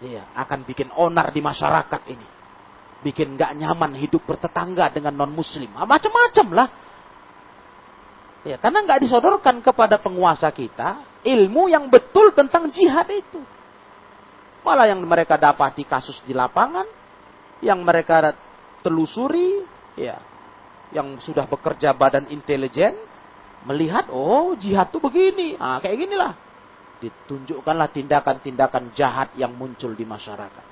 Iya, 0.00 0.30
akan 0.32 0.64
bikin 0.64 0.94
onar 0.94 1.34
di 1.34 1.42
masyarakat 1.42 2.02
ini. 2.08 2.28
Bikin 3.02 3.34
nggak 3.34 3.56
nyaman 3.58 3.98
hidup 3.98 4.22
bertetangga 4.24 4.94
dengan 4.94 5.18
non 5.18 5.32
muslim. 5.34 5.68
Ah, 5.74 5.88
macam-macam 5.88 6.46
lah 6.54 6.68
Ya, 8.40 8.56
karena 8.56 8.80
nggak 8.80 9.04
disodorkan 9.04 9.60
kepada 9.60 10.00
penguasa 10.00 10.48
kita 10.48 11.04
ilmu 11.20 11.68
yang 11.68 11.92
betul 11.92 12.32
tentang 12.32 12.72
jihad 12.72 13.04
itu. 13.12 13.40
Malah 14.64 14.88
yang 14.88 15.00
mereka 15.04 15.36
dapat 15.36 15.76
di 15.76 15.84
kasus 15.84 16.16
di 16.24 16.32
lapangan, 16.32 16.88
yang 17.60 17.84
mereka 17.84 18.32
telusuri, 18.80 19.60
ya, 19.92 20.16
yang 20.96 21.20
sudah 21.20 21.44
bekerja 21.44 21.92
badan 21.92 22.32
intelijen, 22.32 22.96
melihat, 23.68 24.08
oh 24.12 24.56
jihad 24.56 24.88
itu 24.88 24.98
begini, 25.02 25.58
ah 25.60 25.80
kayak 25.82 25.96
ginilah. 26.00 26.32
Ditunjukkanlah 27.00 27.88
tindakan-tindakan 27.92 28.92
jahat 28.92 29.32
yang 29.36 29.56
muncul 29.56 29.96
di 29.96 30.04
masyarakat. 30.04 30.66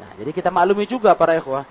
Nah, 0.00 0.10
jadi 0.16 0.30
kita 0.30 0.48
maklumi 0.48 0.86
juga 0.86 1.12
para 1.18 1.36
ikhwah, 1.36 1.66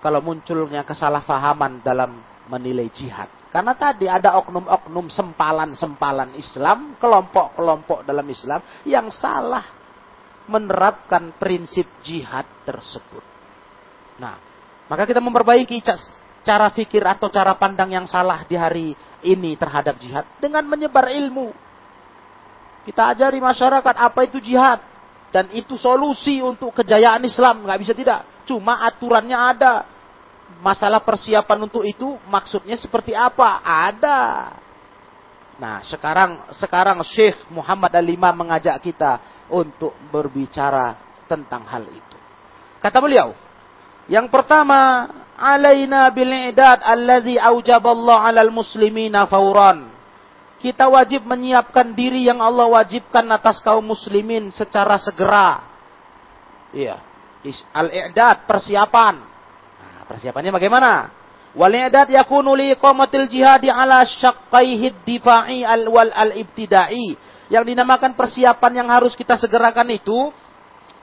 kalau 0.00 0.20
munculnya 0.24 0.82
kesalahpahaman 0.82 1.84
dalam 1.84 2.18
menilai 2.48 2.88
jihad. 2.90 3.28
Karena 3.48 3.72
tadi 3.72 4.04
ada 4.04 4.36
oknum-oknum 4.40 5.08
sempalan-sempalan 5.08 6.36
Islam, 6.36 6.96
kelompok-kelompok 7.00 8.04
dalam 8.04 8.26
Islam 8.28 8.60
yang 8.84 9.08
salah 9.08 9.64
menerapkan 10.48 11.36
prinsip 11.36 11.84
jihad 12.04 12.44
tersebut. 12.64 13.24
Nah, 14.20 14.36
maka 14.88 15.04
kita 15.04 15.20
memperbaiki 15.20 15.80
cara 16.48 16.72
fikir 16.72 17.04
atau 17.04 17.28
cara 17.28 17.52
pandang 17.60 17.92
yang 17.92 18.08
salah 18.08 18.48
di 18.48 18.56
hari 18.56 18.96
ini 19.20 19.52
terhadap 19.60 20.00
jihad 20.00 20.24
dengan 20.40 20.64
menyebar 20.64 21.12
ilmu. 21.12 21.52
Kita 22.88 23.12
ajari 23.12 23.36
masyarakat 23.36 23.94
apa 24.00 24.20
itu 24.24 24.40
jihad 24.40 24.80
dan 25.28 25.52
itu 25.52 25.76
solusi 25.76 26.40
untuk 26.40 26.72
kejayaan 26.72 27.20
Islam, 27.28 27.68
nggak 27.68 27.80
bisa 27.84 27.92
tidak. 27.92 28.24
Cuma 28.48 28.80
aturannya 28.88 29.36
ada, 29.36 29.84
masalah 30.64 31.04
persiapan 31.04 31.68
untuk 31.68 31.84
itu 31.84 32.16
maksudnya 32.32 32.80
seperti 32.80 33.12
apa? 33.12 33.60
Ada. 33.60 34.20
Nah, 35.60 35.84
sekarang 35.84 36.48
sekarang 36.56 36.96
Syekh 37.04 37.36
Muhammad 37.52 37.92
Al-Imam 37.92 38.32
mengajak 38.32 38.80
kita 38.80 39.20
untuk 39.52 39.92
berbicara 40.08 40.96
tentang 41.28 41.68
hal 41.68 41.84
itu. 41.92 42.16
Kata 42.80 43.04
beliau, 43.04 43.36
yang 44.08 44.32
pertama, 44.32 45.12
alaina 45.38 46.10
bil 46.10 46.28
i'dad 46.28 46.82
alladhi 46.82 47.38
aujaballahu 47.38 48.18
'alal 48.26 48.50
muslimina 48.50 49.24
fauran. 49.30 49.88
Kita 50.58 50.90
wajib 50.90 51.22
menyiapkan 51.22 51.94
diri 51.94 52.26
yang 52.26 52.42
Allah 52.42 52.66
wajibkan 52.66 53.22
atas 53.30 53.62
kaum 53.62 53.86
muslimin 53.94 54.50
secara 54.50 54.98
segera. 54.98 55.62
Iya. 56.74 56.98
Al-i'dad, 57.70 58.42
persiapan. 58.50 59.14
Nah, 59.78 60.02
persiapannya 60.10 60.50
bagaimana? 60.50 61.14
Wal 61.54 61.74
i'dad 61.78 62.10
yakunu 62.10 62.58
li 62.58 62.74
iqamatil 62.74 63.30
jihadi 63.30 63.70
ala 63.70 64.02
syaqqaihi 64.02 65.06
difa'i 65.06 65.62
al 65.62 65.86
wal 65.86 66.10
al-ibtida'i. 66.10 67.14
Yang 67.48 67.64
dinamakan 67.72 68.18
persiapan 68.18 68.84
yang 68.84 68.88
harus 68.90 69.14
kita 69.14 69.38
segerakan 69.38 69.88
itu 69.94 70.34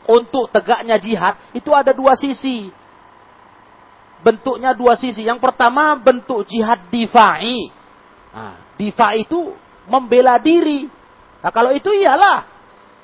untuk 0.05 0.53
tegaknya 0.53 0.99
jihad 1.01 1.39
itu 1.55 1.73
ada 1.73 1.95
dua 1.95 2.13
sisi. 2.13 2.69
Bentuknya 4.25 4.73
dua 4.73 4.97
sisi. 4.97 5.21
Yang 5.21 5.37
pertama 5.37 5.93
bentuk 5.93 6.49
jihad 6.49 6.89
difa'i. 6.89 7.69
Nah, 8.33 8.65
Difa 8.75 9.15
itu 9.15 9.55
membela 9.87 10.35
diri. 10.41 10.89
Nah 11.39 11.51
kalau 11.53 11.71
itu 11.71 11.93
iyalah. 11.93 12.43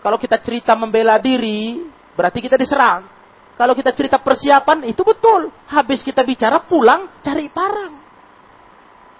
Kalau 0.01 0.17
kita 0.17 0.41
cerita 0.41 0.73
membela 0.73 1.21
diri, 1.21 1.85
berarti 2.17 2.41
kita 2.41 2.57
diserang. 2.57 3.05
Kalau 3.53 3.77
kita 3.77 3.93
cerita 3.93 4.17
persiapan, 4.17 4.89
itu 4.89 5.05
betul. 5.05 5.53
Habis 5.69 6.01
kita 6.01 6.25
bicara, 6.25 6.65
pulang 6.65 7.21
cari 7.21 7.45
parang. 7.53 8.01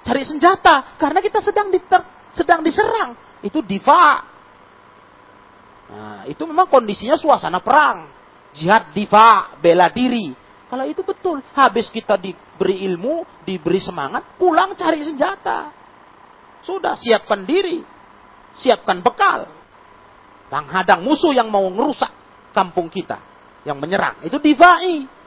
Cari 0.02 0.26
senjata. 0.26 0.98
Karena 0.98 1.22
kita 1.22 1.38
sedang, 1.38 1.70
diter, 1.70 2.02
sedang 2.34 2.66
diserang. 2.66 3.14
Itu 3.46 3.62
difa. 3.62 4.26
Nah, 5.94 6.22
itu 6.26 6.42
memang 6.50 6.66
kondisinya 6.66 7.14
suasana 7.14 7.62
perang. 7.62 8.10
Jihad 8.58 8.90
difa, 8.98 9.62
bela 9.62 9.94
diri. 9.94 10.34
Kalau 10.72 10.88
itu 10.88 11.04
betul. 11.04 11.44
Habis 11.52 11.92
kita 11.92 12.16
diberi 12.16 12.88
ilmu, 12.88 13.44
diberi 13.44 13.84
semangat, 13.84 14.40
pulang 14.40 14.72
cari 14.80 15.04
senjata. 15.04 15.68
Sudah, 16.64 16.96
siapkan 16.96 17.44
diri. 17.44 17.84
Siapkan 18.56 19.04
bekal. 19.04 19.52
Menghadang 20.48 21.04
musuh 21.04 21.36
yang 21.36 21.52
mau 21.52 21.68
ngerusak 21.68 22.08
kampung 22.56 22.88
kita. 22.88 23.20
Yang 23.68 23.78
menyerang. 23.84 24.16
Itu 24.24 24.40
difai. 24.40 25.20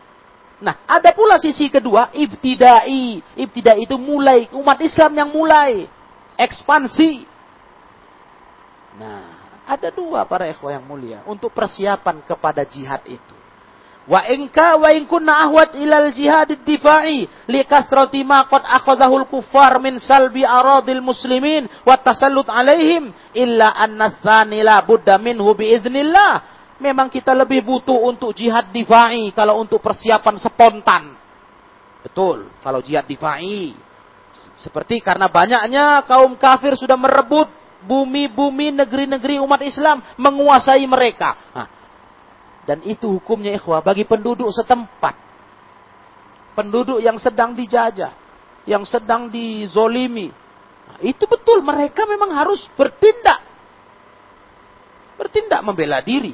Nah, 0.65 0.81
ada 0.89 1.13
pula 1.13 1.37
sisi 1.37 1.69
kedua, 1.69 2.09
ibtidai. 2.17 3.37
Ibtidai 3.37 3.85
itu 3.85 4.01
mulai. 4.01 4.49
Umat 4.57 4.81
Islam 4.81 5.13
yang 5.13 5.29
mulai. 5.29 5.85
Ekspansi. 6.41 7.29
Nah, 8.97 9.61
ada 9.69 9.93
dua 9.93 10.25
para 10.25 10.49
ikhwah 10.49 10.73
yang 10.73 10.89
mulia. 10.89 11.21
Untuk 11.29 11.53
persiapan 11.53 12.25
kepada 12.25 12.65
jihad 12.65 13.05
itu. 13.05 13.44
Wa 14.05 14.21
inka 14.29 14.77
wa 14.77 14.93
in 14.93 15.09
kunna 15.09 15.49
ahwat 15.49 15.81
ilal 15.81 16.13
jihad 16.13 16.53
difa'i 16.61 17.25
li 17.49 17.61
kathrati 17.65 18.21
ma 18.21 18.45
qad 18.45 18.61
akhadahu 18.61 19.25
al-kuffar 19.25 19.81
min 19.81 19.97
salbi 19.97 20.45
aradil 20.45 21.01
muslimin 21.01 21.65
wa 21.89 21.97
tasallut 21.97 22.45
alaihim 22.45 23.09
illa 23.33 23.73
anna 23.73 24.13
tsani 24.13 24.61
la 24.61 24.85
budda 24.85 25.17
minhu 25.17 25.49
bi 25.57 25.73
idznillah. 25.73 26.53
Memang 26.85 27.09
kita 27.09 27.33
lebih 27.33 27.65
butuh 27.65 27.97
untuk 27.97 28.37
jihad 28.37 28.69
difa'i 28.69 29.33
kalau 29.33 29.57
untuk 29.57 29.81
persiapan 29.81 30.37
spontan. 30.37 31.17
Betul, 32.05 32.53
kalau 32.61 32.85
jihad 32.85 33.09
difa'i. 33.09 33.73
Seperti 34.53 35.01
karena 35.01 35.33
banyaknya 35.33 36.05
kaum 36.05 36.37
kafir 36.37 36.77
sudah 36.77 37.01
merebut 37.01 37.49
bumi-bumi 37.89 38.73
negeri-negeri 38.75 39.41
umat 39.41 39.65
Islam 39.65 40.05
menguasai 40.21 40.85
mereka. 40.85 41.37
Nah, 41.57 41.67
dan 42.65 42.81
itu 42.85 43.21
hukumnya 43.21 43.53
ikhwah 43.57 43.85
bagi 43.85 44.09
penduduk 44.09 44.49
setempat. 44.49 45.15
Penduduk 46.57 46.99
yang 47.05 47.21
sedang 47.21 47.53
dijajah. 47.53 48.13
Yang 48.65 48.97
sedang 48.97 49.29
dizolimi. 49.29 50.33
Nah, 50.85 50.99
itu 51.05 51.29
betul 51.29 51.61
mereka 51.61 52.09
memang 52.09 52.33
harus 52.33 52.65
bertindak. 52.73 53.45
Bertindak 55.21 55.61
membela 55.61 56.01
diri. 56.01 56.33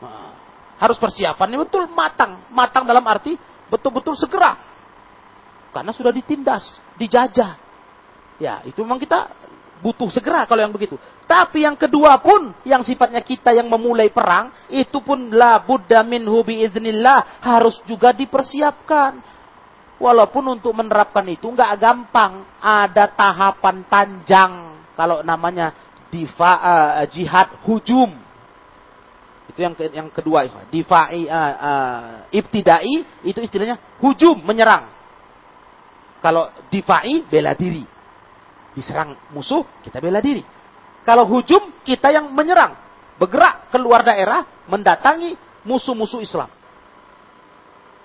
Nah, 0.00 0.32
harus 0.80 0.96
persiapannya 0.96 1.60
betul 1.60 1.84
matang. 1.92 2.48
Matang 2.48 2.88
dalam 2.88 3.04
arti 3.04 3.36
betul-betul 3.68 4.16
segera. 4.16 4.56
Karena 5.70 5.92
sudah 5.92 6.10
ditindas, 6.10 6.80
dijajah. 6.96 7.60
Ya, 8.40 8.64
itu 8.64 8.80
memang 8.80 8.96
kita 8.96 9.28
butuh 9.80 10.12
segera 10.12 10.44
kalau 10.44 10.60
yang 10.60 10.72
begitu. 10.72 11.00
Tapi 11.24 11.64
yang 11.64 11.74
kedua 11.74 12.20
pun 12.20 12.52
yang 12.62 12.84
sifatnya 12.84 13.24
kita 13.24 13.50
yang 13.56 13.66
memulai 13.66 14.12
perang 14.12 14.52
itu 14.68 15.00
pun 15.00 15.32
la 15.32 15.58
buddha 15.60 16.04
minhu 16.04 16.44
biiznillah 16.44 17.42
harus 17.42 17.80
juga 17.88 18.12
dipersiapkan. 18.12 19.40
Walaupun 20.00 20.56
untuk 20.56 20.72
menerapkan 20.72 21.28
itu 21.28 21.44
nggak 21.44 21.76
gampang, 21.76 22.40
ada 22.56 23.04
tahapan 23.12 23.84
panjang 23.84 24.52
kalau 24.96 25.20
namanya 25.20 25.76
difa 26.08 26.52
uh, 26.56 27.04
jihad 27.12 27.52
hujum. 27.68 28.08
Itu 29.52 29.60
yang 29.60 29.76
yang 29.76 30.08
kedua 30.08 30.48
difai 30.72 31.28
uh, 31.28 31.54
uh, 31.60 32.04
ibtidai 32.32 33.24
itu 33.28 33.40
istilahnya 33.44 33.76
hujum 34.00 34.40
menyerang. 34.40 34.88
Kalau 36.24 36.48
difai 36.72 37.28
bela 37.28 37.52
diri 37.52 37.99
diserang 38.74 39.16
musuh, 39.34 39.66
kita 39.82 39.98
bela 39.98 40.22
diri. 40.22 40.42
Kalau 41.02 41.26
hujum, 41.26 41.82
kita 41.82 42.12
yang 42.12 42.30
menyerang. 42.30 42.76
Bergerak 43.20 43.68
keluar 43.72 44.00
daerah, 44.00 44.44
mendatangi 44.68 45.36
musuh-musuh 45.64 46.24
Islam. 46.24 46.48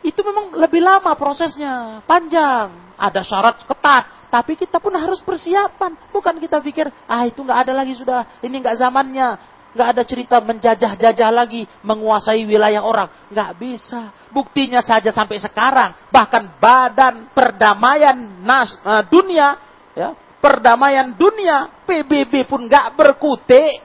Itu 0.06 0.22
memang 0.22 0.54
lebih 0.60 0.86
lama 0.86 1.16
prosesnya, 1.18 2.04
panjang. 2.06 2.94
Ada 2.96 3.26
syarat 3.26 3.64
ketat, 3.66 4.30
tapi 4.30 4.56
kita 4.60 4.78
pun 4.78 4.94
harus 4.96 5.20
persiapan. 5.24 6.12
Bukan 6.12 6.38
kita 6.38 6.62
pikir, 6.62 6.92
ah 7.08 7.24
itu 7.26 7.42
nggak 7.42 7.60
ada 7.68 7.74
lagi 7.74 7.96
sudah, 7.98 8.40
ini 8.44 8.60
nggak 8.62 8.78
zamannya. 8.80 9.30
Nggak 9.76 9.90
ada 9.92 10.04
cerita 10.08 10.36
menjajah-jajah 10.40 11.32
lagi, 11.36 11.68
menguasai 11.84 12.48
wilayah 12.48 12.80
orang. 12.80 13.12
Nggak 13.28 13.52
bisa. 13.60 14.16
Buktinya 14.32 14.80
saja 14.80 15.12
sampai 15.12 15.36
sekarang. 15.36 15.92
Bahkan 16.16 16.64
badan 16.64 17.28
perdamaian 17.36 18.16
nas, 18.40 18.72
uh, 18.88 19.04
dunia 19.04 19.60
ya, 19.92 20.16
perdamaian 20.46 21.10
dunia, 21.18 21.82
PBB 21.90 22.46
pun 22.46 22.70
nggak 22.70 22.94
berkutik. 22.94 23.82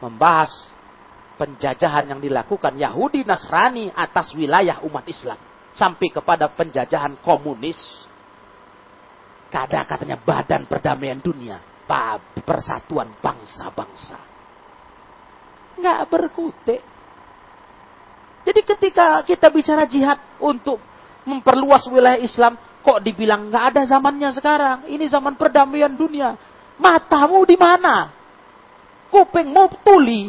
Membahas 0.00 0.72
penjajahan 1.36 2.08
yang 2.08 2.20
dilakukan 2.24 2.72
Yahudi 2.72 3.28
Nasrani 3.28 3.92
atas 3.92 4.32
wilayah 4.32 4.80
umat 4.88 5.04
Islam. 5.04 5.36
Sampai 5.76 6.08
kepada 6.08 6.48
penjajahan 6.48 7.20
komunis. 7.20 7.76
Kada 9.52 9.84
katanya 9.84 10.16
badan 10.16 10.64
perdamaian 10.64 11.20
dunia. 11.20 11.60
Persatuan 12.40 13.20
bangsa-bangsa. 13.20 14.16
Nggak 15.76 16.00
berkutik. 16.08 16.80
Jadi 18.48 18.60
ketika 18.64 19.20
kita 19.28 19.52
bicara 19.52 19.84
jihad 19.84 20.16
untuk 20.40 20.80
memperluas 21.28 21.84
wilayah 21.88 22.20
Islam, 22.20 22.56
Kok 22.84 23.00
dibilang 23.00 23.48
nggak 23.48 23.64
ada 23.72 23.82
zamannya 23.88 24.28
sekarang? 24.36 24.78
Ini 24.92 25.08
zaman 25.08 25.40
perdamaian 25.40 25.96
dunia. 25.96 26.36
Matamu 26.76 27.40
di 27.48 27.56
mana? 27.56 28.12
Kupingmu 29.08 29.80
tuli. 29.80 30.28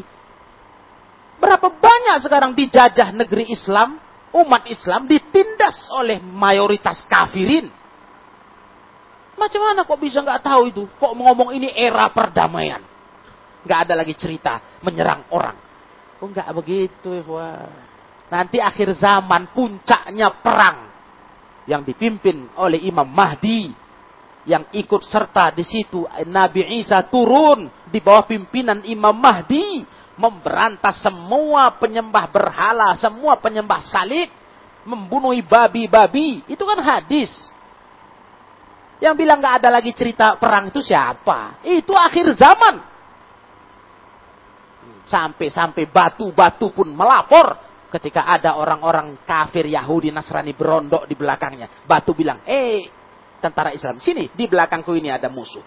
Berapa 1.36 1.68
banyak 1.68 2.24
sekarang 2.24 2.56
dijajah 2.56 3.12
negeri 3.12 3.52
Islam, 3.52 4.00
umat 4.32 4.72
Islam 4.72 5.04
ditindas 5.04 5.92
oleh 5.92 6.24
mayoritas 6.24 7.04
kafirin. 7.12 7.68
Macam 9.36 9.60
mana 9.68 9.84
kok 9.84 10.00
bisa 10.00 10.24
nggak 10.24 10.40
tahu 10.48 10.72
itu? 10.72 10.88
Kok 10.96 11.12
ngomong 11.12 11.52
ini 11.52 11.68
era 11.76 12.08
perdamaian? 12.08 12.80
Nggak 13.68 13.80
ada 13.84 13.94
lagi 14.00 14.16
cerita 14.16 14.80
menyerang 14.80 15.28
orang. 15.36 15.60
Oh 16.24 16.32
nggak 16.32 16.56
begitu, 16.56 17.20
wah. 17.28 17.68
Nanti 18.32 18.64
akhir 18.64 18.96
zaman 18.96 19.52
puncaknya 19.52 20.32
perang 20.40 20.95
yang 21.66 21.82
dipimpin 21.82 22.50
oleh 22.58 22.82
Imam 22.86 23.06
Mahdi 23.06 23.74
yang 24.46 24.70
ikut 24.70 25.02
serta 25.10 25.50
di 25.50 25.66
situ 25.66 26.06
Nabi 26.30 26.78
Isa 26.78 27.02
turun 27.10 27.66
di 27.90 27.98
bawah 27.98 28.30
pimpinan 28.30 28.86
Imam 28.86 29.18
Mahdi 29.18 29.82
memberantas 30.16 31.04
semua 31.04 31.76
penyembah 31.76 32.26
berhala, 32.32 32.96
semua 32.96 33.36
penyembah 33.36 33.84
salib, 33.84 34.32
membunuh 34.88 35.36
babi-babi. 35.44 36.44
Itu 36.48 36.64
kan 36.64 36.80
hadis. 36.80 37.32
Yang 39.04 39.16
bilang 39.20 39.44
nggak 39.44 39.60
ada 39.64 39.70
lagi 39.76 39.92
cerita 39.92 40.40
perang 40.40 40.72
itu 40.72 40.80
siapa? 40.80 41.60
Itu 41.68 41.92
akhir 41.92 42.32
zaman. 42.40 42.76
Sampai-sampai 45.06 45.86
batu-batu 45.86 46.72
pun 46.72 46.90
melapor 46.90 47.65
ketika 47.96 48.28
ada 48.28 48.60
orang-orang 48.60 49.24
kafir 49.24 49.64
Yahudi 49.72 50.12
Nasrani 50.12 50.52
berondok 50.52 51.08
di 51.08 51.16
belakangnya. 51.16 51.88
Batu 51.88 52.12
bilang, 52.12 52.44
eh 52.44 52.92
tentara 53.40 53.72
Islam. 53.72 54.04
Sini, 54.04 54.28
di 54.36 54.46
belakangku 54.52 54.92
ini 54.92 55.08
ada 55.08 55.32
musuh. 55.32 55.64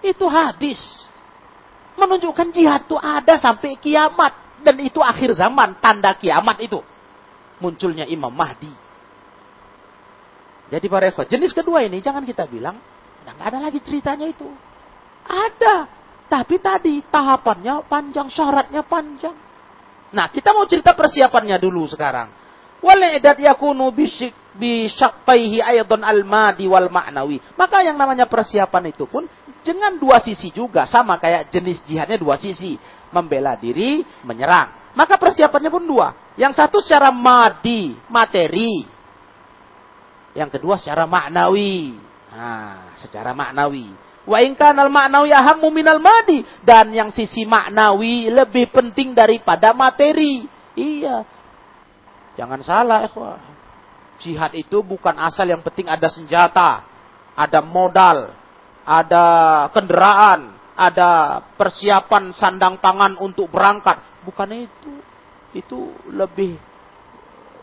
Itu 0.00 0.30
hadis. 0.30 0.78
Menunjukkan 1.98 2.48
jihad 2.54 2.86
itu 2.86 2.96
ada 2.96 3.34
sampai 3.36 3.74
kiamat. 3.76 4.32
Dan 4.60 4.76
itu 4.84 5.00
akhir 5.00 5.34
zaman, 5.34 5.80
tanda 5.80 6.14
kiamat 6.14 6.60
itu. 6.62 6.78
Munculnya 7.58 8.06
Imam 8.06 8.30
Mahdi. 8.30 8.70
Jadi 10.70 10.86
para 10.86 11.10
ekor, 11.10 11.26
jenis 11.26 11.50
kedua 11.50 11.82
ini 11.82 11.98
jangan 11.98 12.22
kita 12.22 12.46
bilang, 12.46 12.78
nah, 13.26 13.34
ada 13.42 13.58
lagi 13.58 13.82
ceritanya 13.82 14.30
itu. 14.30 14.46
Ada. 15.26 15.90
Tapi 16.30 16.62
tadi 16.62 17.02
tahapannya 17.10 17.90
panjang, 17.90 18.30
syaratnya 18.30 18.86
panjang. 18.86 19.49
Nah, 20.10 20.26
kita 20.30 20.50
mau 20.50 20.66
cerita 20.66 20.94
persiapannya 20.94 21.56
dulu 21.62 21.86
sekarang. 21.86 22.28
Wal 22.80 23.20
idat 23.20 23.38
yakunu 23.38 23.92
bisyaqaihi 23.92 25.60
aydan 25.60 26.00
al-madi 26.00 26.64
wal 26.66 26.88
ma'nawi. 26.88 27.38
Maka 27.54 27.84
yang 27.84 27.94
namanya 28.00 28.24
persiapan 28.24 28.90
itu 28.90 29.04
pun 29.04 29.28
dengan 29.60 30.00
dua 30.00 30.18
sisi 30.24 30.48
juga 30.50 30.88
sama 30.88 31.20
kayak 31.20 31.52
jenis 31.52 31.84
jihadnya 31.84 32.16
dua 32.16 32.40
sisi, 32.40 32.80
membela 33.12 33.54
diri, 33.54 34.00
menyerang. 34.24 34.96
Maka 34.96 35.20
persiapannya 35.20 35.70
pun 35.70 35.84
dua. 35.86 36.08
Yang 36.34 36.58
satu 36.58 36.82
secara 36.82 37.12
madi, 37.14 37.94
materi. 38.10 38.82
Yang 40.34 40.58
kedua 40.58 40.80
secara 40.80 41.04
maknawi. 41.06 41.94
Nah, 42.32 42.96
secara 42.98 43.30
maknawi. 43.36 44.09
Wa 44.28 44.40
al 44.44 44.90
maknawi 44.92 45.32
ahammu 45.32 45.68
minal 45.72 46.02
madi. 46.02 46.44
Dan 46.60 46.92
yang 46.92 47.08
sisi 47.08 47.48
maknawi 47.48 48.28
lebih 48.28 48.68
penting 48.68 49.16
daripada 49.16 49.72
materi. 49.72 50.44
Iya. 50.76 51.24
Jangan 52.36 52.60
salah, 52.64 53.04
ikhwah. 53.08 53.40
Jihad 54.20 54.52
itu 54.52 54.84
bukan 54.84 55.16
asal 55.16 55.48
yang 55.48 55.64
penting 55.64 55.88
ada 55.88 56.12
senjata, 56.12 56.84
ada 57.32 57.60
modal, 57.64 58.36
ada 58.84 59.24
kendaraan, 59.72 60.52
ada 60.76 61.40
persiapan 61.56 62.36
sandang 62.36 62.76
tangan 62.80 63.16
untuk 63.16 63.48
berangkat. 63.48 64.24
Bukan 64.24 64.48
itu. 64.52 64.92
Itu 65.56 65.96
lebih 66.12 66.69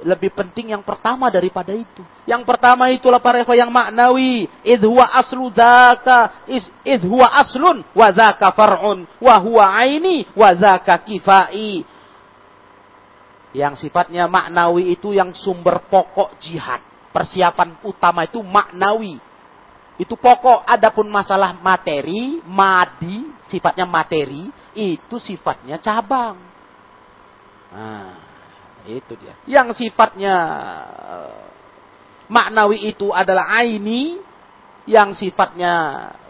lebih 0.06 0.30
penting 0.34 0.76
yang 0.76 0.84
pertama 0.86 1.32
daripada 1.34 1.74
itu. 1.74 2.04
Yang 2.30 2.44
pertama 2.46 2.92
itulah 2.94 3.18
para 3.18 3.42
ikhwah 3.42 3.58
yang 3.58 3.72
maknawi. 3.74 4.46
Idh 4.62 4.86
huwa 4.86 5.10
aslu 5.18 5.50
dhaka. 5.50 6.46
Idh 6.86 7.06
huwa 7.08 7.28
aslun 7.34 7.82
wa 7.96 8.10
far'un. 8.54 9.10
Wa 9.18 9.36
huwa 9.42 9.66
aini 9.74 10.28
wa 10.38 10.54
kifai. 11.02 11.82
Yang 13.56 13.74
sifatnya 13.88 14.30
maknawi 14.30 14.94
itu 14.94 15.16
yang 15.16 15.34
sumber 15.34 15.82
pokok 15.90 16.38
jihad. 16.38 16.84
Persiapan 17.10 17.82
utama 17.82 18.28
itu 18.28 18.44
maknawi. 18.44 19.18
Itu 19.98 20.14
pokok. 20.14 20.62
Adapun 20.70 21.10
masalah 21.10 21.58
materi, 21.58 22.38
madi, 22.46 23.34
sifatnya 23.50 23.90
materi, 23.90 24.46
itu 24.78 25.18
sifatnya 25.18 25.82
cabang. 25.82 26.38
Nah, 27.74 28.27
itu 28.92 29.14
dia. 29.20 29.36
Yang 29.44 29.84
sifatnya 29.84 30.36
eh, 30.96 31.36
maknawi 32.32 32.92
itu 32.92 33.12
adalah 33.12 33.52
aini, 33.60 34.20
yang 34.88 35.12
sifatnya 35.12 35.74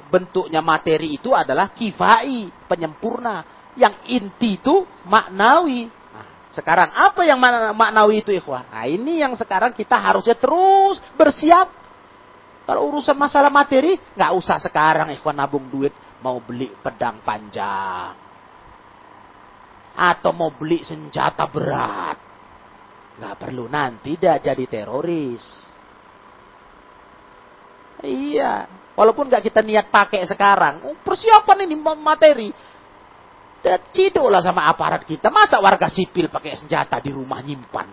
bentuknya 0.09 0.63
materi 0.65 1.13
itu 1.13 1.35
adalah 1.35 1.71
kifai, 1.71 2.65
penyempurna. 2.65 3.69
Yang 3.77 3.93
inti 4.09 4.57
itu 4.57 4.89
maknawi. 5.05 5.85
Nah, 5.85 6.27
sekarang 6.49 6.89
apa 6.97 7.21
yang 7.21 7.37
maknawi 7.77 8.25
itu 8.25 8.33
ikhwah? 8.33 8.65
Nah, 8.73 8.89
ini 8.89 9.21
yang 9.21 9.37
sekarang 9.37 9.77
kita 9.77 9.93
harusnya 9.93 10.33
terus 10.33 10.97
bersiap. 11.13 11.69
Kalau 12.65 12.89
urusan 12.91 13.15
masalah 13.15 13.53
materi, 13.53 13.95
nggak 14.17 14.33
usah 14.33 14.57
sekarang 14.59 15.13
ikhwah 15.13 15.31
nabung 15.31 15.69
duit 15.69 15.93
mau 16.25 16.41
beli 16.41 16.73
pedang 16.81 17.21
panjang. 17.21 18.17
Atau 19.97 20.33
mau 20.33 20.53
beli 20.53 20.81
senjata 20.85 21.45
berat. 21.49 22.26
Nggak 23.18 23.36
perlu 23.41 23.65
nanti 23.65 24.13
dah 24.13 24.38
jadi 24.38 24.65
teroris. 24.70 25.43
Iya. 28.05 28.70
Walaupun 28.93 29.30
nggak 29.30 29.45
kita 29.49 29.61
niat 29.65 29.89
pakai 29.89 30.26
sekarang. 30.30 30.86
Oh, 30.86 30.97
persiapan 31.01 31.65
ini 31.65 31.76
materi. 31.78 32.49
Dan 33.61 33.89
ciduklah 33.89 34.41
sama 34.41 34.70
aparat 34.70 35.01
kita. 35.01 35.34
Masa 35.34 35.57
warga 35.57 35.89
sipil 35.89 36.30
pakai 36.30 36.53
senjata 36.53 37.01
di 37.01 37.09
rumah 37.09 37.41
nyimpan? 37.41 37.88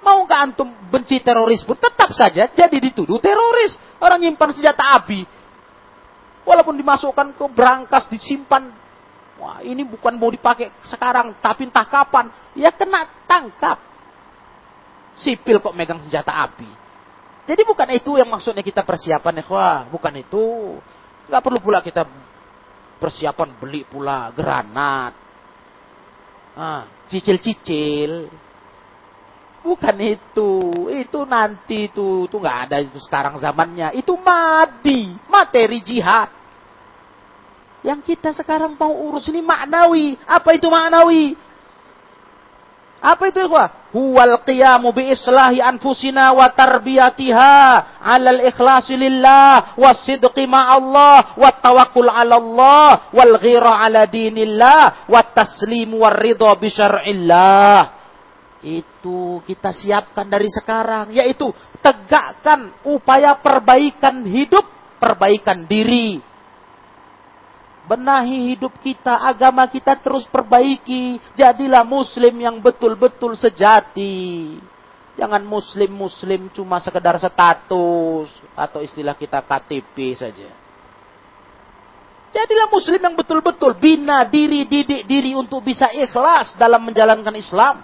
Mau 0.00 0.24
nggak 0.24 0.40
antum 0.40 0.68
benci 0.88 1.20
teroris 1.20 1.60
pun 1.60 1.76
tetap 1.76 2.12
saja 2.16 2.48
jadi 2.48 2.76
dituduh 2.76 3.20
teroris. 3.20 3.76
Orang 4.00 4.20
nyimpan 4.20 4.52
senjata 4.52 5.00
api. 5.00 5.24
Walaupun 6.44 6.76
dimasukkan 6.76 7.36
ke 7.36 7.44
berangkas, 7.52 8.08
disimpan. 8.08 8.72
Wah 9.40 9.64
ini 9.64 9.84
bukan 9.84 10.20
mau 10.20 10.28
dipakai 10.28 10.72
sekarang, 10.84 11.40
tapi 11.40 11.68
entah 11.68 11.88
kapan. 11.88 12.28
Ya 12.56 12.72
kena 12.72 13.08
tangkap 13.24 13.89
sipil 15.18 15.58
kok 15.62 15.74
megang 15.74 16.02
senjata 16.02 16.44
api. 16.44 16.68
Jadi 17.48 17.62
bukan 17.66 17.88
itu 17.90 18.14
yang 18.14 18.30
maksudnya 18.30 18.62
kita 18.62 18.86
persiapan 18.86 19.42
ya, 19.42 19.72
bukan 19.90 20.14
itu. 20.22 20.76
Gak 21.26 21.42
perlu 21.42 21.58
pula 21.58 21.82
kita 21.82 22.06
persiapan 23.00 23.56
beli 23.58 23.82
pula 23.88 24.30
granat. 24.30 25.16
Ah, 26.54 26.84
cicil-cicil. 27.08 28.28
Bukan 29.64 29.96
itu. 30.00 30.50
Itu 30.92 31.24
nanti 31.24 31.88
itu. 31.88 32.28
Itu 32.28 32.36
nggak 32.38 32.58
ada 32.68 32.76
itu 32.80 33.00
sekarang 33.00 33.40
zamannya. 33.40 33.96
Itu 33.96 34.16
madi. 34.20 35.14
Materi 35.26 35.80
jihad. 35.80 36.28
Yang 37.80 38.12
kita 38.12 38.36
sekarang 38.36 38.76
mau 38.76 38.92
urus 38.92 39.28
ini 39.32 39.40
maknawi. 39.40 40.20
Apa 40.28 40.52
itu 40.52 40.68
maknawi? 40.68 41.32
Apa 43.00 43.32
itu 43.32 43.40
ikhwah? 43.40 43.90
Huwal 43.96 44.44
qiyamu 44.44 44.92
bi 44.92 45.10
islahi 45.10 45.58
anfusina 45.58 46.36
wa 46.36 46.52
tarbiyatiha 46.52 47.56
'alal 47.98 48.44
ikhlasi 48.44 48.94
lillah 48.94 49.74
wasidqi 49.74 50.44
Allah 50.46 51.34
wa 51.34 51.50
tawakkul 51.50 52.06
'ala 52.06 52.36
Allah 52.38 53.10
wal 53.10 53.34
ghira 53.40 53.82
'ala 53.82 54.04
dinillah 54.04 55.08
wa 55.08 55.20
taslim 55.32 55.96
war 55.96 56.14
ridha 56.14 56.52
bi 56.60 56.68
syar'illah. 56.68 57.98
Itu 58.60 59.40
kita 59.48 59.72
siapkan 59.72 60.28
dari 60.28 60.52
sekarang 60.52 61.16
yaitu 61.16 61.48
tegakkan 61.80 62.84
upaya 62.84 63.40
perbaikan 63.40 64.22
hidup, 64.28 64.68
perbaikan 65.00 65.64
diri, 65.64 66.20
Benahi 67.90 68.54
hidup 68.54 68.78
kita, 68.78 69.18
agama 69.26 69.66
kita 69.66 69.98
terus 69.98 70.22
perbaiki. 70.30 71.18
Jadilah 71.34 71.82
muslim 71.82 72.38
yang 72.38 72.62
betul-betul 72.62 73.34
sejati. 73.34 74.54
Jangan 75.18 75.42
muslim-muslim 75.42 76.54
cuma 76.54 76.78
sekedar 76.78 77.18
status. 77.18 78.30
Atau 78.54 78.86
istilah 78.86 79.18
kita 79.18 79.42
KTP 79.42 80.14
saja. 80.14 80.54
Jadilah 82.30 82.70
muslim 82.70 83.02
yang 83.02 83.18
betul-betul 83.18 83.74
bina 83.74 84.22
diri, 84.22 84.70
didik 84.70 85.02
diri 85.10 85.34
untuk 85.34 85.66
bisa 85.66 85.90
ikhlas 85.90 86.54
dalam 86.54 86.86
menjalankan 86.86 87.34
Islam. 87.34 87.82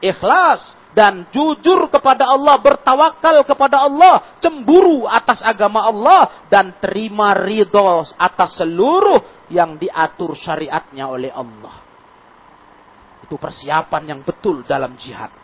Ikhlas 0.00 0.72
dan 0.94 1.26
jujur 1.34 1.90
kepada 1.90 2.30
Allah, 2.30 2.54
bertawakal 2.62 3.42
kepada 3.42 3.82
Allah, 3.82 4.38
cemburu 4.38 5.10
atas 5.10 5.42
agama 5.42 5.82
Allah 5.82 6.46
dan 6.46 6.78
terima 6.78 7.34
ridho 7.34 8.06
atas 8.14 8.62
seluruh 8.62 9.50
yang 9.50 9.74
diatur 9.74 10.38
syariatnya 10.38 11.10
oleh 11.10 11.34
Allah. 11.34 11.82
Itu 13.26 13.34
persiapan 13.34 14.02
yang 14.06 14.20
betul 14.22 14.62
dalam 14.62 14.94
jihad. 14.94 15.34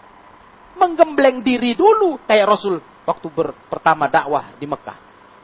Menggembleng 0.79 1.43
diri 1.43 1.75
dulu 1.75 2.23
kayak 2.25 2.47
Rasul 2.47 2.79
waktu 3.03 3.27
ber, 3.35 3.51
pertama 3.67 4.07
dakwah 4.07 4.55
di 4.55 4.71
Mekah. 4.71 4.97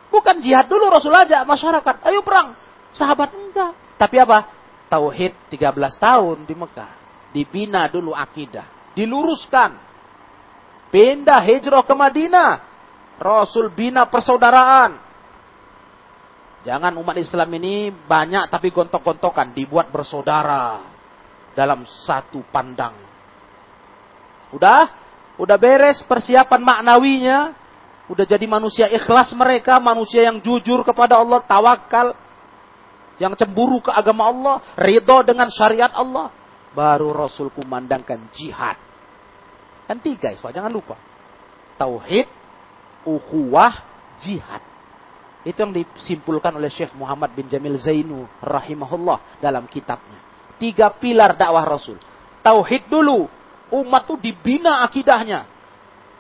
Bukan 0.07 0.39
jihad 0.39 0.71
dulu 0.71 0.87
Rasul 0.87 1.13
aja 1.13 1.43
masyarakat, 1.43 2.07
ayo 2.07 2.23
perang. 2.23 2.55
Sahabat 2.95 3.35
enggak. 3.35 3.75
Tapi 3.99 4.17
apa? 4.23 4.39
Tauhid 4.87 5.51
13 5.51 5.75
tahun 5.99 6.47
di 6.47 6.55
Mekah. 6.55 6.91
Dibina 7.35 7.91
dulu 7.91 8.15
akidah. 8.15 8.95
Diluruskan 8.97 9.86
Pindah 10.97 11.45
hijrah 11.45 11.85
ke 11.85 11.93
Madinah. 11.93 12.65
Rasul 13.21 13.69
bina 13.69 14.09
persaudaraan. 14.09 14.97
Jangan 16.65 16.97
umat 16.97 17.21
Islam 17.21 17.53
ini 17.61 17.93
banyak 17.93 18.49
tapi 18.49 18.73
gontok-gontokan. 18.73 19.53
Dibuat 19.53 19.93
bersaudara. 19.93 20.81
Dalam 21.53 21.85
satu 21.85 22.41
pandang. 22.49 22.97
Udah? 24.57 24.89
Udah 25.37 25.61
beres 25.61 26.01
persiapan 26.01 26.65
maknawinya. 26.65 27.53
Udah 28.09 28.25
jadi 28.25 28.49
manusia 28.49 28.89
ikhlas 28.89 29.37
mereka. 29.37 29.77
Manusia 29.77 30.25
yang 30.25 30.41
jujur 30.41 30.81
kepada 30.81 31.21
Allah. 31.21 31.45
Tawakal. 31.45 32.17
Yang 33.21 33.45
cemburu 33.45 33.85
ke 33.85 33.93
agama 33.93 34.33
Allah. 34.33 34.57
Ridho 34.81 35.21
dengan 35.29 35.53
syariat 35.53 35.93
Allah. 35.93 36.33
Baru 36.73 37.13
Rasul 37.13 37.53
kumandangkan 37.53 38.33
jihad 38.33 38.86
Kan 39.87 40.03
tiga 40.03 40.35
ikhwah, 40.35 40.51
jangan 40.51 40.71
lupa. 40.71 40.99
Tauhid, 41.79 42.27
ukhuwah 43.07 43.73
jihad. 44.19 44.63
Itu 45.47 45.63
yang 45.63 45.71
disimpulkan 45.71 46.51
oleh 46.59 46.67
Syekh 46.67 46.91
Muhammad 46.99 47.31
bin 47.31 47.47
Jamil 47.47 47.79
Zainu 47.79 48.27
rahimahullah 48.43 49.39
dalam 49.39 49.71
kitabnya. 49.71 50.19
Tiga 50.59 50.91
pilar 50.91 51.39
dakwah 51.39 51.63
Rasul. 51.63 52.03
Tauhid 52.43 52.91
dulu. 52.91 53.31
Umat 53.71 54.11
tuh 54.11 54.19
dibina 54.19 54.83
akidahnya. 54.83 55.47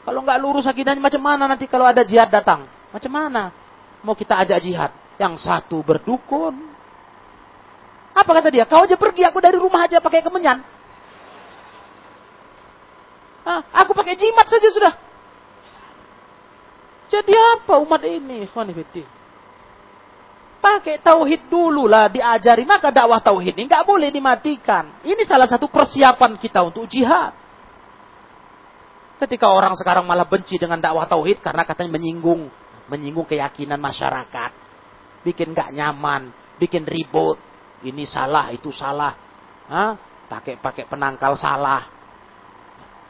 Kalau 0.06 0.22
nggak 0.22 0.38
lurus 0.38 0.66
akidahnya 0.70 1.02
macam 1.02 1.22
mana 1.22 1.50
nanti 1.50 1.66
kalau 1.66 1.86
ada 1.86 2.06
jihad 2.06 2.30
datang? 2.30 2.70
Macam 2.94 3.10
mana? 3.10 3.50
Mau 4.06 4.14
kita 4.14 4.38
ajak 4.46 4.58
jihad. 4.62 4.94
Yang 5.18 5.42
satu 5.42 5.82
berdukun. 5.82 6.54
Apa 8.14 8.30
kata 8.30 8.48
dia? 8.48 8.64
Kau 8.64 8.86
aja 8.86 8.94
pergi, 8.94 9.26
aku 9.26 9.42
dari 9.42 9.58
rumah 9.58 9.84
aja 9.90 9.98
pakai 9.98 10.22
kemenyan. 10.22 10.62
Aku 13.46 13.94
pakai 13.94 14.18
jimat 14.18 14.50
saja 14.50 14.68
sudah. 14.74 14.94
Jadi 17.06 17.30
apa 17.30 17.78
umat 17.78 18.02
ini? 18.02 18.50
Pakai 20.58 20.98
tauhid 20.98 21.46
dulu 21.46 21.86
lah 21.86 22.10
diajari. 22.10 22.66
Maka 22.66 22.90
dakwah 22.90 23.22
tauhid 23.22 23.54
ini 23.54 23.70
nggak 23.70 23.86
boleh 23.86 24.10
dimatikan. 24.10 24.98
Ini 25.06 25.22
salah 25.22 25.46
satu 25.46 25.70
persiapan 25.70 26.34
kita 26.42 26.66
untuk 26.66 26.90
jihad. 26.90 27.30
Ketika 29.22 29.48
orang 29.48 29.78
sekarang 29.78 30.02
malah 30.02 30.26
benci 30.26 30.58
dengan 30.58 30.82
dakwah 30.82 31.06
tauhid 31.06 31.38
karena 31.38 31.62
katanya 31.62 31.94
menyinggung, 31.94 32.50
menyinggung 32.90 33.24
keyakinan 33.24 33.78
masyarakat, 33.78 34.50
bikin 35.22 35.54
nggak 35.54 35.70
nyaman, 35.70 36.34
bikin 36.58 36.82
ribut. 36.82 37.38
Ini 37.86 38.02
salah, 38.04 38.50
itu 38.50 38.74
salah. 38.74 39.14
Pakai 40.26 40.58
pakai 40.58 40.90
penangkal 40.90 41.38
salah. 41.38 41.95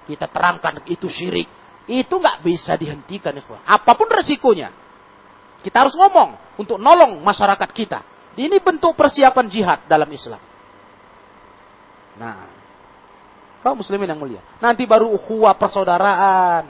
Kita 0.07 0.31
terangkan 0.31 0.87
itu 0.87 1.11
syirik. 1.11 1.51
Itu 1.87 2.19
nggak 2.19 2.43
bisa 2.43 2.75
dihentikan, 2.79 3.35
ikhwan. 3.39 3.63
Apa 3.63 3.95
pun 3.95 4.11
resikonya. 4.11 4.71
Kita 5.63 5.83
harus 5.83 5.95
ngomong 5.99 6.59
untuk 6.59 6.79
nolong 6.79 7.23
masyarakat 7.23 7.71
kita. 7.75 8.01
Ini 8.37 8.61
bentuk 8.63 8.95
persiapan 8.95 9.47
jihad 9.51 9.81
dalam 9.91 10.07
Islam. 10.13 10.39
Nah, 12.17 12.49
kaum 13.65 13.81
muslimin 13.81 14.09
yang 14.09 14.21
mulia. 14.21 14.43
Nanti 14.61 14.85
baru 14.85 15.11
ukhuwah 15.11 15.57
persaudaraan. 15.57 16.69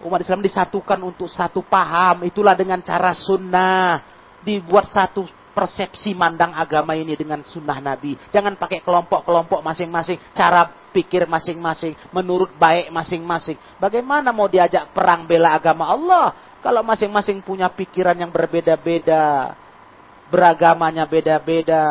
Umat 0.00 0.20
Islam 0.24 0.40
disatukan 0.40 0.98
untuk 1.04 1.28
satu 1.28 1.60
paham. 1.60 2.24
Itulah 2.24 2.56
dengan 2.56 2.80
cara 2.80 3.12
sunnah. 3.12 4.00
Dibuat 4.40 4.88
satu 4.88 5.28
persepsi 5.52 6.16
mandang 6.16 6.56
agama 6.56 6.96
ini 6.96 7.12
dengan 7.14 7.44
sunnah 7.44 7.76
Nabi. 7.78 8.16
Jangan 8.32 8.56
pakai 8.56 8.80
kelompok-kelompok 8.80 9.60
masing-masing. 9.60 10.16
Cara 10.32 10.79
pikir 10.90 11.24
masing-masing, 11.24 11.94
menurut 12.10 12.52
baik 12.58 12.90
masing-masing. 12.90 13.56
Bagaimana 13.78 14.34
mau 14.34 14.50
diajak 14.50 14.90
perang 14.90 15.24
bela 15.24 15.54
agama 15.54 15.88
Allah 15.88 16.50
kalau 16.60 16.84
masing-masing 16.84 17.40
punya 17.40 17.72
pikiran 17.72 18.12
yang 18.12 18.28
berbeda-beda, 18.28 19.56
beragamanya 20.28 21.08
beda-beda. 21.08 21.84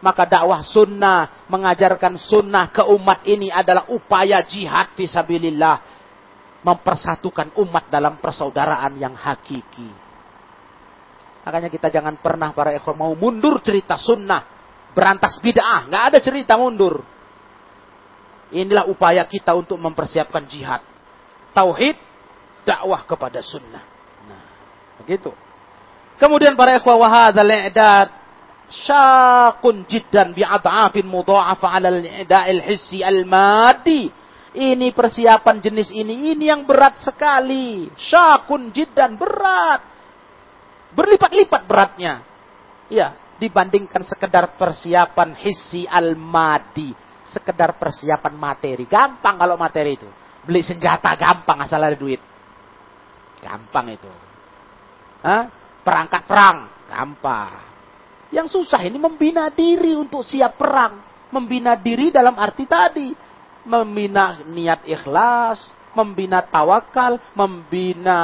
Maka 0.00 0.24
dakwah 0.28 0.64
sunnah, 0.64 1.48
mengajarkan 1.48 2.16
sunnah 2.16 2.68
ke 2.72 2.84
umat 2.92 3.24
ini 3.28 3.48
adalah 3.52 3.88
upaya 3.92 4.40
jihad 4.44 4.92
visabilillah. 4.96 5.92
Mempersatukan 6.64 7.60
umat 7.60 7.92
dalam 7.92 8.16
persaudaraan 8.20 8.96
yang 8.96 9.12
hakiki. 9.12 9.88
Makanya 11.44 11.68
kita 11.68 11.92
jangan 11.92 12.16
pernah 12.16 12.56
para 12.56 12.72
ikhwan 12.72 12.96
mau 12.96 13.12
mundur 13.12 13.60
cerita 13.60 14.00
sunnah. 14.00 14.48
Berantas 14.96 15.36
bid'ah. 15.44 15.92
Nggak 15.92 16.04
ada 16.08 16.18
cerita 16.24 16.56
mundur. 16.56 17.04
Inilah 18.54 18.86
upaya 18.86 19.26
kita 19.26 19.50
untuk 19.58 19.74
mempersiapkan 19.82 20.46
jihad. 20.46 20.78
Tauhid, 21.50 21.98
dakwah 22.62 23.02
kepada 23.02 23.42
sunnah. 23.42 23.82
Nah, 24.30 24.42
begitu. 25.02 25.34
Kemudian 26.22 26.54
para 26.54 26.78
ikhwah 26.78 26.94
wa 26.94 27.08
hadzal 27.10 27.50
i'dad 27.50 28.14
syaqun 28.70 29.82
jiddan 29.90 30.30
bi'ad'afin 30.30 31.02
mudha'afa 31.02 31.66
'ala 31.66 31.90
al-i'da'il 31.90 32.62
hissi 32.62 33.02
al-madi. 33.02 34.22
Ini 34.54 34.94
persiapan 34.94 35.58
jenis 35.58 35.90
ini, 35.90 36.30
ini 36.30 36.46
yang 36.46 36.62
berat 36.62 37.02
sekali. 37.02 37.90
Syakun 37.98 38.70
jiddan 38.70 39.18
berat. 39.18 39.82
Berlipat-lipat 40.94 41.62
beratnya. 41.66 42.22
Ya, 42.86 43.18
dibandingkan 43.42 44.06
sekedar 44.06 44.54
persiapan 44.54 45.34
hissi 45.42 45.90
al-madi 45.90 47.03
sekedar 47.28 47.76
persiapan 47.80 48.34
materi. 48.36 48.84
Gampang 48.84 49.36
kalau 49.40 49.56
materi 49.56 49.96
itu. 49.96 50.08
Beli 50.44 50.60
senjata 50.60 51.16
gampang 51.16 51.64
asal 51.64 51.80
ada 51.80 51.96
duit. 51.96 52.20
Gampang 53.40 53.86
itu. 53.92 54.12
Hah? 55.24 55.48
Perangkat 55.80 56.22
perang. 56.28 56.58
Gampang. 56.88 57.52
Yang 58.28 58.60
susah 58.60 58.80
ini 58.84 59.00
membina 59.00 59.48
diri 59.48 59.96
untuk 59.96 60.20
siap 60.20 60.60
perang. 60.60 61.00
Membina 61.32 61.76
diri 61.76 62.12
dalam 62.12 62.36
arti 62.36 62.68
tadi. 62.68 63.12
Membina 63.64 64.44
niat 64.44 64.84
ikhlas. 64.84 65.72
Membina 65.96 66.44
tawakal. 66.44 67.16
Membina 67.32 68.20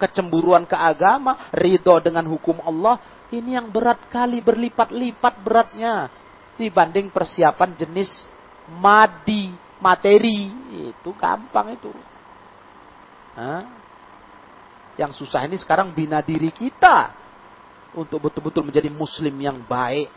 kecemburuan 0.00 0.64
ke 0.64 0.76
agama. 0.76 1.52
Ridho 1.52 2.00
dengan 2.00 2.24
hukum 2.28 2.64
Allah. 2.64 2.96
Ini 3.28 3.60
yang 3.60 3.68
berat 3.68 4.08
kali 4.08 4.40
berlipat-lipat 4.40 5.34
beratnya. 5.44 6.08
Dibanding 6.56 7.12
persiapan 7.12 7.76
jenis 7.76 8.24
madi, 8.76 9.50
materi. 9.80 10.52
Itu 10.92 11.16
gampang 11.16 11.72
itu. 11.72 11.90
Hah? 13.38 13.62
Yang 14.98 15.24
susah 15.24 15.46
ini 15.46 15.56
sekarang 15.56 15.94
bina 15.96 16.20
diri 16.20 16.52
kita. 16.52 17.14
Untuk 17.96 18.20
betul-betul 18.20 18.68
menjadi 18.68 18.92
muslim 18.92 19.32
yang 19.40 19.58
baik. 19.64 20.12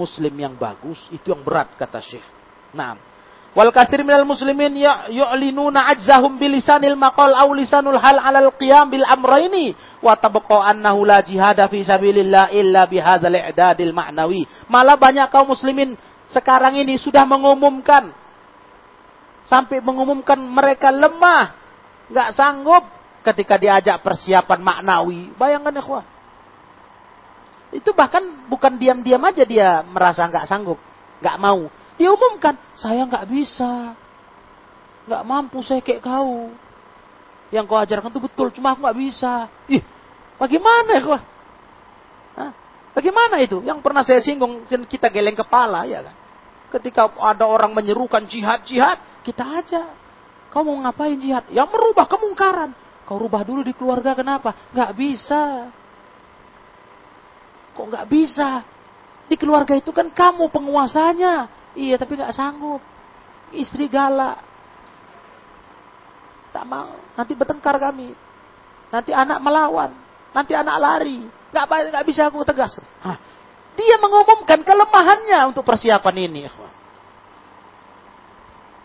Muslim 0.00 0.32
yang 0.32 0.56
bagus. 0.56 0.98
Itu 1.12 1.36
yang 1.36 1.44
berat 1.44 1.76
kata 1.76 2.00
Syekh. 2.00 2.24
Nah. 2.72 3.10
Wal 3.50 3.74
kathir 3.74 4.06
minal 4.06 4.22
muslimin 4.22 4.78
ya 4.78 5.10
yu'linuna 5.10 5.90
ajzahum 5.90 6.38
bilisanil 6.38 6.94
maqal 6.94 7.34
aw 7.34 7.50
lisanul 7.50 7.98
hal 7.98 8.22
'alal 8.22 8.54
qiyam 8.54 8.86
bil 8.86 9.02
amrayni 9.02 9.74
wa 9.98 10.14
tabqa 10.14 10.70
annahu 10.70 11.02
la 11.02 11.18
jihada 11.18 11.66
fi 11.66 11.82
sabilillah 11.82 12.54
illa 12.54 12.86
bihadzal 12.86 13.34
i'dadil 13.34 13.90
ma'nawi. 13.90 14.46
Malah 14.70 14.94
banyak 14.94 15.26
kaum 15.34 15.50
muslimin 15.50 15.98
sekarang 16.30 16.78
ini 16.78 16.94
sudah 16.96 17.26
mengumumkan. 17.26 18.14
Sampai 19.46 19.82
mengumumkan 19.82 20.38
mereka 20.38 20.94
lemah. 20.94 21.58
Nggak 22.10 22.30
sanggup 22.34 22.84
ketika 23.26 23.58
diajak 23.58 23.98
persiapan 24.02 24.60
maknawi. 24.62 25.34
Bayangkan 25.34 25.74
ya 25.74 25.82
kuah. 25.82 26.06
Itu 27.70 27.94
bahkan 27.94 28.50
bukan 28.50 28.78
diam-diam 28.78 29.22
aja 29.22 29.46
dia 29.46 29.82
merasa 29.86 30.26
nggak 30.26 30.46
sanggup. 30.46 30.78
nggak 31.20 31.36
mau. 31.36 31.68
Dia 32.00 32.08
umumkan, 32.16 32.56
saya 32.80 33.04
nggak 33.04 33.28
bisa. 33.28 33.92
nggak 35.04 35.22
mampu 35.26 35.60
saya 35.60 35.84
kayak 35.84 36.00
kau. 36.00 36.48
Yang 37.50 37.64
kau 37.66 37.78
ajarkan 37.82 38.10
itu 38.14 38.22
betul, 38.22 38.48
cuma 38.54 38.72
aku 38.72 38.86
nggak 38.86 38.98
bisa. 38.98 39.50
Ih, 39.68 39.82
bagaimana 40.38 40.96
ya 40.96 41.02
kuah? 41.02 41.22
Bagaimana 42.90 43.38
itu? 43.38 43.62
Yang 43.62 43.78
pernah 43.80 44.02
saya 44.02 44.18
singgung, 44.18 44.66
kita 44.66 45.08
geleng 45.14 45.38
kepala, 45.38 45.86
ya 45.86 46.02
kan? 46.02 46.14
Ketika 46.70 47.10
ada 47.18 47.50
orang 47.50 47.74
menyerukan 47.74 48.22
jihad, 48.30 48.62
jihad, 48.62 48.98
kita 49.26 49.42
aja. 49.42 49.90
Kau 50.50 50.62
mau 50.66 50.78
ngapain 50.82 51.18
jihad? 51.18 51.46
Ya 51.50 51.66
merubah 51.66 52.06
kemungkaran. 52.06 52.74
Kau 53.06 53.18
rubah 53.18 53.42
dulu 53.42 53.66
di 53.66 53.74
keluarga 53.74 54.14
kenapa? 54.14 54.54
Gak 54.70 54.94
bisa. 54.94 55.66
Kok 57.74 57.86
gak 57.90 58.06
bisa? 58.06 58.62
Di 59.26 59.34
keluarga 59.34 59.74
itu 59.74 59.90
kan 59.90 60.10
kamu 60.10 60.50
penguasanya. 60.50 61.50
Iya 61.74 61.98
tapi 61.98 62.18
gak 62.18 62.34
sanggup. 62.34 62.82
Istri 63.50 63.90
galak. 63.90 64.38
Tak 66.50 66.66
mau. 66.66 66.98
Nanti 67.18 67.34
bertengkar 67.34 67.78
kami. 67.78 68.14
Nanti 68.90 69.10
anak 69.14 69.38
melawan. 69.42 69.90
Nanti 70.30 70.54
anak 70.54 70.76
lari. 70.78 71.26
Gak, 71.50 71.66
gak 71.66 72.06
bisa 72.06 72.30
aku 72.30 72.42
tegas. 72.46 72.78
Hah, 73.02 73.18
dia 73.74 73.96
mengumumkan 74.02 74.62
kelemahannya 74.62 75.50
untuk 75.50 75.66
persiapan 75.66 76.16
ini. 76.30 76.42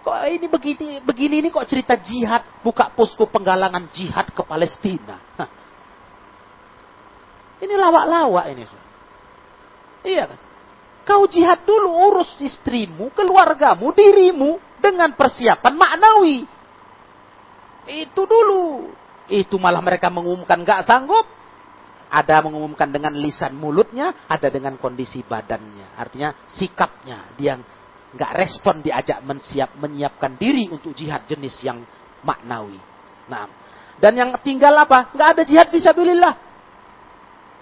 Kok 0.06 0.18
ini 0.30 0.45
begini, 0.45 0.88
begini 1.01 1.36
ini 1.41 1.49
kok 1.49 1.66
cerita 1.66 1.97
jihad, 1.97 2.62
buka 2.62 2.93
posko 2.93 3.26
penggalangan 3.26 3.89
jihad 3.89 4.30
ke 4.30 4.45
Palestina. 4.45 5.18
Hah. 5.34 5.49
Ini 7.58 7.74
lawak-lawak 7.74 8.45
ini. 8.53 8.64
Iya 10.06 10.30
kan? 10.30 10.39
Kau 11.10 11.26
jihad 11.26 11.66
dulu 11.66 11.89
urus 11.89 12.38
istrimu, 12.38 13.10
keluargamu, 13.18 13.89
dirimu 13.97 14.62
dengan 14.78 15.10
persiapan 15.18 15.74
maknawi. 15.74 16.45
Itu 17.89 18.30
dulu. 18.30 18.93
Itu 19.26 19.58
malah 19.58 19.82
mereka 19.82 20.14
mengumumkan 20.14 20.62
gak 20.62 20.86
sanggup. 20.86 21.26
Ada 22.14 22.45
mengumumkan 22.45 22.93
dengan 22.93 23.18
lisan 23.18 23.58
mulutnya, 23.58 24.14
ada 24.30 24.53
dengan 24.53 24.78
kondisi 24.78 25.26
badannya. 25.26 25.97
Artinya 25.97 26.38
sikapnya. 26.45 27.34
Dia 27.34 27.58
nggak 28.16 28.32
respon 28.32 28.80
diajak 28.80 29.20
mensiap, 29.28 29.76
menyiapkan 29.76 30.39
diri 30.39 30.72
untuk 30.72 30.95
jihad 30.95 31.28
jenis 31.28 31.59
yang 31.61 31.84
maknawi. 32.24 32.80
Nah, 33.28 33.45
Dan 33.95 34.11
yang 34.20 34.36
tinggal 34.43 34.76
apa? 34.76 35.11
Nggak 35.16 35.30
ada 35.39 35.43
jihad 35.47 35.68
visabilillah. 35.72 36.36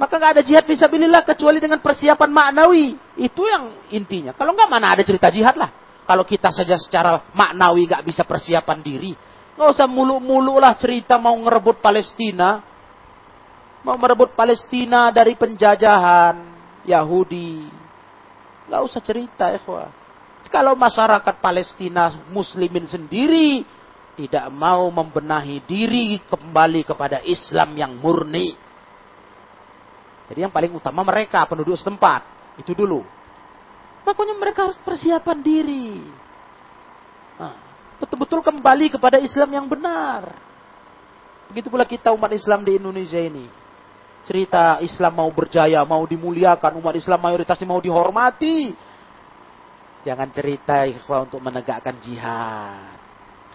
Maka 0.01 0.13
nggak 0.17 0.33
ada 0.39 0.43
jihad 0.45 0.65
visabilillah 0.65 1.21
kecuali 1.21 1.61
dengan 1.61 1.77
persiapan 1.77 2.29
maknawi. 2.33 2.97
Itu 3.21 3.45
yang 3.45 3.85
intinya. 3.93 4.33
Kalau 4.33 4.57
nggak 4.57 4.65
mana 4.65 4.97
ada 4.97 5.05
cerita 5.05 5.29
jihad 5.29 5.53
lah. 5.53 5.69
Kalau 6.09 6.25
kita 6.25 6.49
saja 6.49 6.73
secara 6.81 7.21
maknawi 7.37 7.85
nggak 7.85 8.01
bisa 8.01 8.25
persiapan 8.25 8.81
diri. 8.81 9.13
Nggak 9.53 9.69
usah 9.77 9.85
mulu-mulu 9.85 10.57
lah 10.57 10.73
cerita 10.73 11.21
mau 11.21 11.37
ngerebut 11.37 11.85
Palestina. 11.85 12.65
Mau 13.85 13.93
merebut 13.99 14.33
Palestina 14.33 15.13
dari 15.13 15.37
penjajahan 15.37 16.35
Yahudi. 16.89 17.69
Nggak 18.73 18.81
usah 18.89 19.01
cerita 19.05 19.53
ya 19.53 19.61
kalau 20.53 20.77
masyarakat 20.77 21.41
Palestina 21.41 22.13
muslimin 22.29 22.85
sendiri 22.85 23.65
tidak 24.13 24.45
mau 24.53 24.85
membenahi 24.93 25.65
diri 25.65 26.21
kembali 26.29 26.85
kepada 26.85 27.25
Islam 27.25 27.73
yang 27.73 27.97
murni. 27.97 28.53
Jadi 30.29 30.45
yang 30.45 30.53
paling 30.53 30.69
utama 30.77 31.01
mereka 31.01 31.41
penduduk 31.49 31.73
setempat. 31.73 32.21
Itu 32.61 32.77
dulu. 32.77 33.01
Makanya 34.05 34.37
mereka 34.37 34.69
harus 34.69 34.77
persiapan 34.85 35.37
diri. 35.41 35.97
Nah, 37.41 37.57
betul-betul 37.97 38.45
kembali 38.45 38.93
kepada 38.93 39.17
Islam 39.17 39.49
yang 39.49 39.65
benar. 39.65 40.37
Begitu 41.49 41.73
pula 41.73 41.85
kita 41.89 42.13
umat 42.13 42.29
Islam 42.29 42.61
di 42.61 42.77
Indonesia 42.77 43.17
ini. 43.17 43.49
Cerita 44.23 44.79
Islam 44.85 45.19
mau 45.19 45.29
berjaya, 45.33 45.81
mau 45.83 46.05
dimuliakan, 46.05 46.79
umat 46.79 46.95
Islam 46.95 47.19
mayoritasnya 47.19 47.67
mau 47.67 47.81
dihormati. 47.81 48.92
Jangan 50.03 50.29
cerita 50.35 50.83
ikhwah 50.83 51.23
untuk 51.23 51.39
menegakkan 51.39 51.95
jihad. 52.03 52.99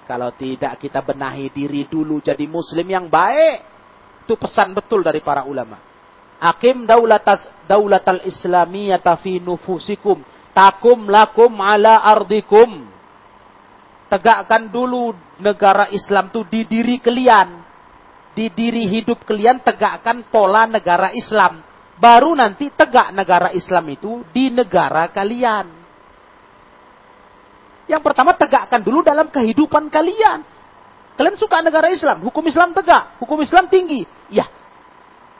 Kalau 0.08 0.32
tidak 0.32 0.80
kita 0.80 1.04
benahi 1.04 1.52
diri 1.52 1.84
dulu 1.84 2.24
jadi 2.24 2.48
muslim 2.48 2.88
yang 2.88 3.12
baik. 3.12 3.60
Itu 4.24 4.40
pesan 4.40 4.72
betul 4.72 5.04
dari 5.04 5.20
para 5.20 5.44
ulama. 5.44 5.76
Akim 6.40 6.88
daulatas 6.88 7.52
daulatal 7.68 8.24
islamiyata 8.24 9.20
fi 9.20 9.36
nufusikum. 9.36 10.24
Takum 10.56 11.12
lakum 11.12 11.52
ala 11.60 12.00
ardikum. 12.00 12.88
Tegakkan 14.08 14.72
dulu 14.72 15.12
negara 15.44 15.92
Islam 15.92 16.32
itu 16.32 16.40
di 16.48 16.64
diri 16.64 16.96
kalian. 16.96 17.48
Di 18.32 18.48
diri 18.48 18.88
hidup 18.88 19.28
kalian 19.28 19.60
tegakkan 19.60 20.24
pola 20.32 20.64
negara 20.64 21.12
Islam. 21.12 21.60
Baru 22.00 22.32
nanti 22.32 22.72
tegak 22.72 23.12
negara 23.12 23.52
Islam 23.52 23.84
itu 23.92 24.24
di 24.32 24.48
negara 24.48 25.12
kalian. 25.12 25.77
Yang 27.88 28.02
pertama 28.04 28.36
tegakkan 28.36 28.84
dulu 28.84 29.00
dalam 29.00 29.32
kehidupan 29.32 29.88
kalian. 29.88 30.44
Kalian 31.18 31.34
suka 31.34 31.64
negara 31.64 31.90
Islam, 31.90 32.22
hukum 32.22 32.46
Islam 32.46 32.70
tegak, 32.76 33.18
hukum 33.18 33.42
Islam 33.42 33.66
tinggi. 33.66 34.06
Ya, 34.30 34.46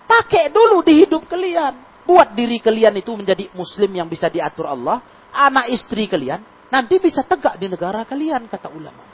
pakai 0.09 0.51
dulu 0.51 0.82
di 0.82 1.07
hidup 1.07 1.28
kalian. 1.28 1.86
Buat 2.09 2.32
diri 2.32 2.59
kalian 2.59 2.99
itu 2.99 3.12
menjadi 3.12 3.53
muslim 3.53 3.92
yang 3.92 4.09
bisa 4.09 4.32
diatur 4.32 4.66
Allah. 4.66 5.05
Anak 5.28 5.68
istri 5.68 6.09
kalian, 6.09 6.40
nanti 6.72 6.96
bisa 6.96 7.20
tegak 7.22 7.61
di 7.61 7.68
negara 7.68 8.03
kalian, 8.09 8.49
kata 8.49 8.72
ulama. 8.72 9.05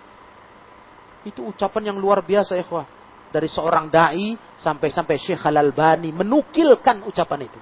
Itu 1.27 1.43
ucapan 1.43 1.91
yang 1.93 1.99
luar 1.99 2.23
biasa, 2.23 2.55
ikhwah. 2.55 2.87
Dari 3.35 3.51
seorang 3.51 3.91
da'i 3.91 4.39
sampai-sampai 4.63 5.19
Syekh 5.19 5.43
Al-Albani 5.43 6.15
menukilkan 6.15 7.03
ucapan 7.03 7.51
itu. 7.51 7.61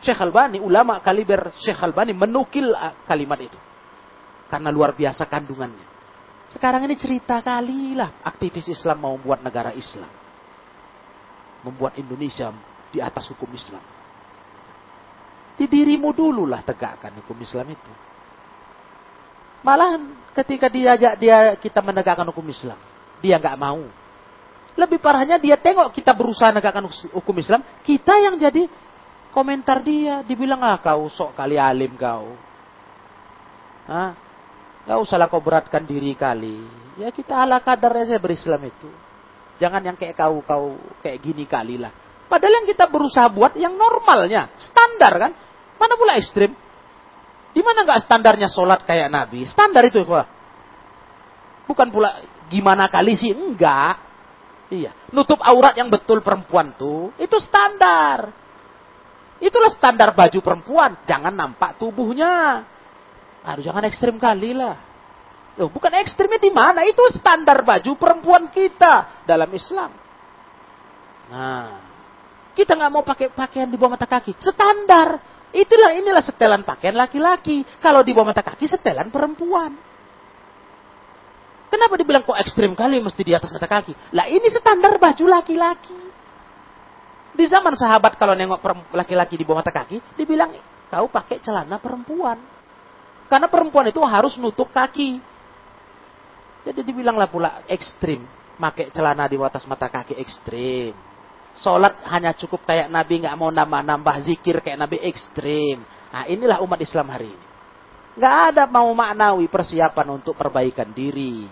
Syekh 0.00 0.16
Al-Albani, 0.16 0.58
ulama 0.64 0.96
kaliber 1.04 1.52
Syekh 1.60 1.76
Al-Albani 1.76 2.16
menukil 2.16 2.72
uh, 2.72 3.04
kalimat 3.04 3.36
itu. 3.36 3.60
Karena 4.52 4.68
luar 4.68 4.92
biasa 4.92 5.24
kandungannya. 5.32 5.88
Sekarang 6.52 6.84
ini 6.84 6.92
cerita 7.00 7.40
kali 7.40 7.96
lah 7.96 8.20
aktivis 8.20 8.68
Islam 8.68 9.00
mau 9.00 9.16
membuat 9.16 9.40
negara 9.40 9.72
Islam. 9.72 10.12
Membuat 11.64 11.96
Indonesia 11.96 12.52
di 12.92 13.00
atas 13.00 13.32
hukum 13.32 13.48
Islam. 13.56 13.80
Di 15.56 15.64
dirimu 15.64 16.12
dulu 16.12 16.44
lah 16.44 16.60
tegakkan 16.60 17.16
hukum 17.24 17.40
Islam 17.40 17.72
itu. 17.72 17.92
Malah 19.64 19.96
ketika 20.36 20.68
diajak 20.68 21.16
dia 21.16 21.56
kita 21.56 21.80
menegakkan 21.80 22.28
hukum 22.28 22.44
Islam, 22.52 22.76
dia 23.24 23.40
nggak 23.40 23.56
mau. 23.56 23.88
Lebih 24.76 25.00
parahnya 25.00 25.40
dia 25.40 25.56
tengok 25.56 25.96
kita 25.96 26.12
berusaha 26.12 26.52
menegakkan 26.52 26.84
hukum 27.16 27.36
Islam, 27.40 27.64
kita 27.80 28.20
yang 28.20 28.36
jadi 28.36 28.68
komentar 29.32 29.80
dia, 29.80 30.20
dibilang 30.28 30.60
ah 30.60 30.76
kau 30.76 31.08
sok 31.08 31.32
kali 31.32 31.56
alim 31.56 31.96
kau. 31.96 32.36
Hah? 33.88 34.12
Gak 34.82 34.98
usahlah 34.98 35.30
kau 35.30 35.42
beratkan 35.42 35.86
diri 35.86 36.18
kali. 36.18 36.58
Ya 36.98 37.08
kita 37.14 37.46
ala 37.46 37.62
kadar 37.62 37.94
aja 38.02 38.18
berislam 38.18 38.60
itu. 38.66 38.90
Jangan 39.62 39.82
yang 39.84 39.96
kayak 39.96 40.18
kau 40.18 40.42
kau 40.42 40.74
kayak 41.00 41.22
gini 41.22 41.46
kali 41.46 41.78
lah. 41.78 41.94
Padahal 42.26 42.64
yang 42.64 42.66
kita 42.66 42.88
berusaha 42.88 43.28
buat 43.28 43.54
yang 43.60 43.76
normalnya, 43.76 44.56
standar 44.56 45.12
kan? 45.20 45.32
Mana 45.76 45.94
pula 46.00 46.16
ekstrim? 46.16 46.56
Di 47.52 47.60
mana 47.60 47.84
nggak 47.84 48.08
standarnya 48.08 48.48
sholat 48.48 48.88
kayak 48.88 49.12
Nabi? 49.12 49.44
Standar 49.44 49.84
itu, 49.84 50.00
ya, 50.00 50.24
Bukan 51.68 51.92
pula 51.92 52.24
gimana 52.48 52.88
kali 52.88 53.14
sih? 53.14 53.36
Enggak. 53.36 54.00
Iya. 54.72 54.96
Nutup 55.12 55.44
aurat 55.44 55.76
yang 55.76 55.92
betul 55.92 56.24
perempuan 56.24 56.72
tuh, 56.72 57.12
itu 57.20 57.36
standar. 57.36 58.32
Itulah 59.36 59.68
standar 59.74 60.16
baju 60.16 60.38
perempuan. 60.40 61.04
Jangan 61.04 61.34
nampak 61.36 61.76
tubuhnya. 61.76 62.64
Aduh 63.42 63.62
jangan 63.62 63.82
ekstrim 63.86 64.16
kali 64.22 64.54
lah. 64.54 64.78
Loh, 65.60 65.68
bukan 65.68 65.92
ekstrimnya 66.00 66.40
di 66.40 66.48
mana? 66.48 66.80
Itu 66.88 67.04
standar 67.12 67.60
baju 67.60 67.92
perempuan 68.00 68.48
kita 68.48 69.24
dalam 69.28 69.52
Islam. 69.52 69.90
Nah, 71.28 71.76
kita 72.56 72.72
nggak 72.72 72.92
mau 72.92 73.04
pakai 73.04 73.28
pakaian 73.32 73.68
di 73.68 73.76
bawah 73.76 74.00
mata 74.00 74.08
kaki. 74.08 74.32
Standar. 74.40 75.20
Itulah 75.52 75.92
inilah 75.92 76.24
setelan 76.24 76.64
pakaian 76.64 76.96
laki-laki. 76.96 77.60
Kalau 77.84 78.00
di 78.00 78.16
bawah 78.16 78.32
mata 78.32 78.40
kaki 78.40 78.64
setelan 78.64 79.12
perempuan. 79.12 79.76
Kenapa 81.68 81.96
dibilang 81.96 82.24
kok 82.24 82.36
ekstrim 82.36 82.72
kali 82.76 83.00
mesti 83.00 83.20
di 83.24 83.32
atas 83.32 83.52
mata 83.52 83.68
kaki? 83.68 84.16
Lah 84.16 84.28
ini 84.28 84.48
standar 84.48 84.96
baju 84.96 85.24
laki-laki. 85.28 86.00
Di 87.32 87.44
zaman 87.48 87.76
sahabat 87.76 88.20
kalau 88.20 88.36
nengok 88.36 88.92
laki-laki 88.92 89.40
di 89.40 89.44
bawah 89.44 89.64
mata 89.64 89.72
kaki, 89.72 90.16
dibilang 90.16 90.52
kau 90.92 91.08
pakai 91.08 91.40
celana 91.40 91.80
perempuan. 91.80 92.51
Karena 93.32 93.48
perempuan 93.48 93.88
itu 93.88 93.96
harus 94.04 94.36
nutup 94.36 94.68
kaki. 94.68 95.16
Jadi 96.68 96.84
dibilanglah 96.84 97.32
pula 97.32 97.64
ekstrim. 97.64 98.28
Pakai 98.60 98.92
celana 98.92 99.24
di 99.24 99.40
atas 99.40 99.64
mata 99.64 99.88
kaki 99.88 100.20
ekstrim. 100.20 100.92
Sholat 101.56 102.04
hanya 102.12 102.36
cukup 102.36 102.68
kayak 102.68 102.92
Nabi, 102.92 103.24
nggak 103.24 103.36
mau 103.40 103.48
nambah-nambah 103.48 104.16
zikir 104.28 104.60
kayak 104.60 104.76
Nabi 104.76 105.00
ekstrim. 105.08 105.80
Nah 106.12 106.28
inilah 106.28 106.60
umat 106.60 106.76
Islam 106.84 107.08
hari 107.08 107.32
ini. 107.32 107.46
Nggak 108.20 108.36
ada 108.52 108.62
mau 108.68 108.92
maknawi 108.92 109.48
persiapan 109.48 110.20
untuk 110.20 110.36
perbaikan 110.36 110.92
diri. 110.92 111.48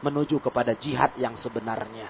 Menuju 0.00 0.40
kepada 0.40 0.72
jihad 0.72 1.12
yang 1.20 1.36
sebenarnya. 1.36 2.08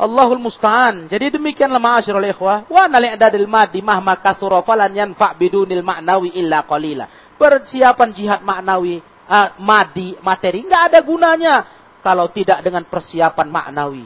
Allahul 0.00 0.40
musta'an. 0.40 1.12
Jadi 1.12 1.36
demikianlah 1.36 1.76
ma'asyirul 1.76 2.24
ikhwah. 2.32 2.72
Wa 2.72 2.88
nali'dadil 2.88 3.44
madi 3.44 3.84
mahma 3.84 4.16
kathura 4.16 4.64
falan 4.64 4.96
yanfa' 4.96 5.36
bidunil 5.36 5.84
ma'nawi 5.84 6.32
illa 6.40 6.64
qalila 6.64 7.27
persiapan 7.38 8.10
jihad 8.12 8.40
maknawi, 8.42 8.98
uh, 9.30 9.48
madi, 9.62 10.18
materi, 10.20 10.66
nggak 10.66 10.82
ada 10.92 10.98
gunanya 11.06 11.54
kalau 12.02 12.28
tidak 12.34 12.60
dengan 12.66 12.84
persiapan 12.84 13.48
maknawi. 13.48 14.04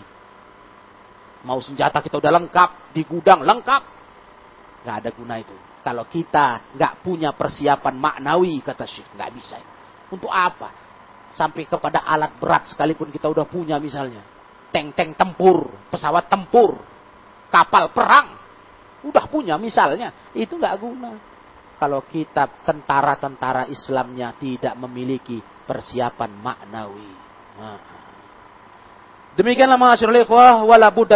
Mau 1.42 1.59
senjata 1.59 1.98
kita 1.98 2.22
udah 2.22 2.32
lengkap, 2.38 2.94
di 2.94 3.02
gudang 3.02 3.42
lengkap, 3.42 3.82
nggak 4.84 4.96
ada 5.02 5.10
guna 5.10 5.34
itu. 5.40 5.56
Kalau 5.82 6.06
kita 6.06 6.76
nggak 6.78 7.02
punya 7.02 7.34
persiapan 7.34 7.98
maknawi, 7.98 8.62
kata 8.62 8.86
Syekh, 8.86 9.10
nggak 9.18 9.30
bisa. 9.34 9.59
Untuk 10.12 10.30
apa? 10.30 10.70
Sampai 11.32 11.66
kepada 11.66 12.04
alat 12.06 12.38
berat 12.38 12.70
sekalipun 12.70 13.10
kita 13.10 13.26
udah 13.26 13.48
punya 13.48 13.80
misalnya. 13.82 14.22
Tank-tank 14.70 15.18
tempur, 15.18 15.72
pesawat 15.90 16.30
tempur, 16.30 16.78
kapal 17.50 17.90
perang. 17.90 18.38
Udah 19.02 19.26
punya 19.26 19.59
misalnya. 19.59 20.14
Itu 20.30 20.54
nggak 20.54 20.76
guna 20.78 21.31
kalau 21.82 22.06
kita 22.06 22.62
tentara-tentara 22.62 23.66
Islamnya 23.66 24.30
tidak 24.38 24.78
memiliki 24.78 25.42
persiapan 25.66 26.30
maknawi. 26.38 27.10
Demikianlah 29.34 29.74
ma'asyurul 29.74 30.22
ikhwah 30.22 30.62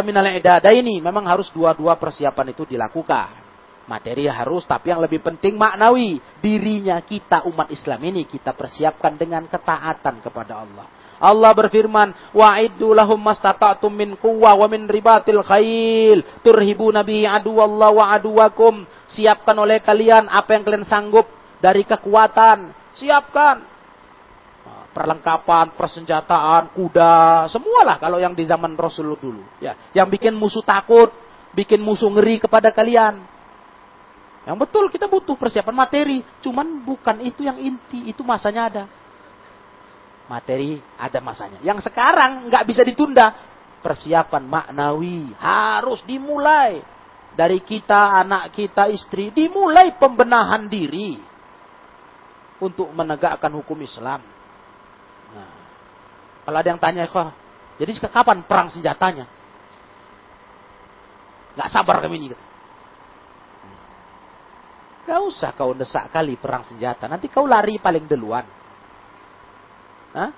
minal 0.03 0.27
ini 0.75 0.99
memang 0.99 1.23
harus 1.23 1.55
dua-dua 1.55 1.95
persiapan 1.95 2.51
itu 2.51 2.67
dilakukan. 2.67 3.47
Materi 3.87 4.27
harus 4.27 4.67
tapi 4.67 4.91
yang 4.91 4.99
lebih 4.99 5.23
penting 5.23 5.55
maknawi. 5.55 6.19
Dirinya 6.43 6.99
kita 6.99 7.47
umat 7.47 7.71
Islam 7.71 8.03
ini 8.03 8.27
kita 8.27 8.51
persiapkan 8.51 9.15
dengan 9.15 9.47
ketaatan 9.47 10.19
kepada 10.19 10.67
Allah. 10.67 10.87
Allah 11.17 11.53
berfirman, 11.57 12.13
"Wa'iddu 12.37 12.93
lahum 12.93 13.17
mastata'tum 13.17 13.89
min 13.89 14.15
quwwa 14.21 14.53
wa 14.53 14.67
min 14.69 14.85
ribatil 14.85 15.41
khail 15.41 16.21
turhibuna 16.45 17.01
bihi 17.01 17.25
aduwallah 17.25 17.91
wa 17.93 18.05
aduwakum." 18.13 18.85
Siapkan 19.09 19.57
oleh 19.57 19.81
kalian 19.81 20.29
apa 20.29 20.57
yang 20.57 20.63
kalian 20.65 20.85
sanggup 20.85 21.29
dari 21.61 21.85
kekuatan. 21.85 22.73
Siapkan. 22.97 23.77
perlengkapan, 24.97 25.77
persenjataan, 25.77 26.73
kuda, 26.73 27.53
semualah 27.53 28.01
kalau 28.01 28.17
yang 28.17 28.33
di 28.33 28.49
zaman 28.49 28.73
Rasul 28.81 29.13
dulu. 29.21 29.45
Ya, 29.61 29.77
yang 29.93 30.09
bikin 30.09 30.33
musuh 30.33 30.65
takut, 30.65 31.13
bikin 31.53 31.85
musuh 31.85 32.09
ngeri 32.09 32.41
kepada 32.41 32.73
kalian. 32.73 33.21
Yang 34.49 34.57
betul 34.57 34.89
kita 34.89 35.05
butuh 35.05 35.37
persiapan 35.37 35.77
materi, 35.77 36.25
cuman 36.41 36.81
bukan 36.81 37.21
itu 37.21 37.45
yang 37.45 37.61
inti, 37.61 38.09
itu 38.09 38.25
masanya 38.25 38.73
ada. 38.73 38.85
Materi 40.27 40.83
ada 40.99 41.23
masanya. 41.23 41.63
Yang 41.63 41.87
sekarang 41.87 42.51
nggak 42.51 42.67
bisa 42.67 42.83
ditunda, 42.83 43.31
persiapan 43.79 44.43
maknawi 44.43 45.31
harus 45.39 46.03
dimulai 46.03 46.83
dari 47.39 47.63
kita, 47.63 48.27
anak 48.27 48.51
kita, 48.51 48.91
istri, 48.91 49.31
dimulai 49.31 49.95
pembenahan 49.95 50.67
diri 50.67 51.21
untuk 52.59 52.91
menegakkan 52.91 53.53
hukum 53.55 53.79
Islam. 53.85 54.25
Nah, 55.31 55.51
kalau 56.43 56.59
ada 56.59 56.69
yang 56.73 56.81
tanya, 56.81 57.07
kok, 57.07 57.31
jadi 57.77 57.93
kapan 58.09 58.43
perang 58.49 58.73
senjatanya? 58.73 59.29
Gak 61.57 61.73
sabar 61.73 62.01
kami 62.01 62.17
ini. 62.19 62.37
Gak 65.07 65.21
usah 65.23 65.55
kau 65.55 65.71
desak 65.71 66.11
kali 66.11 66.35
perang 66.35 66.67
senjata. 66.67 67.07
Nanti 67.07 67.31
kau 67.31 67.47
lari 67.47 67.79
paling 67.79 68.11
duluan. 68.11 68.43
Hah? 70.17 70.33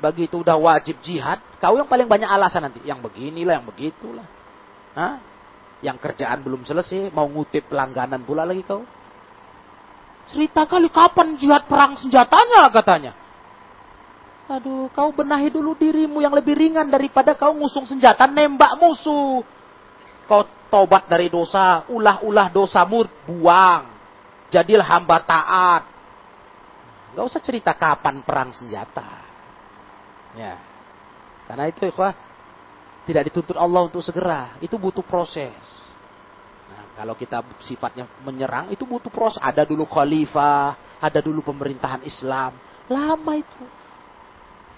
Begitu 0.00 0.40
udah 0.40 0.56
wajib 0.56 0.98
jihad, 1.04 1.38
kau 1.60 1.76
yang 1.76 1.86
paling 1.86 2.08
banyak 2.08 2.26
alasan 2.26 2.64
nanti. 2.64 2.80
Yang 2.82 3.12
beginilah, 3.12 3.60
yang 3.60 3.66
begitulah. 3.68 4.24
Hah? 4.96 5.20
Yang 5.84 6.00
kerjaan 6.00 6.40
belum 6.40 6.64
selesai, 6.64 7.12
mau 7.12 7.28
ngutip 7.28 7.68
pelangganan 7.68 8.24
pula 8.24 8.48
lagi 8.48 8.64
kau. 8.64 8.82
Cerita 10.32 10.64
kali 10.64 10.88
kapan 10.88 11.36
jihad 11.36 11.68
perang 11.68 12.00
senjatanya 12.00 12.72
katanya. 12.72 13.12
Aduh, 14.48 14.88
kau 14.96 15.12
benahi 15.12 15.52
dulu 15.52 15.76
dirimu 15.76 16.18
yang 16.24 16.32
lebih 16.32 16.56
ringan 16.56 16.88
daripada 16.88 17.36
kau 17.36 17.52
ngusung 17.52 17.84
senjata 17.84 18.26
nembak 18.26 18.80
musuh. 18.80 19.44
Kau 20.26 20.42
tobat 20.72 21.04
dari 21.04 21.28
dosa, 21.28 21.84
ulah-ulah 21.92 22.48
dosamu 22.48 23.04
buang. 23.28 23.92
Jadilah 24.48 24.88
hamba 24.88 25.20
taat. 25.20 25.91
Gak 27.12 27.24
usah 27.28 27.40
cerita 27.44 27.76
kapan 27.76 28.24
perang 28.24 28.50
senjata. 28.56 29.20
Ya. 30.32 30.56
Karena 31.44 31.68
itu 31.68 31.84
ikhwah, 31.84 32.16
tidak 33.04 33.28
dituntut 33.28 33.56
Allah 33.58 33.84
untuk 33.84 34.00
segera. 34.00 34.56
Itu 34.64 34.80
butuh 34.80 35.04
proses. 35.04 35.52
Nah, 36.72 36.96
kalau 36.96 37.12
kita 37.12 37.44
sifatnya 37.60 38.08
menyerang, 38.24 38.72
itu 38.72 38.88
butuh 38.88 39.12
proses. 39.12 39.36
Ada 39.44 39.68
dulu 39.68 39.84
khalifah, 39.84 40.96
ada 41.02 41.20
dulu 41.20 41.44
pemerintahan 41.44 42.00
Islam. 42.08 42.56
Lama 42.88 43.32
itu. 43.36 43.64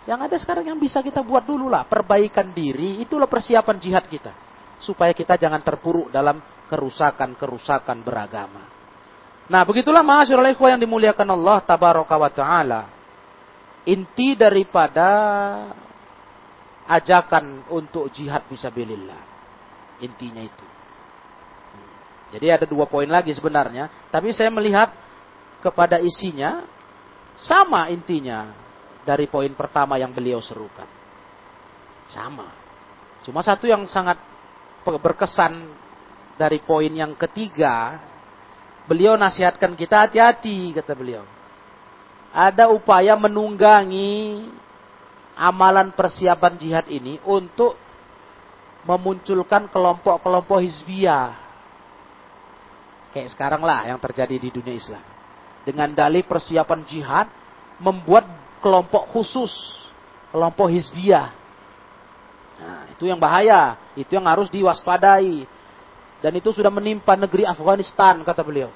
Yang 0.05 0.20
ada 0.27 0.36
sekarang 0.36 0.65
yang 0.69 0.78
bisa 0.81 1.01
kita 1.01 1.23
buat 1.23 1.47
dulu 1.47 1.70
lah. 1.70 1.86
Perbaikan 1.86 2.51
diri, 2.51 3.01
itulah 3.01 3.31
persiapan 3.31 3.77
jihad 3.78 4.05
kita. 4.11 4.35
Supaya 4.82 5.15
kita 5.15 5.39
jangan 5.39 5.62
terpuruk 5.62 6.11
dalam 6.11 6.43
kerusakan-kerusakan 6.69 8.02
beragama. 8.02 8.73
Nah, 9.45 9.61
begitulah 9.69 10.01
ma'asyiral 10.01 10.57
ikhwah 10.57 10.73
yang 10.73 10.81
dimuliakan 10.81 11.29
Allah 11.37 11.61
tabaraka 11.61 12.16
wa 12.16 12.31
taala. 12.33 12.83
Inti 13.85 14.33
daripada 14.33 15.09
ajakan 16.89 17.69
untuk 17.69 18.09
jihad 18.09 18.49
fisabilillah. 18.49 19.21
Intinya 20.01 20.41
itu. 20.41 20.66
Jadi 22.33 22.47
ada 22.51 22.65
dua 22.65 22.89
poin 22.89 23.07
lagi 23.07 23.31
sebenarnya, 23.37 24.09
tapi 24.09 24.33
saya 24.33 24.49
melihat 24.49 24.91
kepada 25.61 26.01
isinya 26.01 26.65
sama 27.37 27.93
intinya 27.93 28.51
dari 29.05 29.29
poin 29.29 29.53
pertama 29.53 30.01
yang 30.01 30.11
beliau 30.11 30.41
serukan. 30.41 30.89
Sama. 32.09 32.49
Cuma 33.23 33.45
satu 33.45 33.69
yang 33.69 33.85
sangat 33.85 34.16
berkesan 34.85 35.69
dari 36.41 36.59
poin 36.65 36.91
yang 36.91 37.12
ketiga 37.15 38.01
Beliau 38.85 39.16
nasihatkan 39.16 39.73
kita 39.73 40.05
hati-hati, 40.05 40.77
kata 40.77 40.93
beliau. 40.93 41.24
Ada 42.35 42.69
upaya 42.69 43.16
menunggangi 43.16 44.44
amalan 45.39 45.94
persiapan 45.94 46.55
jihad 46.61 46.86
ini 46.93 47.16
untuk 47.24 47.78
memunculkan 48.85 49.73
kelompok-kelompok 49.73 50.59
hizbiyah. 50.61 51.32
Kayak 53.16 53.32
sekarang 53.32 53.62
lah 53.62 53.89
yang 53.89 53.98
terjadi 54.02 54.36
di 54.36 54.48
dunia 54.51 54.74
Islam. 54.74 55.02
Dengan 55.65 55.94
dalih 55.97 56.27
persiapan 56.27 56.85
jihad, 56.85 57.27
membuat 57.81 58.28
kelompok 58.61 59.09
khusus, 59.15 59.52
kelompok 60.28 60.69
hizbiyah. 60.69 61.32
Nah, 62.55 62.82
itu 62.93 63.09
yang 63.09 63.16
bahaya, 63.16 63.81
itu 63.97 64.12
yang 64.12 64.28
harus 64.28 64.52
diwaspadai. 64.52 65.47
Dan 66.24 66.40
itu 66.40 66.56
sudah 66.56 66.72
menimpa 66.72 67.20
negeri 67.20 67.44
Afghanistan, 67.44 68.24
kata 68.24 68.40
beliau. 68.40 68.72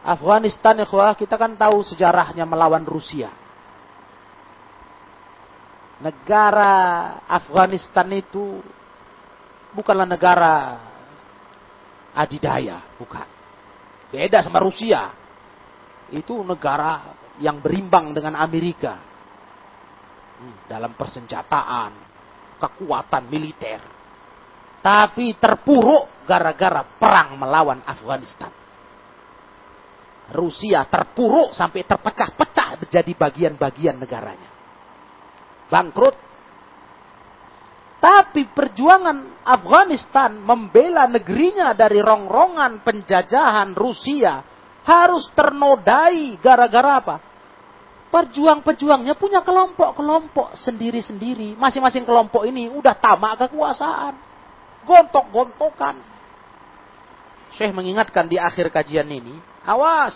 Afghanistan, 0.00 0.80
ya 0.80 0.88
kita 1.12 1.36
kan 1.36 1.52
tahu 1.52 1.84
sejarahnya 1.84 2.48
melawan 2.48 2.80
Rusia. 2.80 3.28
Negara 6.00 6.72
Afghanistan 7.28 8.08
itu 8.16 8.56
bukanlah 9.76 10.08
negara 10.08 10.80
adidaya, 12.16 12.80
bukan. 12.96 13.28
Beda 14.08 14.40
sama 14.40 14.64
Rusia. 14.64 15.12
Itu 16.08 16.40
negara 16.40 17.20
yang 17.36 17.60
berimbang 17.60 18.16
dengan 18.16 18.40
Amerika. 18.40 18.96
Hmm, 20.40 20.56
dalam 20.72 20.96
persenjataan, 20.96 21.92
kekuatan 22.64 23.28
militer. 23.28 23.80
Tapi 24.80 25.36
terpuruk 25.36 26.13
gara-gara 26.24 26.82
perang 26.98 27.36
melawan 27.38 27.80
Afghanistan. 27.84 28.50
Rusia 30.32 30.88
terpuruk 30.88 31.52
sampai 31.52 31.84
terpecah-pecah 31.84 32.80
menjadi 32.80 33.12
bagian-bagian 33.12 34.00
negaranya. 34.00 34.50
Bangkrut. 35.68 36.16
Tapi 38.00 38.52
perjuangan 38.52 39.44
Afghanistan 39.44 40.36
membela 40.36 41.08
negerinya 41.08 41.72
dari 41.72 42.00
rongrongan 42.04 42.84
penjajahan 42.84 43.72
Rusia 43.72 44.44
harus 44.84 45.28
ternodai 45.32 46.36
gara-gara 46.40 47.00
apa? 47.00 47.16
Perjuang-perjuangnya 48.12 49.16
punya 49.16 49.40
kelompok-kelompok 49.40 50.56
sendiri-sendiri. 50.56 51.56
Masing-masing 51.56 52.04
kelompok 52.04 52.44
ini 52.44 52.68
udah 52.68 52.92
tamak 52.96 53.48
kekuasaan 53.48 54.34
gontok-gontokan. 54.84 56.13
Syekh 57.54 57.70
mengingatkan 57.70 58.26
di 58.26 58.34
akhir 58.34 58.70
kajian 58.70 59.06
ini, 59.06 59.34
awas. 59.62 60.14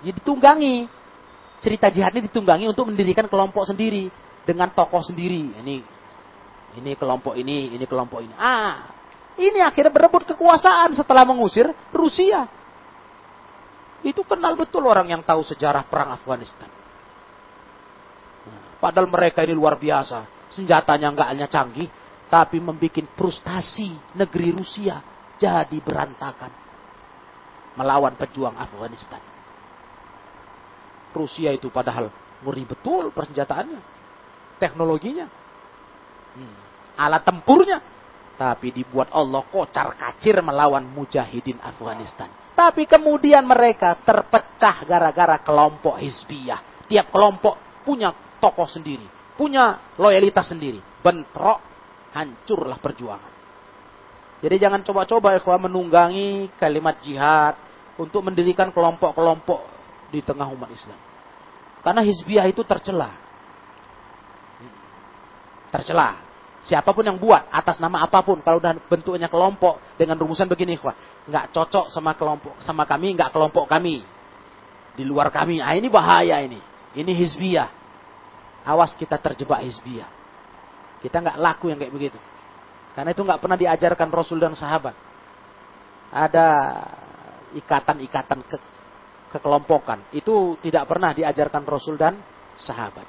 Jadi 0.00 0.16
ditunggangi. 0.22 0.88
Cerita 1.60 1.92
jihad 1.92 2.16
ini 2.16 2.24
ditunggangi 2.24 2.64
untuk 2.72 2.88
mendirikan 2.88 3.28
kelompok 3.28 3.68
sendiri. 3.68 4.08
Dengan 4.48 4.72
tokoh 4.72 5.04
sendiri. 5.04 5.60
Ini 5.60 5.76
ini 6.78 6.94
kelompok 6.94 7.34
ini, 7.34 7.74
ini 7.74 7.84
kelompok 7.84 8.22
ini. 8.22 8.34
Ah, 8.38 8.86
ini 9.34 9.58
akhirnya 9.58 9.90
berebut 9.90 10.22
kekuasaan 10.34 10.94
setelah 10.94 11.26
mengusir 11.26 11.66
Rusia. 11.90 12.46
Itu 14.06 14.22
kenal 14.24 14.54
betul 14.54 14.86
orang 14.86 15.10
yang 15.10 15.22
tahu 15.26 15.42
sejarah 15.44 15.84
perang 15.84 16.14
Afghanistan. 16.14 16.70
Padahal 18.80 19.10
mereka 19.12 19.44
ini 19.44 19.52
luar 19.52 19.76
biasa 19.76 20.24
senjatanya 20.48 21.12
nggak 21.12 21.28
hanya 21.30 21.46
canggih, 21.46 21.86
tapi 22.30 22.62
membuat 22.62 23.10
frustasi 23.18 24.14
negeri 24.14 24.54
Rusia 24.54 25.02
jadi 25.34 25.76
berantakan 25.82 26.52
melawan 27.74 28.14
pejuang 28.14 28.54
Afghanistan. 28.54 29.18
Rusia 31.10 31.50
itu 31.50 31.68
padahal 31.74 32.06
ngeri 32.46 32.64
betul 32.70 33.10
persenjataannya, 33.10 33.80
teknologinya, 34.62 35.26
hmm, 36.38 36.54
alat 36.94 37.22
tempurnya, 37.26 37.78
tapi 38.38 38.70
dibuat 38.70 39.10
Allah 39.10 39.42
kocar 39.50 39.98
kacir 39.98 40.38
melawan 40.38 40.86
mujahidin 40.86 41.58
Afghanistan. 41.58 42.30
Tapi 42.54 42.86
kemudian 42.86 43.42
mereka 43.42 43.98
terpecah 43.98 44.86
gara-gara 44.86 45.40
kelompok 45.42 45.98
Hizbiyah. 45.98 46.86
Tiap 46.86 47.10
kelompok 47.10 47.82
punya 47.82 48.14
tokoh 48.38 48.68
sendiri 48.70 49.20
punya 49.40 49.96
loyalitas 49.96 50.52
sendiri. 50.52 50.84
Bentrok, 51.00 51.69
hancurlah 52.14 52.78
perjuangan. 52.78 53.32
Jadi 54.40 54.56
jangan 54.56 54.80
coba-coba 54.80 55.36
ikhwan 55.36 55.68
menunggangi 55.68 56.48
kalimat 56.56 56.96
jihad 57.04 57.54
untuk 58.00 58.24
mendirikan 58.24 58.72
kelompok-kelompok 58.72 59.60
di 60.08 60.24
tengah 60.24 60.48
umat 60.48 60.72
Islam. 60.72 60.96
Karena 61.84 62.00
hizbiyah 62.00 62.48
itu 62.48 62.64
tercela. 62.64 63.12
Tercela. 65.68 66.28
Siapa 66.60 66.92
pun 66.92 67.04
yang 67.04 67.16
buat 67.16 67.48
atas 67.48 67.80
nama 67.80 68.04
apa 68.04 68.20
pun 68.20 68.40
kalau 68.44 68.60
udah 68.60 68.76
bentuknya 68.84 69.32
kelompok 69.32 69.80
dengan 69.96 70.20
rumusan 70.20 70.44
begini 70.44 70.76
ikhwan, 70.76 70.92
nggak 71.24 71.56
cocok 71.56 71.88
sama 71.88 72.12
kelompok 72.12 72.60
sama 72.60 72.84
kami, 72.84 73.16
nggak 73.16 73.32
kelompok 73.32 73.64
kami. 73.68 74.04
di 74.90 75.06
luar 75.06 75.32
kami. 75.32 75.62
Ah, 75.64 75.72
ini 75.72 75.88
bahaya 75.88 76.42
ini. 76.44 76.60
Ini 76.92 77.12
hizbiyah. 77.14 77.70
Awas 78.66 78.92
kita 78.98 79.16
terjebak 79.16 79.64
hizbiyah. 79.64 80.19
Kita 81.00 81.20
nggak 81.20 81.38
laku 81.40 81.72
yang 81.72 81.78
kayak 81.80 81.92
begitu. 81.92 82.18
Karena 82.92 83.10
itu 83.16 83.22
nggak 83.24 83.40
pernah 83.40 83.56
diajarkan 83.56 84.08
Rasul 84.12 84.38
dan 84.38 84.52
sahabat. 84.52 84.94
Ada 86.10 86.46
ikatan-ikatan 87.56 88.40
ke 88.46 88.56
kekelompokan. 89.30 90.10
Itu 90.10 90.58
tidak 90.60 90.90
pernah 90.90 91.14
diajarkan 91.14 91.62
Rasul 91.64 91.96
dan 91.96 92.18
sahabat. 92.58 93.06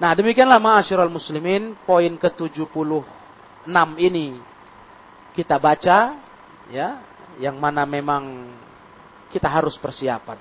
Nah 0.00 0.10
demikianlah 0.16 0.58
ma'asyiral 0.58 1.12
muslimin 1.12 1.78
poin 1.86 2.10
ke-76 2.18 3.06
ini 4.02 4.42
kita 5.36 5.56
baca 5.62 6.18
ya 6.72 6.88
yang 7.38 7.54
mana 7.60 7.86
memang 7.86 8.50
kita 9.30 9.46
harus 9.46 9.78
persiapan. 9.78 10.38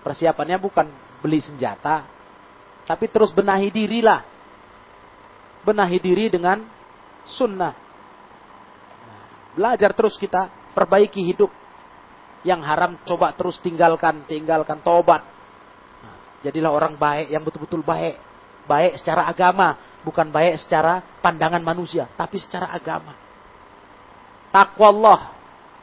Persiapannya 0.00 0.56
bukan 0.56 0.86
beli 1.20 1.42
senjata 1.44 2.08
tapi 2.86 3.10
terus 3.10 3.34
benahi 3.34 3.68
dirilah. 3.68 4.35
Benahi 5.66 5.98
diri 5.98 6.30
dengan 6.30 6.62
sunnah. 7.26 7.74
Belajar 9.58 9.90
terus 9.96 10.14
kita 10.14 10.46
perbaiki 10.70 11.26
hidup 11.26 11.50
yang 12.46 12.62
haram 12.62 12.94
coba 13.02 13.34
terus 13.34 13.58
tinggalkan, 13.58 14.22
tinggalkan 14.30 14.78
tobat. 14.86 15.26
Jadilah 16.46 16.70
orang 16.70 16.94
baik 16.94 17.34
yang 17.34 17.42
betul-betul 17.42 17.82
baik. 17.82 18.22
Baik 18.66 18.98
secara 19.02 19.26
agama, 19.26 19.98
bukan 20.06 20.30
baik 20.30 20.62
secara 20.62 21.02
pandangan 21.22 21.62
manusia, 21.62 22.06
tapi 22.14 22.38
secara 22.38 22.70
agama. 22.70 23.14
Takwa 24.54 24.86
Allah 24.90 25.20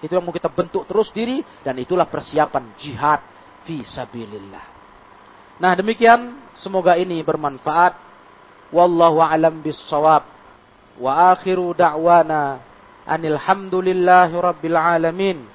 itu 0.04 0.12
yang 0.12 0.24
mau 0.24 0.36
kita 0.36 0.52
bentuk 0.52 0.84
terus 0.84 1.12
diri 1.16 1.40
dan 1.64 1.80
itulah 1.80 2.08
persiapan 2.08 2.76
jihad 2.76 3.24
fi 3.64 3.88
sabilillah. 3.88 4.66
Nah, 5.64 5.72
demikian 5.80 6.52
semoga 6.60 7.00
ini 7.00 7.24
bermanfaat. 7.24 8.13
Wallahu 8.74 9.22
a'lam 9.22 9.62
bissawab. 9.62 10.26
Wa 10.98 11.38
akhiru 11.38 11.78
da'wana 11.78 12.60
anil 13.06 13.38
hamdulillahi 13.38 14.34
rabbil 14.34 14.78
alamin. 14.78 15.46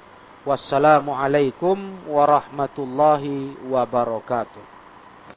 Wassalamualaikum 0.47 2.07
warahmatullahi 2.07 3.59
wabarakatuh. 3.67 4.78